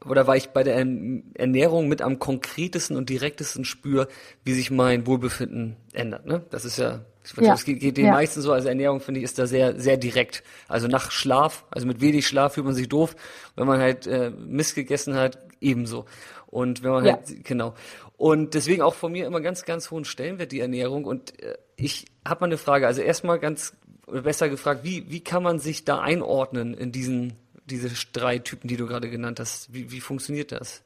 oder 0.03 0.25
weil 0.25 0.37
ich 0.37 0.49
bei 0.49 0.63
der 0.63 0.77
Ernährung 0.77 1.87
mit 1.87 2.01
am 2.01 2.17
konkretesten 2.17 2.97
und 2.97 3.09
direktesten 3.09 3.65
spüre, 3.65 4.07
wie 4.43 4.53
sich 4.53 4.71
mein 4.71 5.05
Wohlbefinden 5.05 5.75
ändert. 5.93 6.25
Ne? 6.25 6.43
Das 6.49 6.65
ist 6.65 6.77
ja 6.77 7.01
ja. 7.37 7.51
Das 7.51 7.65
geht, 7.65 7.79
geht 7.79 7.97
den 7.97 8.07
ja. 8.07 8.11
meisten 8.11 8.41
so, 8.41 8.51
also 8.51 8.67
Ernährung 8.67 8.99
finde 8.99 9.19
ich 9.19 9.25
ist 9.25 9.39
da 9.39 9.47
sehr, 9.47 9.79
sehr 9.79 9.97
direkt. 9.97 10.43
Also 10.67 10.87
nach 10.87 11.11
Schlaf, 11.11 11.65
also 11.69 11.87
mit 11.87 12.01
wenig 12.01 12.27
Schlaf 12.27 12.53
fühlt 12.53 12.65
man 12.65 12.75
sich 12.75 12.89
doof. 12.89 13.15
Wenn 13.55 13.67
man 13.67 13.79
halt 13.79 14.07
äh, 14.07 14.29
Mist 14.29 14.75
gegessen 14.75 15.15
hat, 15.15 15.37
ebenso. 15.61 16.05
Und 16.47 16.83
wenn 16.83 16.91
man 16.91 17.05
ja. 17.05 17.13
halt, 17.13 17.43
genau. 17.43 17.73
Und 18.15 18.53
deswegen 18.53 18.81
auch 18.81 18.95
von 18.95 19.11
mir 19.11 19.27
immer 19.27 19.41
ganz, 19.41 19.65
ganz 19.65 19.91
hohen 19.91 20.05
Stellenwert 20.05 20.51
die 20.51 20.59
Ernährung. 20.59 21.05
Und 21.05 21.39
äh, 21.41 21.57
ich 21.75 22.05
habe 22.27 22.41
mal 22.41 22.47
eine 22.47 22.57
Frage. 22.57 22.87
Also 22.87 23.01
erstmal 23.01 23.39
ganz 23.39 23.73
besser 24.07 24.49
gefragt, 24.49 24.83
wie, 24.83 25.09
wie 25.09 25.19
kann 25.19 25.43
man 25.43 25.59
sich 25.59 25.85
da 25.85 25.99
einordnen 25.99 26.73
in 26.73 26.91
diesen, 26.91 27.33
diese 27.65 27.89
drei 28.13 28.39
Typen, 28.39 28.67
die 28.67 28.77
du 28.77 28.87
gerade 28.87 29.09
genannt 29.09 29.39
hast? 29.39 29.73
Wie, 29.73 29.91
wie 29.91 30.01
funktioniert 30.01 30.51
das? 30.51 30.81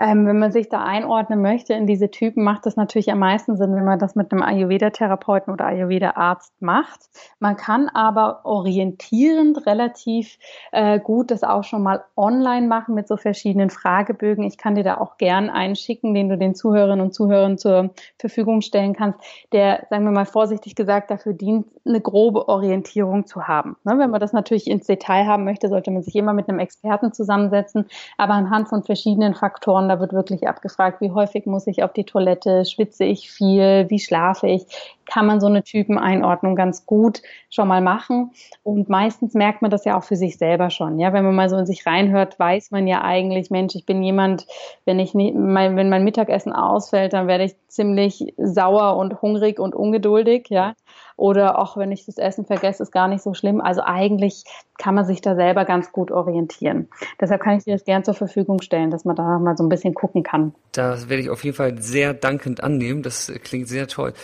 Ähm, 0.00 0.26
wenn 0.26 0.38
man 0.38 0.52
sich 0.52 0.68
da 0.68 0.84
einordnen 0.84 1.42
möchte 1.42 1.74
in 1.74 1.86
diese 1.86 2.10
Typen, 2.10 2.44
macht 2.44 2.66
das 2.66 2.76
natürlich 2.76 3.10
am 3.10 3.18
meisten 3.18 3.56
Sinn, 3.56 3.74
wenn 3.74 3.84
man 3.84 3.98
das 3.98 4.14
mit 4.14 4.30
einem 4.30 4.42
Ayurveda-Therapeuten 4.42 5.52
oder 5.52 5.66
Ayurveda-Arzt 5.66 6.62
macht. 6.62 7.00
Man 7.40 7.56
kann 7.56 7.88
aber 7.88 8.44
orientierend 8.44 9.66
relativ 9.66 10.38
äh, 10.70 11.00
gut 11.00 11.32
das 11.32 11.42
auch 11.42 11.64
schon 11.64 11.82
mal 11.82 12.04
online 12.16 12.68
machen 12.68 12.94
mit 12.94 13.08
so 13.08 13.16
verschiedenen 13.16 13.70
Fragebögen. 13.70 14.44
Ich 14.44 14.56
kann 14.56 14.76
dir 14.76 14.84
da 14.84 14.98
auch 14.98 15.16
gern 15.16 15.50
einen 15.50 15.74
schicken, 15.74 16.14
den 16.14 16.28
du 16.28 16.38
den 16.38 16.54
Zuhörerinnen 16.54 17.04
und 17.04 17.12
Zuhörern 17.12 17.58
zur 17.58 17.90
Verfügung 18.18 18.60
stellen 18.60 18.94
kannst, 18.94 19.18
der, 19.52 19.86
sagen 19.90 20.04
wir 20.04 20.12
mal 20.12 20.26
vorsichtig 20.26 20.76
gesagt, 20.76 21.10
dafür 21.10 21.32
dient, 21.32 21.66
eine 21.84 22.00
grobe 22.00 22.48
Orientierung 22.48 23.26
zu 23.26 23.48
haben. 23.48 23.76
Ne, 23.82 23.98
wenn 23.98 24.10
man 24.10 24.20
das 24.20 24.32
natürlich 24.32 24.68
ins 24.68 24.86
Detail 24.86 25.26
haben 25.26 25.44
möchte, 25.44 25.68
sollte 25.68 25.90
man 25.90 26.02
sich 26.02 26.14
immer 26.14 26.34
mit 26.34 26.48
einem 26.48 26.58
Experten 26.58 27.12
zusammensetzen, 27.12 27.86
aber 28.16 28.34
anhand 28.34 28.68
von 28.68 28.84
verschiedenen 28.84 29.34
Faktoren 29.34 29.87
da 29.88 30.00
wird 30.00 30.12
wirklich 30.12 30.48
abgefragt, 30.48 31.00
wie 31.00 31.10
häufig 31.10 31.46
muss 31.46 31.66
ich 31.66 31.82
auf 31.82 31.92
die 31.92 32.04
Toilette, 32.04 32.64
schwitze 32.64 33.04
ich 33.04 33.30
viel, 33.30 33.86
wie 33.88 33.98
schlafe 33.98 34.46
ich. 34.46 34.64
Kann 35.06 35.26
man 35.26 35.40
so 35.40 35.46
eine 35.46 35.62
Typeneinordnung 35.62 36.54
ganz 36.54 36.84
gut 36.84 37.22
schon 37.50 37.68
mal 37.68 37.80
machen. 37.80 38.32
Und 38.62 38.88
meistens 38.88 39.34
merkt 39.34 39.62
man 39.62 39.70
das 39.70 39.84
ja 39.84 39.96
auch 39.96 40.04
für 40.04 40.16
sich 40.16 40.36
selber 40.36 40.70
schon. 40.70 40.98
Ja, 40.98 41.12
wenn 41.12 41.24
man 41.24 41.34
mal 41.34 41.48
so 41.48 41.56
in 41.56 41.66
sich 41.66 41.86
reinhört, 41.86 42.38
weiß 42.38 42.70
man 42.70 42.86
ja 42.86 43.02
eigentlich, 43.02 43.50
Mensch, 43.50 43.74
ich 43.74 43.86
bin 43.86 44.02
jemand, 44.02 44.46
wenn 44.84 44.98
ich 44.98 45.14
mein, 45.14 45.76
wenn 45.76 45.88
mein 45.88 46.04
Mittagessen 46.04 46.52
ausfällt, 46.52 47.12
dann 47.12 47.26
werde 47.26 47.44
ich 47.44 47.56
ziemlich 47.68 48.34
sauer 48.36 48.96
und 48.96 49.22
hungrig 49.22 49.58
und 49.58 49.74
ungeduldig. 49.74 50.46
Ja, 50.50 50.74
oder 51.18 51.58
auch 51.58 51.76
wenn 51.76 51.90
ich 51.90 52.06
das 52.06 52.16
Essen 52.16 52.46
vergesse, 52.46 52.84
ist 52.84 52.92
gar 52.92 53.08
nicht 53.08 53.22
so 53.22 53.34
schlimm. 53.34 53.60
Also 53.60 53.82
eigentlich 53.84 54.44
kann 54.78 54.94
man 54.94 55.04
sich 55.04 55.20
da 55.20 55.34
selber 55.34 55.64
ganz 55.64 55.90
gut 55.90 56.12
orientieren. 56.12 56.88
Deshalb 57.20 57.42
kann 57.42 57.58
ich 57.58 57.64
dir 57.64 57.74
das 57.74 57.84
gern 57.84 58.04
zur 58.04 58.14
Verfügung 58.14 58.62
stellen, 58.62 58.92
dass 58.92 59.04
man 59.04 59.16
da 59.16 59.38
mal 59.40 59.56
so 59.56 59.64
ein 59.64 59.68
bisschen 59.68 59.94
gucken 59.94 60.22
kann. 60.22 60.54
Das 60.70 61.08
werde 61.08 61.22
ich 61.22 61.28
auf 61.28 61.42
jeden 61.42 61.56
Fall 61.56 61.76
sehr 61.82 62.14
dankend 62.14 62.62
annehmen. 62.62 63.02
Das 63.02 63.32
klingt 63.42 63.66
sehr 63.66 63.88
toll. 63.88 64.14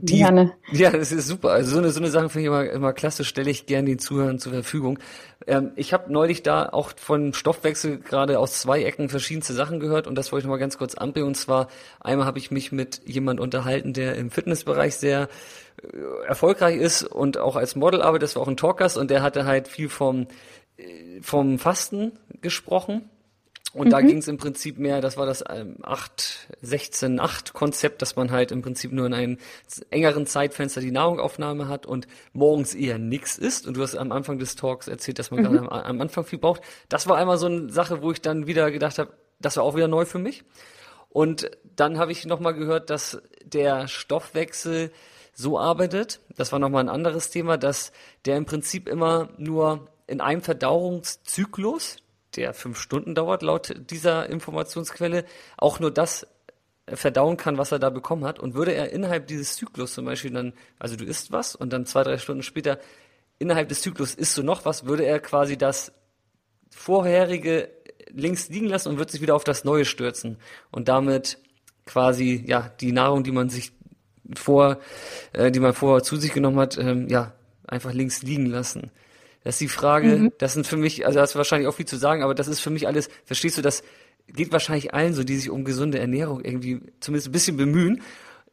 Die, 0.00 0.18
gerne. 0.18 0.52
Ja, 0.72 0.90
das 0.90 1.12
ist 1.12 1.28
super. 1.28 1.50
Also 1.50 1.72
so 1.72 1.78
eine, 1.78 1.90
so 1.90 2.00
eine 2.00 2.10
Sache 2.10 2.30
finde 2.30 2.40
ich 2.40 2.46
immer, 2.46 2.70
immer 2.70 2.92
klasse, 2.94 3.24
stelle 3.24 3.50
ich 3.50 3.66
gerne 3.66 3.88
den 3.88 3.98
Zuhörern 3.98 4.38
zur 4.38 4.52
Verfügung. 4.52 4.98
Ähm, 5.46 5.72
ich 5.76 5.92
habe 5.92 6.10
neulich 6.10 6.42
da 6.42 6.68
auch 6.70 6.92
von 6.96 7.34
Stoffwechsel 7.34 7.98
gerade 7.98 8.38
aus 8.38 8.60
zwei 8.60 8.82
Ecken 8.84 9.10
verschiedenste 9.10 9.52
Sachen 9.52 9.80
gehört 9.80 10.06
und 10.06 10.14
das 10.14 10.32
wollte 10.32 10.44
ich 10.44 10.46
noch 10.46 10.54
mal 10.54 10.58
ganz 10.58 10.78
kurz 10.78 10.94
anbringen. 10.94 11.26
Und 11.26 11.36
zwar 11.36 11.68
einmal 12.00 12.26
habe 12.26 12.38
ich 12.38 12.50
mich 12.50 12.72
mit 12.72 13.02
jemand 13.04 13.38
unterhalten, 13.38 13.92
der 13.92 14.14
im 14.16 14.30
Fitnessbereich 14.30 14.96
sehr 14.96 15.28
äh, 15.82 16.26
erfolgreich 16.26 16.76
ist 16.76 17.02
und 17.02 17.36
auch 17.36 17.56
als 17.56 17.76
Model 17.76 18.00
arbeitet. 18.00 18.22
Das 18.22 18.36
war 18.36 18.42
auch 18.42 18.48
ein 18.48 18.56
Talkers 18.56 18.96
und 18.96 19.10
der 19.10 19.22
hatte 19.22 19.44
halt 19.44 19.68
viel 19.68 19.90
vom, 19.90 20.26
äh, 20.78 21.20
vom 21.20 21.58
Fasten 21.58 22.12
gesprochen 22.40 23.10
und 23.74 23.86
mhm. 23.86 23.90
da 23.90 24.00
ging 24.02 24.18
es 24.18 24.28
im 24.28 24.36
Prinzip 24.36 24.78
mehr, 24.78 25.00
das 25.00 25.16
war 25.16 25.24
das 25.24 25.42
ähm, 25.48 25.76
8, 25.82 26.48
16, 26.60 27.18
8 27.20 27.54
Konzept, 27.54 28.02
dass 28.02 28.16
man 28.16 28.30
halt 28.30 28.52
im 28.52 28.60
Prinzip 28.60 28.92
nur 28.92 29.06
in 29.06 29.14
einem 29.14 29.38
engeren 29.90 30.26
Zeitfenster 30.26 30.80
die 30.80 30.90
Nahrungaufnahme 30.90 31.68
hat 31.68 31.86
und 31.86 32.06
morgens 32.34 32.74
eher 32.74 32.98
nichts 32.98 33.38
isst. 33.38 33.66
Und 33.66 33.76
du 33.76 33.82
hast 33.82 33.96
am 33.96 34.12
Anfang 34.12 34.38
des 34.38 34.56
Talks 34.56 34.88
erzählt, 34.88 35.18
dass 35.18 35.30
man 35.30 35.40
mhm. 35.40 35.44
gerade 35.44 35.58
am, 35.60 35.68
am, 35.68 36.00
Anfang 36.02 36.24
viel 36.24 36.38
braucht. 36.38 36.60
Das 36.90 37.06
war 37.06 37.16
einmal 37.16 37.38
so 37.38 37.46
eine 37.46 37.70
Sache, 37.70 38.02
wo 38.02 38.12
ich 38.12 38.20
dann 38.20 38.46
wieder 38.46 38.70
gedacht 38.70 38.98
habe, 38.98 39.12
das 39.40 39.56
war 39.56 39.64
auch 39.64 39.74
wieder 39.74 39.88
neu 39.88 40.04
für 40.04 40.18
mich. 40.18 40.44
Und 41.08 41.50
dann 41.76 41.98
habe 41.98 42.12
ich 42.12 42.26
nochmal 42.26 42.54
gehört, 42.54 42.90
dass 42.90 43.22
der 43.44 43.88
Stoffwechsel 43.88 44.92
so 45.34 45.58
arbeitet, 45.58 46.20
das 46.36 46.52
war 46.52 46.58
nochmal 46.58 46.84
ein 46.84 46.88
anderes 46.90 47.30
Thema, 47.30 47.56
dass 47.56 47.92
der 48.26 48.36
im 48.36 48.44
Prinzip 48.44 48.86
immer 48.86 49.30
nur 49.38 49.88
in 50.06 50.20
einem 50.20 50.42
Verdauungszyklus, 50.42 52.01
der 52.36 52.54
fünf 52.54 52.78
Stunden 52.80 53.14
dauert, 53.14 53.42
laut 53.42 53.74
dieser 53.90 54.28
Informationsquelle, 54.28 55.24
auch 55.56 55.80
nur 55.80 55.90
das 55.90 56.26
verdauen 56.88 57.36
kann, 57.36 57.58
was 57.58 57.72
er 57.72 57.78
da 57.78 57.90
bekommen 57.90 58.24
hat. 58.24 58.38
Und 58.38 58.54
würde 58.54 58.72
er 58.72 58.90
innerhalb 58.90 59.26
dieses 59.26 59.56
Zyklus 59.56 59.94
zum 59.94 60.04
Beispiel 60.04 60.32
dann, 60.32 60.52
also 60.78 60.96
du 60.96 61.04
isst 61.04 61.32
was 61.32 61.54
und 61.54 61.72
dann 61.72 61.86
zwei, 61.86 62.02
drei 62.02 62.18
Stunden 62.18 62.42
später 62.42 62.78
innerhalb 63.38 63.68
des 63.68 63.82
Zyklus 63.82 64.14
isst 64.14 64.36
du 64.38 64.42
noch 64.42 64.64
was, 64.64 64.86
würde 64.86 65.04
er 65.04 65.20
quasi 65.20 65.56
das 65.56 65.92
vorherige 66.70 67.70
links 68.10 68.48
liegen 68.48 68.66
lassen 68.66 68.88
und 68.88 68.98
wird 68.98 69.10
sich 69.10 69.20
wieder 69.20 69.34
auf 69.34 69.44
das 69.44 69.64
Neue 69.64 69.84
stürzen 69.84 70.38
und 70.70 70.88
damit 70.88 71.38
quasi 71.86 72.44
ja 72.46 72.70
die 72.80 72.92
Nahrung, 72.92 73.24
die 73.24 73.32
man 73.32 73.48
sich 73.48 73.72
vor, 74.36 74.78
äh, 75.32 75.50
die 75.50 75.60
man 75.60 75.72
vorher 75.72 76.02
zu 76.02 76.16
sich 76.16 76.32
genommen 76.32 76.58
hat, 76.58 76.78
ähm, 76.78 77.08
ja 77.08 77.32
einfach 77.66 77.92
links 77.92 78.22
liegen 78.22 78.46
lassen. 78.46 78.90
Das 79.44 79.56
ist 79.56 79.60
die 79.60 79.68
Frage, 79.68 80.06
mhm. 80.06 80.32
das 80.38 80.54
sind 80.54 80.66
für 80.66 80.76
mich, 80.76 81.06
also 81.06 81.20
hast 81.20 81.34
du 81.34 81.38
wahrscheinlich 81.38 81.68
auch 81.68 81.74
viel 81.74 81.86
zu 81.86 81.96
sagen, 81.96 82.22
aber 82.22 82.34
das 82.34 82.48
ist 82.48 82.60
für 82.60 82.70
mich 82.70 82.86
alles, 82.86 83.08
verstehst 83.24 83.58
du, 83.58 83.62
das 83.62 83.82
geht 84.28 84.52
wahrscheinlich 84.52 84.94
allen 84.94 85.14
so, 85.14 85.24
die 85.24 85.36
sich 85.36 85.50
um 85.50 85.64
gesunde 85.64 85.98
Ernährung 85.98 86.44
irgendwie 86.44 86.80
zumindest 87.00 87.28
ein 87.28 87.32
bisschen 87.32 87.56
bemühen, 87.56 88.02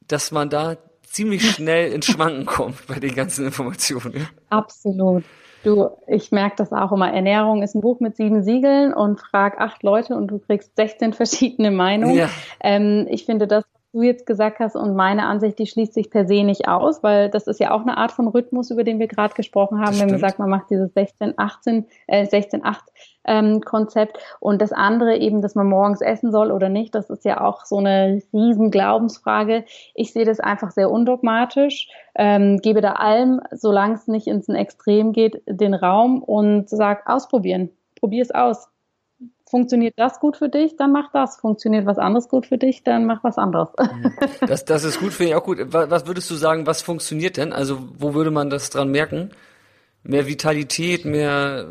dass 0.07 0.31
man 0.31 0.49
da 0.49 0.77
ziemlich 1.03 1.49
schnell 1.51 1.91
ins 1.91 2.07
Schwanken 2.07 2.45
kommt 2.45 2.87
bei 2.87 2.99
den 2.99 3.15
ganzen 3.15 3.45
Informationen. 3.45 4.27
Absolut. 4.49 5.23
Du, 5.63 5.89
ich 6.07 6.31
merke 6.31 6.55
das 6.57 6.71
auch 6.71 6.93
immer. 6.93 7.11
Ernährung 7.11 7.63
ist 7.63 7.75
ein 7.75 7.81
Buch 7.81 7.99
mit 7.99 8.15
sieben 8.15 8.43
Siegeln 8.43 8.93
und 8.93 9.19
frag 9.19 9.59
acht 9.59 9.83
Leute 9.83 10.15
und 10.15 10.27
du 10.27 10.39
kriegst 10.39 10.75
16 10.77 11.13
verschiedene 11.13 11.69
Meinungen. 11.69 12.15
Ja. 12.15 12.29
Ähm, 12.61 13.07
ich 13.09 13.25
finde 13.25 13.45
das, 13.45 13.65
du 13.91 14.03
jetzt 14.03 14.25
gesagt 14.25 14.59
hast 14.59 14.75
und 14.75 14.95
meine 14.95 15.25
Ansicht, 15.25 15.57
die 15.57 15.65
schließt 15.65 15.93
sich 15.93 16.11
per 16.11 16.27
se 16.27 16.43
nicht 16.43 16.67
aus, 16.67 17.01
weil 17.01 17.29
das 17.29 17.47
ist 17.47 17.59
ja 17.59 17.71
auch 17.71 17.81
eine 17.81 17.97
Art 17.97 18.11
von 18.11 18.27
Rhythmus, 18.27 18.69
über 18.69 18.83
den 18.83 18.99
wir 18.99 19.07
gerade 19.07 19.33
gesprochen 19.33 19.79
haben, 19.79 19.99
wenn 19.99 20.09
man 20.09 20.19
sagt, 20.19 20.37
man 20.37 20.49
macht 20.49 20.69
dieses 20.69 20.93
16, 20.93 21.33
18, 21.37 21.85
äh, 22.07 22.25
16, 22.25 22.63
8 22.63 22.83
ähm, 23.25 23.61
Konzept. 23.61 24.19
Und 24.39 24.61
das 24.61 24.71
andere 24.71 25.17
eben, 25.17 25.41
dass 25.41 25.55
man 25.55 25.67
morgens 25.67 26.01
essen 26.01 26.31
soll 26.31 26.51
oder 26.51 26.69
nicht, 26.69 26.93
das 26.93 27.09
ist 27.09 27.25
ja 27.25 27.41
auch 27.41 27.65
so 27.65 27.77
eine 27.77 28.21
riesen 28.31 28.69
Glaubensfrage. 28.69 29.65
Ich 29.95 30.13
sehe 30.13 30.25
das 30.25 30.39
einfach 30.39 30.71
sehr 30.71 30.91
undogmatisch, 30.91 31.87
ähm, 32.15 32.57
gebe 32.57 32.81
da 32.81 32.93
allem, 32.93 33.41
solange 33.51 33.95
es 33.95 34.07
nicht 34.07 34.27
ins 34.27 34.47
Extrem 34.49 35.13
geht, 35.13 35.41
den 35.47 35.73
Raum 35.73 36.21
und 36.21 36.69
sag 36.69 37.09
ausprobieren, 37.09 37.69
probier 37.99 38.21
es 38.21 38.31
aus 38.31 38.69
funktioniert 39.49 39.95
das 39.97 40.19
gut 40.19 40.37
für 40.37 40.49
dich, 40.49 40.75
dann 40.77 40.91
mach 40.91 41.11
das. 41.11 41.37
Funktioniert 41.37 41.85
was 41.85 41.97
anderes 41.97 42.29
gut 42.29 42.45
für 42.45 42.57
dich, 42.57 42.83
dann 42.83 43.05
mach 43.05 43.23
was 43.23 43.37
anderes. 43.37 43.69
Mhm. 43.79 44.13
Das, 44.47 44.65
das 44.65 44.83
ist 44.83 44.99
gut, 44.99 45.13
finde 45.13 45.31
ich 45.31 45.35
auch 45.35 45.43
gut. 45.43 45.57
Was 45.69 46.05
würdest 46.05 46.29
du 46.29 46.35
sagen, 46.35 46.67
was 46.67 46.81
funktioniert 46.81 47.37
denn? 47.37 47.51
Also 47.51 47.79
wo 47.97 48.13
würde 48.13 48.31
man 48.31 48.49
das 48.49 48.69
dran 48.69 48.89
merken? 48.89 49.31
Mehr 50.03 50.27
Vitalität, 50.27 51.03
mehr 51.05 51.67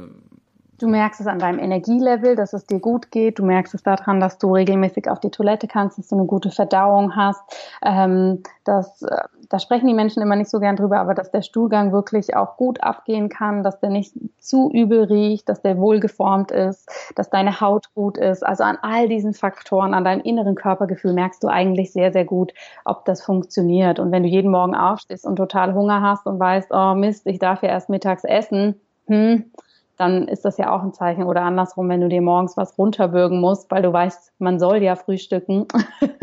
Du 0.79 0.87
merkst 0.87 1.21
es 1.21 1.27
an 1.27 1.41
deinem 1.41 1.59
Energielevel, 1.59 2.37
dass 2.37 2.53
es 2.53 2.65
dir 2.65 2.79
gut 2.79 3.11
geht. 3.11 3.41
Du 3.41 3.45
merkst 3.45 3.75
es 3.75 3.83
daran, 3.83 4.21
dass 4.21 4.39
du 4.39 4.55
regelmäßig 4.55 5.11
auf 5.11 5.19
die 5.19 5.31
Toilette 5.31 5.67
kannst, 5.67 5.99
dass 5.99 6.07
du 6.07 6.17
eine 6.17 6.27
gute 6.27 6.53
Verdauung 6.53 7.17
hast. 7.17 7.41
Ähm, 7.85 8.45
dass, 8.63 9.03
äh, 9.03 9.17
da 9.49 9.59
sprechen 9.59 9.89
die 9.89 9.95
Menschen 9.95 10.23
immer 10.23 10.37
nicht 10.37 10.51
so 10.51 10.61
gern 10.61 10.77
drüber, 10.77 11.01
aber 11.01 11.15
dass 11.15 11.33
der 11.33 11.43
Stuhlgang 11.43 11.91
wirklich 11.91 12.37
auch 12.37 12.57
gut 12.57 12.81
abgehen 12.81 13.29
kann, 13.29 13.65
dass 13.65 13.81
der 13.81 13.91
nicht 13.91 14.15
zu 14.39 14.71
übel 14.73 15.05
riecht, 15.05 15.49
dass 15.49 15.63
der 15.63 15.79
wohlgeformt 15.79 16.53
ist, 16.53 16.89
dass 17.17 17.29
deine 17.29 17.61
Haut 17.61 17.93
gut 17.95 18.17
ist. 18.17 18.47
Also 18.47 18.63
an 18.63 18.79
all 18.81 19.09
diesen 19.09 19.35
Faktoren, 19.35 19.95
an 19.95 20.05
deinem 20.05 20.21
inneren 20.21 20.55
Körpergefühl 20.55 21.13
merkst 21.13 21.43
du 21.43 21.49
eigentlich 21.49 21.93
sehr, 21.93 22.13
sehr 22.13 22.25
gut, 22.25 22.55
ob 22.85 23.05
das 23.05 23.21
funktioniert. 23.23 23.99
Und 23.99 24.13
wenn 24.13 24.23
du 24.23 24.29
jeden 24.29 24.53
Morgen 24.53 24.77
aufstehst 24.77 25.27
und 25.27 25.37
total 25.37 25.75
Hunger 25.75 26.03
hast 26.03 26.25
und 26.27 26.39
weißt, 26.39 26.71
oh 26.71 26.95
Mist, 26.95 27.27
ich 27.27 27.41
darf 27.41 27.65
ja 27.65 27.71
erst 27.71 27.89
mittags 27.89 28.23
essen, 28.23 28.81
hm, 29.09 29.51
dann 29.99 30.29
ist 30.29 30.45
das 30.45 30.59
ja 30.59 30.71
auch 30.71 30.83
ein 30.83 30.95
Zeichen. 30.95 31.25
Oder 31.25 31.43
andersrum, 31.43 31.89
wenn 31.89 32.01
du 32.01 32.09
dir 32.09 32.23
morgens 32.23 32.57
was 32.57 32.79
runterbürgen 32.79 33.41
musst, 33.41 33.71
weil 33.71 33.83
du 33.83 33.93
weißt, 33.93 34.33
man 34.39 34.61
soll 34.61 34.83
ja 34.83 34.95
frühstücken, 34.95 35.67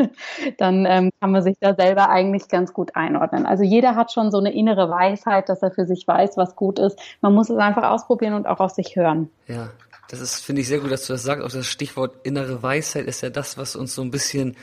dann 0.58 0.86
ähm, 0.86 1.10
kann 1.20 1.30
man 1.30 1.42
sich 1.42 1.56
da 1.60 1.74
selber 1.74 2.08
eigentlich 2.08 2.48
ganz 2.48 2.72
gut 2.72 2.96
einordnen. 2.96 3.44
Also 3.44 3.64
jeder 3.64 3.94
hat 3.94 4.12
schon 4.12 4.30
so 4.30 4.38
eine 4.38 4.54
innere 4.54 4.90
Weisheit, 4.90 5.50
dass 5.50 5.62
er 5.62 5.70
für 5.70 5.84
sich 5.84 6.08
weiß, 6.08 6.38
was 6.38 6.56
gut 6.56 6.78
ist. 6.78 6.98
Man 7.20 7.34
muss 7.34 7.50
es 7.50 7.58
einfach 7.58 7.90
ausprobieren 7.90 8.32
und 8.32 8.46
auch 8.46 8.60
auf 8.60 8.70
sich 8.70 8.96
hören. 8.96 9.30
Ja, 9.46 9.68
das 10.08 10.20
ist, 10.20 10.40
finde 10.40 10.62
ich 10.62 10.68
sehr 10.68 10.78
gut, 10.78 10.90
dass 10.90 11.06
du 11.06 11.12
das 11.12 11.22
sagst. 11.22 11.44
Auch 11.44 11.50
das 11.50 11.66
Stichwort 11.66 12.14
innere 12.24 12.62
Weisheit 12.62 13.06
ist 13.06 13.20
ja 13.20 13.28
das, 13.28 13.58
was 13.58 13.76
uns 13.76 13.94
so 13.94 14.00
ein 14.00 14.10
bisschen 14.10 14.56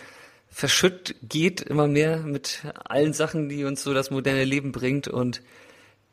verschütt 0.49 1.15
geht, 1.21 1.61
immer 1.61 1.87
mehr 1.87 2.17
mit 2.17 2.63
allen 2.85 3.13
Sachen, 3.13 3.47
die 3.47 3.63
uns 3.63 3.83
so 3.83 3.93
das 3.93 4.09
moderne 4.09 4.43
Leben 4.43 4.71
bringt. 4.71 5.07
Und 5.07 5.43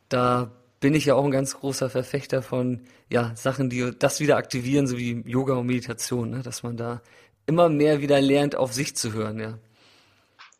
da 0.09 0.51
bin 0.81 0.95
ich 0.95 1.05
ja 1.05 1.15
auch 1.15 1.23
ein 1.23 1.31
ganz 1.31 1.57
großer 1.57 1.89
Verfechter 1.89 2.41
von 2.41 2.81
ja, 3.09 3.31
Sachen, 3.35 3.69
die 3.69 3.91
das 3.97 4.19
wieder 4.19 4.35
aktivieren, 4.35 4.87
so 4.87 4.97
wie 4.97 5.21
Yoga 5.25 5.53
und 5.53 5.67
Meditation, 5.67 6.31
ne? 6.31 6.41
dass 6.41 6.63
man 6.63 6.75
da 6.75 7.01
immer 7.45 7.69
mehr 7.69 8.01
wieder 8.01 8.19
lernt, 8.19 8.55
auf 8.55 8.73
sich 8.73 8.95
zu 8.95 9.13
hören, 9.13 9.39
ja. 9.39 9.57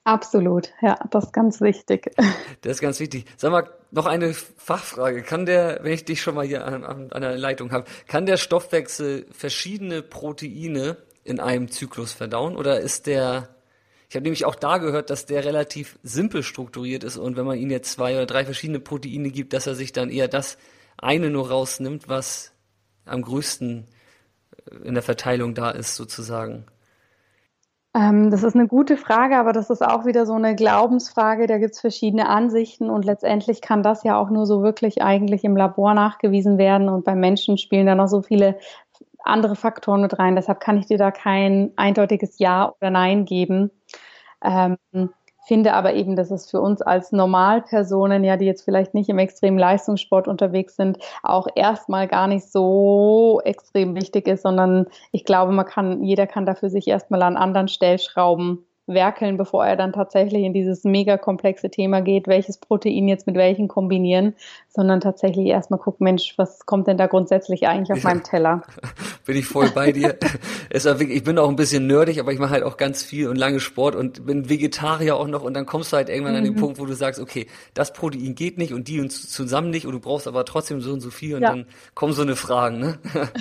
Absolut, 0.03 0.69
ja, 0.81 0.95
das 1.11 1.25
ist 1.25 1.33
ganz 1.33 1.61
wichtig. 1.61 2.11
Das 2.61 2.73
ist 2.73 2.81
ganz 2.81 2.99
wichtig. 2.99 3.25
Sag 3.37 3.51
mal, 3.51 3.69
noch 3.89 4.05
eine 4.05 4.33
Fachfrage. 4.33 5.23
Kann 5.23 5.47
der, 5.47 5.79
wenn 5.81 5.93
ich 5.93 6.05
dich 6.05 6.21
schon 6.21 6.35
mal 6.35 6.45
hier 6.45 6.65
an, 6.65 6.83
an, 6.83 7.11
an 7.11 7.21
der 7.21 7.37
Leitung 7.37 7.71
habe, 7.71 7.85
kann 8.07 8.27
der 8.27 8.37
Stoffwechsel 8.37 9.25
verschiedene 9.31 10.03
Proteine 10.03 10.97
in 11.23 11.39
einem 11.39 11.69
Zyklus 11.69 12.13
verdauen 12.13 12.55
oder 12.55 12.79
ist 12.79 13.07
der, 13.07 13.49
ich 14.11 14.15
habe 14.17 14.23
nämlich 14.23 14.43
auch 14.43 14.55
da 14.55 14.77
gehört, 14.77 15.09
dass 15.09 15.25
der 15.25 15.45
relativ 15.45 15.97
simpel 16.03 16.43
strukturiert 16.43 17.05
ist 17.05 17.15
und 17.15 17.37
wenn 17.37 17.45
man 17.45 17.57
ihm 17.57 17.69
jetzt 17.69 17.93
zwei 17.93 18.17
oder 18.17 18.25
drei 18.25 18.43
verschiedene 18.43 18.81
Proteine 18.81 19.29
gibt, 19.29 19.53
dass 19.53 19.67
er 19.67 19.75
sich 19.75 19.93
dann 19.93 20.09
eher 20.09 20.27
das 20.27 20.57
eine 20.97 21.29
nur 21.29 21.49
rausnimmt, 21.49 22.09
was 22.09 22.51
am 23.05 23.21
größten 23.21 23.87
äh, 24.65 24.75
in 24.85 24.95
der 24.95 25.01
Verteilung 25.01 25.53
da 25.53 25.71
ist, 25.71 25.95
sozusagen. 25.95 26.65
Ähm, 27.95 28.31
das 28.31 28.43
ist 28.43 28.53
eine 28.53 28.67
gute 28.67 28.97
Frage, 28.97 29.37
aber 29.37 29.53
das 29.53 29.69
ist 29.69 29.81
auch 29.81 30.05
wieder 30.05 30.25
so 30.25 30.33
eine 30.33 30.55
Glaubensfrage. 30.55 31.47
Da 31.47 31.57
gibt 31.57 31.75
es 31.75 31.79
verschiedene 31.79 32.27
Ansichten 32.27 32.89
und 32.89 33.05
letztendlich 33.05 33.61
kann 33.61 33.81
das 33.81 34.03
ja 34.03 34.17
auch 34.17 34.29
nur 34.29 34.45
so 34.45 34.61
wirklich 34.61 35.01
eigentlich 35.01 35.45
im 35.45 35.55
Labor 35.55 35.93
nachgewiesen 35.93 36.57
werden 36.57 36.89
und 36.89 37.05
beim 37.05 37.21
Menschen 37.21 37.57
spielen 37.57 37.85
da 37.85 37.95
noch 37.95 38.09
so 38.09 38.21
viele 38.21 38.57
andere 39.23 39.55
Faktoren 39.55 40.01
mit 40.01 40.17
rein. 40.19 40.35
Deshalb 40.35 40.59
kann 40.59 40.77
ich 40.77 40.87
dir 40.87 40.97
da 40.97 41.11
kein 41.11 41.71
eindeutiges 41.75 42.39
Ja 42.39 42.73
oder 42.79 42.89
Nein 42.89 43.25
geben. 43.25 43.71
Ähm, 44.43 44.77
finde 45.47 45.73
aber 45.73 45.93
eben, 45.93 46.15
dass 46.15 46.31
es 46.31 46.49
für 46.49 46.61
uns 46.61 46.81
als 46.81 47.11
Normalpersonen, 47.11 48.23
ja, 48.23 48.37
die 48.37 48.45
jetzt 48.45 48.63
vielleicht 48.63 48.93
nicht 48.93 49.09
im 49.09 49.19
extremen 49.19 49.57
Leistungssport 49.57 50.27
unterwegs 50.27 50.75
sind, 50.75 50.97
auch 51.23 51.47
erstmal 51.55 52.07
gar 52.07 52.27
nicht 52.27 52.49
so 52.51 53.41
extrem 53.43 53.95
wichtig 53.95 54.27
ist, 54.27 54.43
sondern 54.43 54.85
ich 55.11 55.25
glaube, 55.25 55.51
man 55.51 55.65
kann, 55.65 56.03
jeder 56.03 56.27
kann 56.27 56.45
dafür 56.45 56.69
sich 56.69 56.87
erstmal 56.87 57.21
an 57.23 57.37
anderen 57.37 57.67
Stellschrauben 57.67 58.65
werkeln, 58.87 59.37
bevor 59.37 59.65
er 59.65 59.75
dann 59.75 59.93
tatsächlich 59.93 60.43
in 60.43 60.53
dieses 60.53 60.83
mega 60.83 61.17
komplexe 61.17 61.69
Thema 61.69 62.01
geht, 62.01 62.27
welches 62.27 62.57
Protein 62.57 63.07
jetzt 63.07 63.27
mit 63.27 63.35
welchen 63.35 63.67
kombinieren, 63.67 64.35
sondern 64.69 65.01
tatsächlich 65.01 65.47
erstmal 65.47 65.79
gucken, 65.79 66.03
Mensch, 66.05 66.33
was 66.37 66.65
kommt 66.65 66.87
denn 66.87 66.97
da 66.97 67.07
grundsätzlich 67.07 67.67
eigentlich 67.67 67.91
auf 67.91 68.03
ja, 68.03 68.09
meinem 68.09 68.23
Teller? 68.23 68.61
Bin 69.25 69.37
ich 69.37 69.45
voll 69.45 69.69
bei 69.69 69.91
dir. 69.91 70.17
ich 70.69 71.23
bin 71.23 71.37
auch 71.37 71.49
ein 71.49 71.55
bisschen 71.55 71.87
nerdig, 71.87 72.19
aber 72.19 72.33
ich 72.33 72.39
mache 72.39 72.51
halt 72.51 72.63
auch 72.63 72.77
ganz 72.77 73.03
viel 73.03 73.27
und 73.27 73.35
lange 73.35 73.59
Sport 73.59 73.95
und 73.95 74.25
bin 74.25 74.49
Vegetarier 74.49 75.15
auch 75.15 75.27
noch 75.27 75.43
und 75.43 75.53
dann 75.53 75.65
kommst 75.65 75.91
du 75.91 75.97
halt 75.97 76.09
irgendwann 76.09 76.33
mhm. 76.33 76.37
an 76.39 76.43
den 76.45 76.53
mhm. 76.53 76.59
Punkt, 76.59 76.79
wo 76.79 76.85
du 76.85 76.93
sagst, 76.93 77.19
okay, 77.19 77.47
das 77.73 77.93
Protein 77.93 78.35
geht 78.35 78.57
nicht 78.57 78.73
und 78.73 78.87
die 78.87 78.99
und 78.99 79.11
zusammen 79.11 79.69
nicht 79.69 79.85
und 79.85 79.93
du 79.93 79.99
brauchst 79.99 80.27
aber 80.27 80.45
trotzdem 80.45 80.81
so 80.81 80.91
und 80.91 81.01
so 81.01 81.11
viel 81.11 81.35
und 81.35 81.41
ja. 81.41 81.49
dann 81.49 81.65
kommen 81.93 82.13
so 82.13 82.21
eine 82.21 82.35
Fragen, 82.35 82.79
ne? 82.79 82.99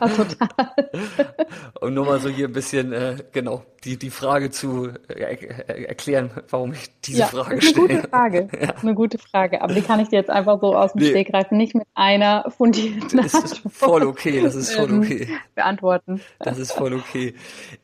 Ja, 0.00 0.08
total. 0.08 0.48
um 1.80 1.94
nur 1.94 2.06
mal 2.06 2.20
so 2.20 2.28
hier 2.28 2.48
ein 2.48 2.52
bisschen, 2.52 2.92
äh, 2.92 3.16
genau, 3.32 3.64
die, 3.84 3.98
die 3.98 4.10
Frage 4.10 4.50
zu 4.50 4.90
äh, 5.08 5.84
erklären, 5.84 6.30
warum 6.50 6.72
ich 6.72 6.90
diese 7.00 7.20
ja, 7.20 7.26
Frage 7.26 7.62
stelle. 7.62 7.88
Eine 7.88 7.96
gute 7.96 8.08
Frage. 8.08 8.48
Ja. 8.56 8.74
Eine 8.82 8.94
gute 8.94 9.18
Frage. 9.18 9.62
Aber 9.62 9.74
die 9.74 9.82
kann 9.82 10.00
ich 10.00 10.08
dir 10.08 10.16
jetzt 10.16 10.30
einfach 10.30 10.60
so 10.60 10.74
aus 10.74 10.92
dem 10.92 11.02
nee. 11.02 11.10
Stegreif 11.10 11.50
nicht 11.50 11.74
mit 11.74 11.86
einer 11.94 12.50
fundierten 12.56 13.22
Das 13.22 13.34
ist 13.34 13.62
voll 13.70 14.04
okay, 14.04 14.40
das 14.40 14.54
ist 14.54 14.74
voll 14.74 14.88
ähm, 14.88 15.00
okay. 15.00 15.28
Beantworten. 15.54 16.20
Das 16.38 16.58
ist 16.58 16.72
voll 16.72 16.94
okay. 16.94 17.34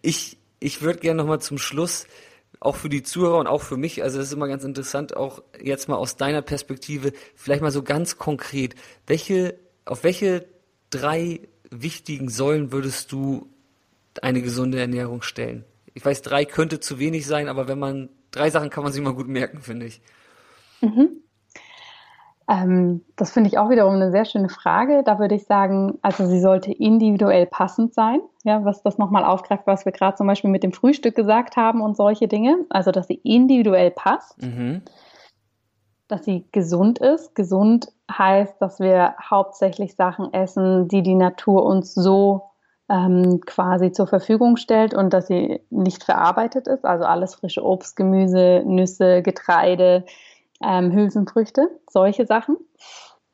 Ich, 0.00 0.38
ich 0.60 0.82
würde 0.82 0.98
gerne 0.98 1.18
nochmal 1.18 1.40
zum 1.40 1.58
Schluss 1.58 2.06
auch 2.62 2.76
für 2.76 2.88
die 2.88 3.02
Zuhörer 3.02 3.38
und 3.38 3.46
auch 3.46 3.62
für 3.62 3.76
mich, 3.76 4.02
also 4.02 4.18
das 4.18 4.28
ist 4.28 4.32
immer 4.32 4.48
ganz 4.48 4.64
interessant, 4.64 5.16
auch 5.16 5.42
jetzt 5.60 5.88
mal 5.88 5.96
aus 5.96 6.16
deiner 6.16 6.42
Perspektive, 6.42 7.12
vielleicht 7.34 7.62
mal 7.62 7.72
so 7.72 7.82
ganz 7.82 8.18
konkret, 8.18 8.74
welche, 9.06 9.58
auf 9.84 10.04
welche 10.04 10.46
drei 10.90 11.40
wichtigen 11.80 12.28
Säulen 12.28 12.72
würdest 12.72 13.12
du 13.12 13.48
eine 14.20 14.42
gesunde 14.42 14.80
Ernährung 14.80 15.22
stellen? 15.22 15.64
Ich 15.94 16.04
weiß, 16.04 16.22
drei 16.22 16.44
könnte 16.44 16.80
zu 16.80 16.98
wenig 16.98 17.26
sein, 17.26 17.48
aber 17.48 17.68
wenn 17.68 17.78
man, 17.78 18.08
drei 18.30 18.50
Sachen 18.50 18.70
kann 18.70 18.84
man 18.84 18.92
sich 18.92 19.02
mal 19.02 19.14
gut 19.14 19.28
merken, 19.28 19.60
finde 19.60 19.86
ich. 19.86 20.00
Mhm. 20.80 21.22
Ähm, 22.48 23.02
das 23.16 23.30
finde 23.30 23.48
ich 23.48 23.58
auch 23.58 23.70
wiederum 23.70 23.94
eine 23.94 24.10
sehr 24.10 24.24
schöne 24.24 24.48
Frage. 24.48 25.02
Da 25.04 25.18
würde 25.18 25.34
ich 25.34 25.44
sagen, 25.44 25.98
also 26.02 26.26
sie 26.26 26.40
sollte 26.40 26.72
individuell 26.72 27.46
passend 27.46 27.94
sein. 27.94 28.20
Ja, 28.44 28.64
was 28.64 28.82
das 28.82 28.98
nochmal 28.98 29.24
aufgreift, 29.24 29.66
was 29.66 29.84
wir 29.84 29.92
gerade 29.92 30.16
zum 30.16 30.26
Beispiel 30.26 30.50
mit 30.50 30.62
dem 30.62 30.72
Frühstück 30.72 31.14
gesagt 31.14 31.56
haben 31.56 31.80
und 31.80 31.96
solche 31.96 32.26
Dinge. 32.26 32.64
Also, 32.68 32.90
dass 32.90 33.06
sie 33.06 33.20
individuell 33.22 33.90
passt. 33.90 34.42
Mhm 34.42 34.82
dass 36.12 36.26
sie 36.26 36.44
gesund 36.52 36.98
ist. 36.98 37.34
Gesund 37.34 37.90
heißt, 38.18 38.60
dass 38.60 38.80
wir 38.80 39.14
hauptsächlich 39.18 39.96
Sachen 39.96 40.32
essen, 40.32 40.88
die 40.88 41.02
die 41.02 41.14
Natur 41.14 41.64
uns 41.64 41.94
so 41.94 42.50
ähm, 42.88 43.40
quasi 43.46 43.92
zur 43.92 44.06
Verfügung 44.06 44.56
stellt 44.56 44.94
und 44.94 45.12
dass 45.12 45.26
sie 45.26 45.60
nicht 45.70 46.04
verarbeitet 46.04 46.66
ist. 46.68 46.84
Also 46.84 47.04
alles 47.04 47.34
frische 47.34 47.64
Obst, 47.64 47.96
Gemüse, 47.96 48.62
Nüsse, 48.66 49.22
Getreide, 49.22 50.04
ähm, 50.62 50.92
Hülsenfrüchte, 50.92 51.70
solche 51.88 52.26
Sachen. 52.26 52.56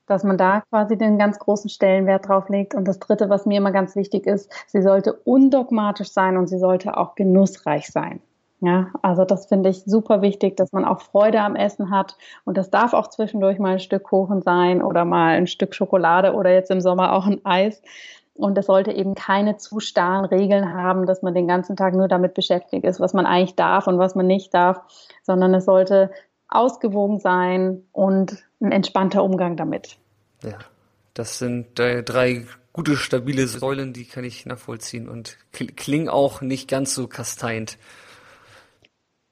Dass 0.06 0.24
man 0.24 0.38
da 0.38 0.62
quasi 0.70 0.96
den 0.96 1.18
ganz 1.18 1.38
großen 1.38 1.68
Stellenwert 1.68 2.28
drauf 2.28 2.48
legt. 2.48 2.74
Und 2.74 2.86
das 2.88 2.98
Dritte, 2.98 3.28
was 3.28 3.44
mir 3.44 3.58
immer 3.58 3.72
ganz 3.72 3.94
wichtig 3.94 4.26
ist, 4.26 4.50
sie 4.66 4.80
sollte 4.80 5.12
undogmatisch 5.12 6.12
sein 6.12 6.36
und 6.36 6.46
sie 6.46 6.58
sollte 6.58 6.96
auch 6.96 7.14
genussreich 7.14 7.88
sein. 7.88 8.20
Ja, 8.60 8.90
also 9.02 9.24
das 9.24 9.46
finde 9.46 9.68
ich 9.68 9.84
super 9.84 10.20
wichtig, 10.20 10.56
dass 10.56 10.72
man 10.72 10.84
auch 10.84 11.00
Freude 11.00 11.40
am 11.40 11.54
Essen 11.54 11.90
hat. 11.90 12.16
Und 12.44 12.58
das 12.58 12.70
darf 12.70 12.92
auch 12.92 13.08
zwischendurch 13.08 13.58
mal 13.60 13.74
ein 13.74 13.80
Stück 13.80 14.02
Kuchen 14.02 14.42
sein 14.42 14.82
oder 14.82 15.04
mal 15.04 15.36
ein 15.36 15.46
Stück 15.46 15.74
Schokolade 15.74 16.34
oder 16.34 16.52
jetzt 16.52 16.70
im 16.70 16.80
Sommer 16.80 17.12
auch 17.12 17.26
ein 17.26 17.44
Eis. 17.44 17.80
Und 18.34 18.58
es 18.58 18.66
sollte 18.66 18.92
eben 18.92 19.14
keine 19.14 19.56
zu 19.56 19.80
starren 19.80 20.24
Regeln 20.24 20.72
haben, 20.72 21.06
dass 21.06 21.22
man 21.22 21.34
den 21.34 21.46
ganzen 21.46 21.76
Tag 21.76 21.94
nur 21.94 22.08
damit 22.08 22.34
beschäftigt 22.34 22.84
ist, 22.84 23.00
was 23.00 23.12
man 23.12 23.26
eigentlich 23.26 23.56
darf 23.56 23.86
und 23.86 23.98
was 23.98 24.14
man 24.14 24.26
nicht 24.26 24.54
darf, 24.54 24.80
sondern 25.22 25.54
es 25.54 25.64
sollte 25.64 26.10
ausgewogen 26.48 27.18
sein 27.20 27.82
und 27.92 28.44
ein 28.60 28.72
entspannter 28.72 29.22
Umgang 29.22 29.56
damit. 29.56 29.98
Ja, 30.42 30.58
das 31.14 31.38
sind 31.38 31.78
äh, 31.78 32.02
drei 32.02 32.46
gute, 32.72 32.96
stabile 32.96 33.46
Säulen, 33.46 33.92
die 33.92 34.04
kann 34.04 34.24
ich 34.24 34.46
nachvollziehen 34.46 35.08
und 35.08 35.36
klingen 35.52 36.08
auch 36.08 36.40
nicht 36.40 36.68
ganz 36.68 36.94
so 36.94 37.08
kasteint. 37.08 37.76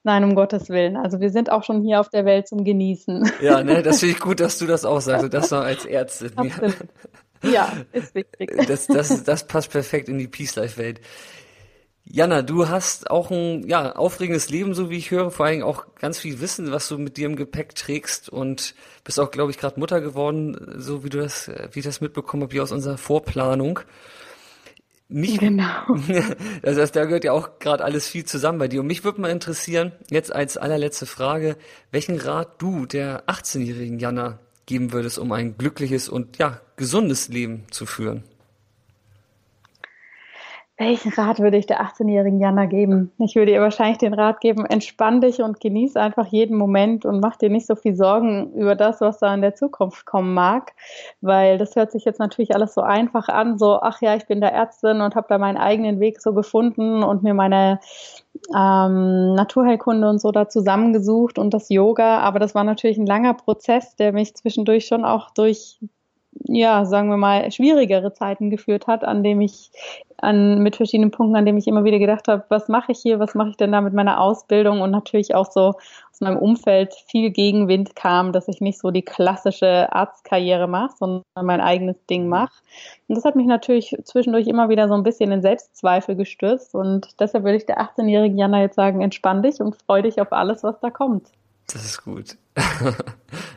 Nein, 0.07 0.23
um 0.23 0.35
Gottes 0.35 0.69
Willen. 0.69 0.95
Also 0.95 1.19
wir 1.19 1.31
sind 1.31 1.51
auch 1.51 1.65
schon 1.65 1.81
hier 1.81 1.99
auf 1.99 2.07
der 2.07 2.23
Welt 2.23 2.47
zum 2.47 2.63
Genießen. 2.63 3.29
Ja, 3.41 3.61
ne, 3.61 3.83
das 3.83 3.99
finde 3.99 4.15
ich 4.15 4.21
gut, 4.21 4.39
dass 4.39 4.57
du 4.57 4.65
das 4.65 4.85
auch 4.85 5.01
sagst 5.01 5.25
und 5.25 5.33
das 5.33 5.51
noch 5.51 5.59
als 5.59 5.85
Ärztin. 5.85 6.31
Ja, 7.43 7.73
ist 7.91 8.15
wichtig. 8.15 8.53
Das, 8.67 8.87
das, 8.87 9.25
das 9.25 9.45
passt 9.47 9.69
perfekt 9.69 10.07
in 10.07 10.17
die 10.17 10.29
Peace-Life-Welt. 10.29 11.01
Jana, 12.05 12.41
du 12.41 12.69
hast 12.69 13.11
auch 13.11 13.31
ein 13.31 13.67
ja, 13.67 13.97
aufregendes 13.97 14.49
Leben, 14.49 14.73
so 14.73 14.89
wie 14.89 14.97
ich 14.97 15.11
höre, 15.11 15.29
vor 15.29 15.45
allem 15.45 15.61
auch 15.61 15.85
ganz 15.99 16.19
viel 16.19 16.39
Wissen, 16.39 16.71
was 16.71 16.87
du 16.87 16.97
mit 16.97 17.17
dir 17.17 17.25
im 17.25 17.35
Gepäck 17.35 17.75
trägst 17.75 18.29
und 18.29 18.75
bist 19.03 19.19
auch, 19.19 19.29
glaube 19.29 19.51
ich, 19.51 19.57
gerade 19.57 19.77
Mutter 19.77 19.99
geworden, 19.99 20.75
so 20.77 21.03
wie 21.03 21.09
du 21.09 21.17
das, 21.17 21.51
wie 21.73 21.79
ich 21.79 21.85
das 21.85 21.99
mitbekommen 21.99 22.43
habe, 22.43 22.53
hier 22.53 22.63
aus 22.63 22.71
unserer 22.71 22.97
Vorplanung. 22.97 23.81
Mich, 25.09 25.39
genau. 25.39 25.95
Das 26.61 26.77
heißt, 26.77 26.95
da 26.95 27.05
gehört 27.05 27.23
ja 27.23 27.31
auch 27.31 27.59
gerade 27.59 27.83
alles 27.83 28.07
viel 28.07 28.25
zusammen 28.25 28.59
bei 28.59 28.67
dir. 28.67 28.81
Und 28.81 28.87
mich 28.87 29.03
würde 29.03 29.21
mal 29.21 29.31
interessieren, 29.31 29.93
jetzt 30.09 30.33
als 30.33 30.57
allerletzte 30.57 31.05
Frage, 31.05 31.55
welchen 31.91 32.19
Rat 32.19 32.61
du 32.61 32.85
der 32.85 33.25
18-jährigen 33.27 33.99
Jana 33.99 34.39
geben 34.65 34.91
würdest, 34.91 35.17
um 35.17 35.31
ein 35.31 35.57
glückliches 35.57 36.09
und 36.09 36.37
ja, 36.37 36.59
gesundes 36.75 37.29
Leben 37.29 37.65
zu 37.71 37.85
führen? 37.85 38.23
Welchen 40.79 41.11
Rat 41.11 41.39
würde 41.39 41.57
ich 41.57 41.65
der 41.65 41.81
18-jährigen 41.81 42.39
Jana 42.39 42.67
geben? 42.67 43.11
Ich 43.17 43.35
würde 43.35 43.51
ihr 43.51 43.61
wahrscheinlich 43.61 43.97
den 43.97 44.13
Rat 44.13 44.41
geben, 44.41 44.63
entspann 44.63 45.21
dich 45.21 45.41
und 45.41 45.59
genieß 45.59 45.95
einfach 45.95 46.27
jeden 46.27 46.55
Moment 46.55 47.03
und 47.03 47.19
mach 47.19 47.35
dir 47.35 47.49
nicht 47.49 47.65
so 47.65 47.75
viel 47.75 47.95
Sorgen 47.95 48.53
über 48.53 48.75
das, 48.75 49.01
was 49.01 49.17
da 49.17 49.33
in 49.33 49.41
der 49.41 49.55
Zukunft 49.55 50.05
kommen 50.05 50.35
mag, 50.35 50.73
weil 51.19 51.57
das 51.57 51.75
hört 51.75 51.91
sich 51.91 52.05
jetzt 52.05 52.19
natürlich 52.19 52.53
alles 52.53 52.75
so 52.75 52.81
einfach 52.81 53.27
an, 53.27 53.57
so, 53.57 53.79
ach 53.81 54.03
ja, 54.03 54.15
ich 54.15 54.27
bin 54.27 54.39
da 54.39 54.49
Ärztin 54.49 55.01
und 55.01 55.15
habe 55.15 55.25
da 55.27 55.39
meinen 55.39 55.57
eigenen 55.57 55.99
Weg 55.99 56.21
so 56.21 56.31
gefunden 56.33 57.01
und 57.01 57.23
mir 57.23 57.33
meine 57.33 57.79
ähm, 58.55 59.33
Naturheilkunde 59.33 60.07
und 60.07 60.21
so 60.21 60.31
da 60.31 60.47
zusammengesucht 60.47 61.39
und 61.39 61.55
das 61.55 61.69
Yoga, 61.69 62.19
aber 62.19 62.37
das 62.37 62.53
war 62.53 62.63
natürlich 62.63 62.99
ein 62.99 63.07
langer 63.07 63.33
Prozess, 63.33 63.95
der 63.95 64.13
mich 64.13 64.35
zwischendurch 64.35 64.85
schon 64.85 65.05
auch 65.05 65.31
durch 65.31 65.79
ja, 66.45 66.85
sagen 66.85 67.09
wir 67.09 67.17
mal, 67.17 67.51
schwierigere 67.51 68.13
Zeiten 68.13 68.49
geführt 68.49 68.87
hat, 68.87 69.03
an 69.03 69.23
dem 69.23 69.41
ich 69.41 69.71
an, 70.17 70.63
mit 70.63 70.75
verschiedenen 70.75 71.11
Punkten, 71.11 71.35
an 71.35 71.45
dem 71.45 71.57
ich 71.57 71.67
immer 71.67 71.83
wieder 71.83 71.99
gedacht 71.99 72.27
habe, 72.27 72.45
was 72.49 72.67
mache 72.67 72.91
ich 72.91 72.99
hier, 72.99 73.19
was 73.19 73.35
mache 73.35 73.49
ich 73.49 73.57
denn 73.57 73.71
da 73.71 73.81
mit 73.81 73.93
meiner 73.93 74.19
Ausbildung 74.19 74.81
und 74.81 74.91
natürlich 74.91 75.35
auch 75.35 75.51
so 75.51 75.75
aus 76.11 76.21
meinem 76.21 76.37
Umfeld 76.37 76.93
viel 77.07 77.29
Gegenwind 77.29 77.95
kam, 77.95 78.31
dass 78.31 78.47
ich 78.47 78.59
nicht 78.59 78.79
so 78.79 78.89
die 78.89 79.03
klassische 79.03 79.91
Arztkarriere 79.91 80.67
mache, 80.67 80.95
sondern 80.97 81.23
mein 81.43 81.61
eigenes 81.61 82.03
Ding 82.07 82.23
mhm. 82.23 82.29
mache. 82.29 82.53
Und 83.07 83.15
das 83.15 83.25
hat 83.25 83.35
mich 83.35 83.47
natürlich 83.47 83.95
zwischendurch 84.03 84.47
immer 84.47 84.69
wieder 84.69 84.87
so 84.87 84.95
ein 84.95 85.03
bisschen 85.03 85.31
in 85.31 85.41
Selbstzweifel 85.41 86.15
gestürzt 86.15 86.73
und 86.73 87.19
deshalb 87.19 87.43
würde 87.43 87.57
ich 87.57 87.65
der 87.65 87.79
18-jährigen 87.79 88.37
Jana 88.37 88.61
jetzt 88.61 88.75
sagen, 88.75 89.01
entspann 89.01 89.43
dich 89.43 89.59
und 89.61 89.75
freu 89.75 90.01
dich 90.01 90.19
auf 90.19 90.31
alles, 90.31 90.63
was 90.63 90.79
da 90.79 90.89
kommt. 90.89 91.27
Das 91.67 91.85
ist 91.85 92.03
gut. 92.03 92.37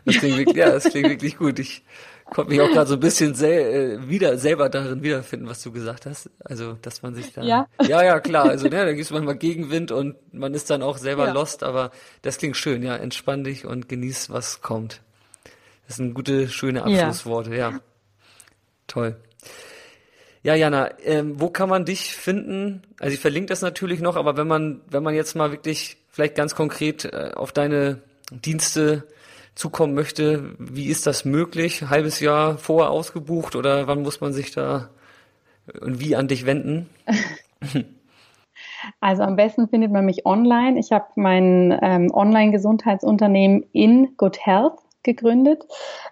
Das 0.07 0.17
klingt 0.17 0.39
wirklich, 0.39 0.57
ja, 0.57 0.71
das 0.71 0.85
klingt 0.85 1.11
wirklich 1.11 1.37
gut. 1.37 1.59
Ich 1.59 1.85
konnte 2.25 2.51
mich 2.51 2.61
auch 2.61 2.71
gerade 2.71 2.89
so 2.89 2.95
ein 2.95 3.01
bisschen 3.01 3.35
sel 3.35 4.01
äh, 4.01 4.09
wieder 4.09 4.39
selber 4.39 4.69
darin 4.69 5.03
wiederfinden, 5.03 5.47
was 5.47 5.63
du 5.63 5.71
gesagt 5.73 6.07
hast. 6.07 6.31
Also, 6.43 6.73
dass 6.81 7.03
man 7.03 7.15
sich 7.15 7.33
da. 7.33 7.43
Ja, 7.43 7.69
ja, 7.83 8.03
ja 8.03 8.19
klar. 8.19 8.47
Also, 8.49 8.65
ne, 8.65 8.85
da 8.85 8.93
gibt 8.93 9.05
es 9.05 9.11
manchmal 9.11 9.37
Gegenwind 9.37 9.93
und 9.93 10.17
man 10.33 10.55
ist 10.55 10.71
dann 10.71 10.83
auch 10.83 10.97
selber 10.97 11.27
ja. 11.27 11.33
lost, 11.33 11.63
aber 11.63 11.91
das 12.23 12.39
klingt 12.39 12.57
schön, 12.57 12.83
ja. 12.83 12.97
Entspann 12.97 13.45
dich 13.45 13.67
und 13.67 13.89
genieß, 13.89 14.31
was 14.31 14.63
kommt. 14.63 15.03
Das 15.87 15.97
sind 15.97 16.15
gute, 16.15 16.49
schöne 16.49 16.83
Abschlussworte, 16.83 17.51
ja. 17.51 17.71
ja. 17.71 17.81
Toll. 18.87 19.17
Ja, 20.43 20.55
Jana, 20.55 20.91
ähm, 21.05 21.39
wo 21.39 21.51
kann 21.51 21.69
man 21.69 21.85
dich 21.85 22.17
finden? 22.17 22.83
Also 22.99 23.13
ich 23.13 23.21
verlinke 23.21 23.49
das 23.49 23.61
natürlich 23.61 24.01
noch, 24.01 24.17
aber 24.17 24.37
wenn 24.37 24.49
man, 24.49 24.81
wenn 24.89 25.03
man 25.03 25.15
jetzt 25.15 25.37
mal 25.37 25.53
wirklich 25.53 25.99
vielleicht 26.21 26.35
ganz 26.35 26.55
konkret 26.55 27.07
äh, 27.07 27.31
auf 27.35 27.51
deine 27.51 28.03
Dienste 28.31 29.05
zukommen 29.55 29.95
möchte, 29.95 30.55
wie 30.59 30.89
ist 30.89 31.07
das 31.07 31.25
möglich? 31.25 31.89
Halbes 31.89 32.21
Jahr 32.21 32.59
vorher 32.59 32.91
ausgebucht 32.91 33.57
oder 33.57 33.87
wann 33.87 34.03
muss 34.03 34.21
man 34.21 34.35
sich 34.35 34.51
da 34.53 34.91
und 35.81 35.99
wie 35.99 36.16
an 36.16 36.29
dich 36.29 36.45
wenden? 36.45 36.91
Also 39.01 39.23
am 39.23 39.37
besten 39.37 39.68
findet 39.68 39.93
man 39.93 40.07
mich 40.07 40.25
online. 40.25 40.79
Ich 40.79 40.91
habe 40.91 41.05
mein 41.14 41.79
ähm, 41.83 42.11
Online-Gesundheitsunternehmen 42.12 43.64
in 43.73 44.16
Good 44.16 44.39
Health 44.41 44.79
gegründet. 45.03 45.64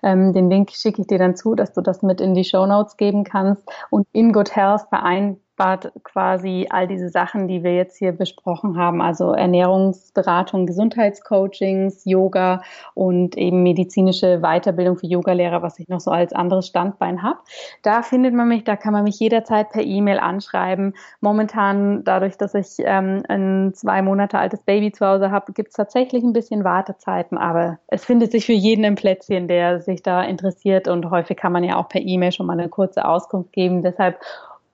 Ähm, 0.03 0.35
den 0.35 0.51
Link 0.51 0.71
schicke 0.73 1.01
ich 1.01 1.07
dir 1.07 1.19
dann 1.19 1.35
zu, 1.35 1.55
dass 1.55 1.73
du 1.73 1.81
das 1.81 2.03
mit 2.03 2.21
in 2.21 2.35
die 2.35 2.45
Show 2.45 2.67
Notes 2.67 2.99
geben 2.99 3.25
kannst. 3.25 3.67
Und 3.91 4.07
in 4.13 4.33
Good 4.33 4.55
Health 4.55 4.83
vereint 4.91 5.39
vereinbart 5.59 5.93
quasi 6.05 6.67
all 6.71 6.87
diese 6.87 7.09
Sachen, 7.09 7.49
die 7.49 7.63
wir 7.63 7.75
jetzt 7.75 7.99
hier 7.99 8.13
besprochen 8.13 8.77
haben, 8.79 9.03
also 9.03 9.33
Ernährungsberatung, 9.33 10.67
Gesundheitscoachings, 10.67 12.05
Yoga 12.05 12.63
und 12.95 13.37
eben 13.37 13.63
medizinische 13.63 14.41
Weiterbildung 14.41 14.97
für 14.97 15.07
Yogalehrer, 15.07 15.63
was 15.63 15.79
ich 15.79 15.89
noch 15.89 16.01
so 16.01 16.11
als 16.11 16.33
anderes 16.33 16.67
Standbein 16.67 17.23
habe. 17.23 17.39
Da 17.83 18.03
findet 18.03 18.35
man 18.35 18.49
mich, 18.49 18.65
da 18.65 18.77
kann 18.77 18.93
man 18.93 19.05
mich 19.05 19.19
jederzeit 19.19 19.71
per 19.71 19.83
E-Mail 19.83 20.19
anschreiben. 20.19 20.95
Momentan, 21.21 22.05
dadurch, 22.05 22.37
dass 22.37 22.55
ich 22.55 22.77
ähm, 22.79 23.23
ein 23.29 23.73
zwei 23.75 24.03
Monate 24.03 24.39
altes 24.39 24.63
Baby 24.63 24.93
zu 24.93 25.07
Hause 25.07 25.31
habe, 25.31 25.53
gibt 25.53 25.71
es 25.71 25.75
tatsächlich 25.75 26.23
ein 26.23 26.33
bisschen 26.33 26.65
Wartezeiten, 26.65 27.37
aber 27.37 27.79
es 27.89 28.05
findet 28.05 28.33
sich 28.33 28.47
für 28.47 28.53
jeden 28.53 28.85
ein 28.85 28.95
Plätzchen, 28.95 29.49
der 29.49 29.81
sich 29.81 30.03
da 30.03 30.23
interessiert 30.23 30.89
und 30.89 31.11
häufig 31.11 31.37
kann 31.37 31.53
man 31.53 31.65
ja 31.65 31.77
auch 31.77 31.89
per 31.89 32.01
E-Mail 32.01 32.33
schon 32.33 32.47
mal 32.47 32.59
eine 32.59 32.69
kurze 32.69 33.05
Auskunft 33.05 33.53
geben. 33.53 33.83
Deshalb 33.83 34.21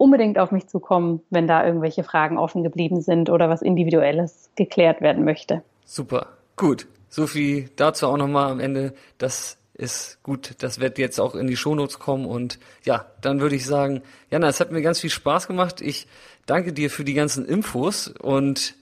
unbedingt 0.05 0.39
auf 0.39 0.53
mich 0.53 0.67
zukommen, 0.67 1.23
wenn 1.31 1.47
da 1.47 1.65
irgendwelche 1.67 2.05
Fragen 2.05 2.37
offen 2.37 2.63
geblieben 2.63 3.01
sind 3.01 3.31
oder 3.31 3.49
was 3.49 3.63
Individuelles 3.63 4.51
geklärt 4.55 5.01
werden 5.01 5.25
möchte. 5.25 5.63
Super, 5.87 6.29
gut. 6.57 6.87
So 7.09 7.27
viel 7.27 7.71
dazu 7.77 8.09
auch 8.09 8.19
nochmal 8.19 8.51
am 8.51 8.61
Ende. 8.61 8.93
Das 9.17 9.57
ist 9.73 10.23
gut. 10.23 10.57
Das 10.59 10.79
wird 10.79 10.99
jetzt 10.99 11.19
auch 11.19 11.35
in 11.35 11.47
die 11.47 11.57
Shownotes 11.57 11.99
kommen 11.99 12.27
und 12.27 12.59
ja, 12.85 13.07
dann 13.23 13.41
würde 13.41 13.57
ich 13.57 13.65
sagen, 13.65 14.03
Jana, 14.31 14.49
es 14.49 14.61
hat 14.61 14.73
mir 14.73 14.83
ganz 14.83 15.01
viel 15.01 15.11
Spaß 15.11 15.47
gemacht. 15.47 15.81
Ich 15.81 16.07
danke 16.45 16.75
dir 16.75 16.91
für 16.91 17.05
die 17.05 17.15
ganzen 17.15 17.47
Infos 17.47 18.09
und 18.09 18.75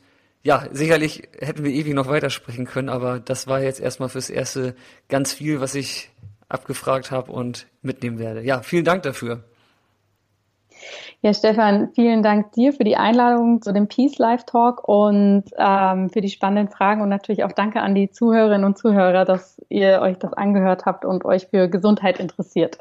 ja, 0.43 0.67
sicherlich 0.73 1.29
hätten 1.39 1.63
wir 1.63 1.71
ewig 1.71 1.95
noch 1.95 2.09
weitersprechen 2.09 2.67
können, 2.67 2.89
aber 2.89 3.21
das 3.21 3.47
war 3.47 3.63
jetzt 3.63 3.79
erstmal 3.79 4.09
fürs 4.09 4.29
Erste 4.29 4.75
ganz 5.09 5.33
viel, 5.33 5.61
was 5.61 5.77
ich 5.77 6.11
abgefragt 6.49 7.13
habe 7.13 7.31
und 7.31 7.69
mitnehmen 7.81 8.19
werde. 8.19 8.43
Ja, 8.43 8.63
vielen 8.63 8.85
Dank 8.85 9.05
dafür. 9.05 9.45
Ja, 11.25 11.33
Stefan, 11.33 11.91
vielen 11.95 12.25
Dank 12.25 12.51
dir 12.51 12.73
für 12.73 12.83
die 12.83 12.97
Einladung 12.97 13.63
zu 13.63 13.73
dem 13.73 13.87
Peace 13.87 14.19
Life 14.19 14.45
Talk 14.45 14.89
und 14.89 15.45
ähm, 15.57 16.11
für 16.11 16.21
die 16.21 16.29
spannenden 16.29 16.69
Fragen 16.69 17.01
und 17.01 17.09
natürlich 17.09 17.45
auch 17.45 17.53
danke 17.53 17.81
an 17.81 17.95
die 17.95 18.11
Zuhörerinnen 18.11 18.65
und 18.65 18.77
Zuhörer, 18.77 19.25
dass 19.25 19.61
ihr 19.69 20.01
euch 20.01 20.19
das 20.19 20.33
angehört 20.33 20.85
habt 20.85 21.05
und 21.05 21.25
euch 21.25 21.47
für 21.47 21.69
Gesundheit 21.69 22.19
interessiert. 22.19 22.79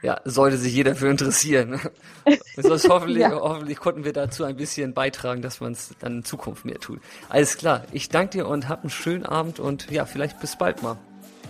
Ja, 0.00 0.20
sollte 0.24 0.56
sich 0.56 0.74
jeder 0.74 0.94
für 0.94 1.08
interessieren. 1.08 1.80
Sonst 2.56 2.88
hoffentlich, 2.88 3.22
ja. 3.22 3.32
hoffentlich 3.32 3.78
konnten 3.78 4.04
wir 4.04 4.14
dazu 4.14 4.44
ein 4.44 4.56
bisschen 4.56 4.94
beitragen, 4.94 5.42
dass 5.42 5.60
man 5.60 5.72
es 5.72 5.94
dann 6.00 6.18
in 6.18 6.24
Zukunft 6.24 6.64
mehr 6.64 6.78
tut. 6.78 6.98
Alles 7.28 7.58
klar, 7.58 7.82
ich 7.92 8.08
danke 8.08 8.38
dir 8.38 8.48
und 8.48 8.70
hab 8.70 8.80
einen 8.80 8.90
schönen 8.90 9.26
Abend 9.26 9.60
und 9.60 9.90
ja, 9.90 10.06
vielleicht 10.06 10.40
bis 10.40 10.56
bald 10.56 10.82
mal. 10.82 10.96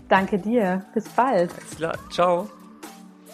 Danke 0.09 0.41
dir, 0.41 0.85
bis 0.93 1.09
bald. 1.11 1.53
Alles 1.53 1.77
klar, 1.77 1.95
ciao. 2.11 2.51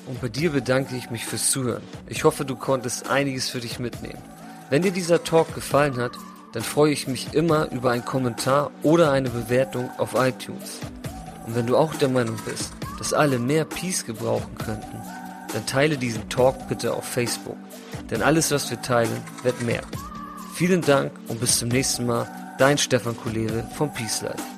Und 0.08 0.22
bei 0.22 0.28
dir 0.28 0.50
bedanke 0.50 0.96
ich 0.96 1.10
mich 1.10 1.26
fürs 1.26 1.50
Zuhören. 1.50 1.82
Ich 2.06 2.24
hoffe, 2.24 2.46
du 2.46 2.56
konntest 2.56 3.10
einiges 3.10 3.50
für 3.50 3.60
dich 3.60 3.78
mitnehmen. 3.78 4.22
Wenn 4.70 4.80
dir 4.80 4.90
dieser 4.90 5.22
Talk 5.22 5.54
gefallen 5.54 5.98
hat, 5.98 6.12
dann 6.54 6.62
freue 6.62 6.92
ich 6.92 7.08
mich 7.08 7.34
immer 7.34 7.70
über 7.72 7.90
einen 7.90 8.06
Kommentar 8.06 8.70
oder 8.82 9.12
eine 9.12 9.28
Bewertung 9.28 9.90
auf 9.98 10.14
iTunes. 10.14 10.80
Und 11.46 11.54
wenn 11.56 11.66
du 11.66 11.76
auch 11.76 11.94
der 11.94 12.08
Meinung 12.08 12.38
bist, 12.46 12.72
dass 12.96 13.12
alle 13.12 13.38
mehr 13.38 13.66
Peace 13.66 14.06
gebrauchen 14.06 14.56
könnten, 14.56 15.02
dann 15.52 15.66
teile 15.66 15.98
diesen 15.98 16.26
Talk 16.30 16.68
bitte 16.68 16.94
auf 16.94 17.04
Facebook. 17.04 17.56
Denn 18.10 18.22
alles, 18.22 18.50
was 18.50 18.70
wir 18.70 18.80
teilen, 18.80 19.22
wird 19.42 19.60
mehr. 19.60 19.82
Vielen 20.54 20.80
Dank 20.80 21.12
und 21.28 21.38
bis 21.38 21.58
zum 21.58 21.68
nächsten 21.68 22.06
Mal. 22.06 22.26
Dein 22.58 22.78
Stefan 22.78 23.16
Kulere 23.16 23.68
vom 23.76 23.92
Peace 23.92 24.22
Life. 24.22 24.57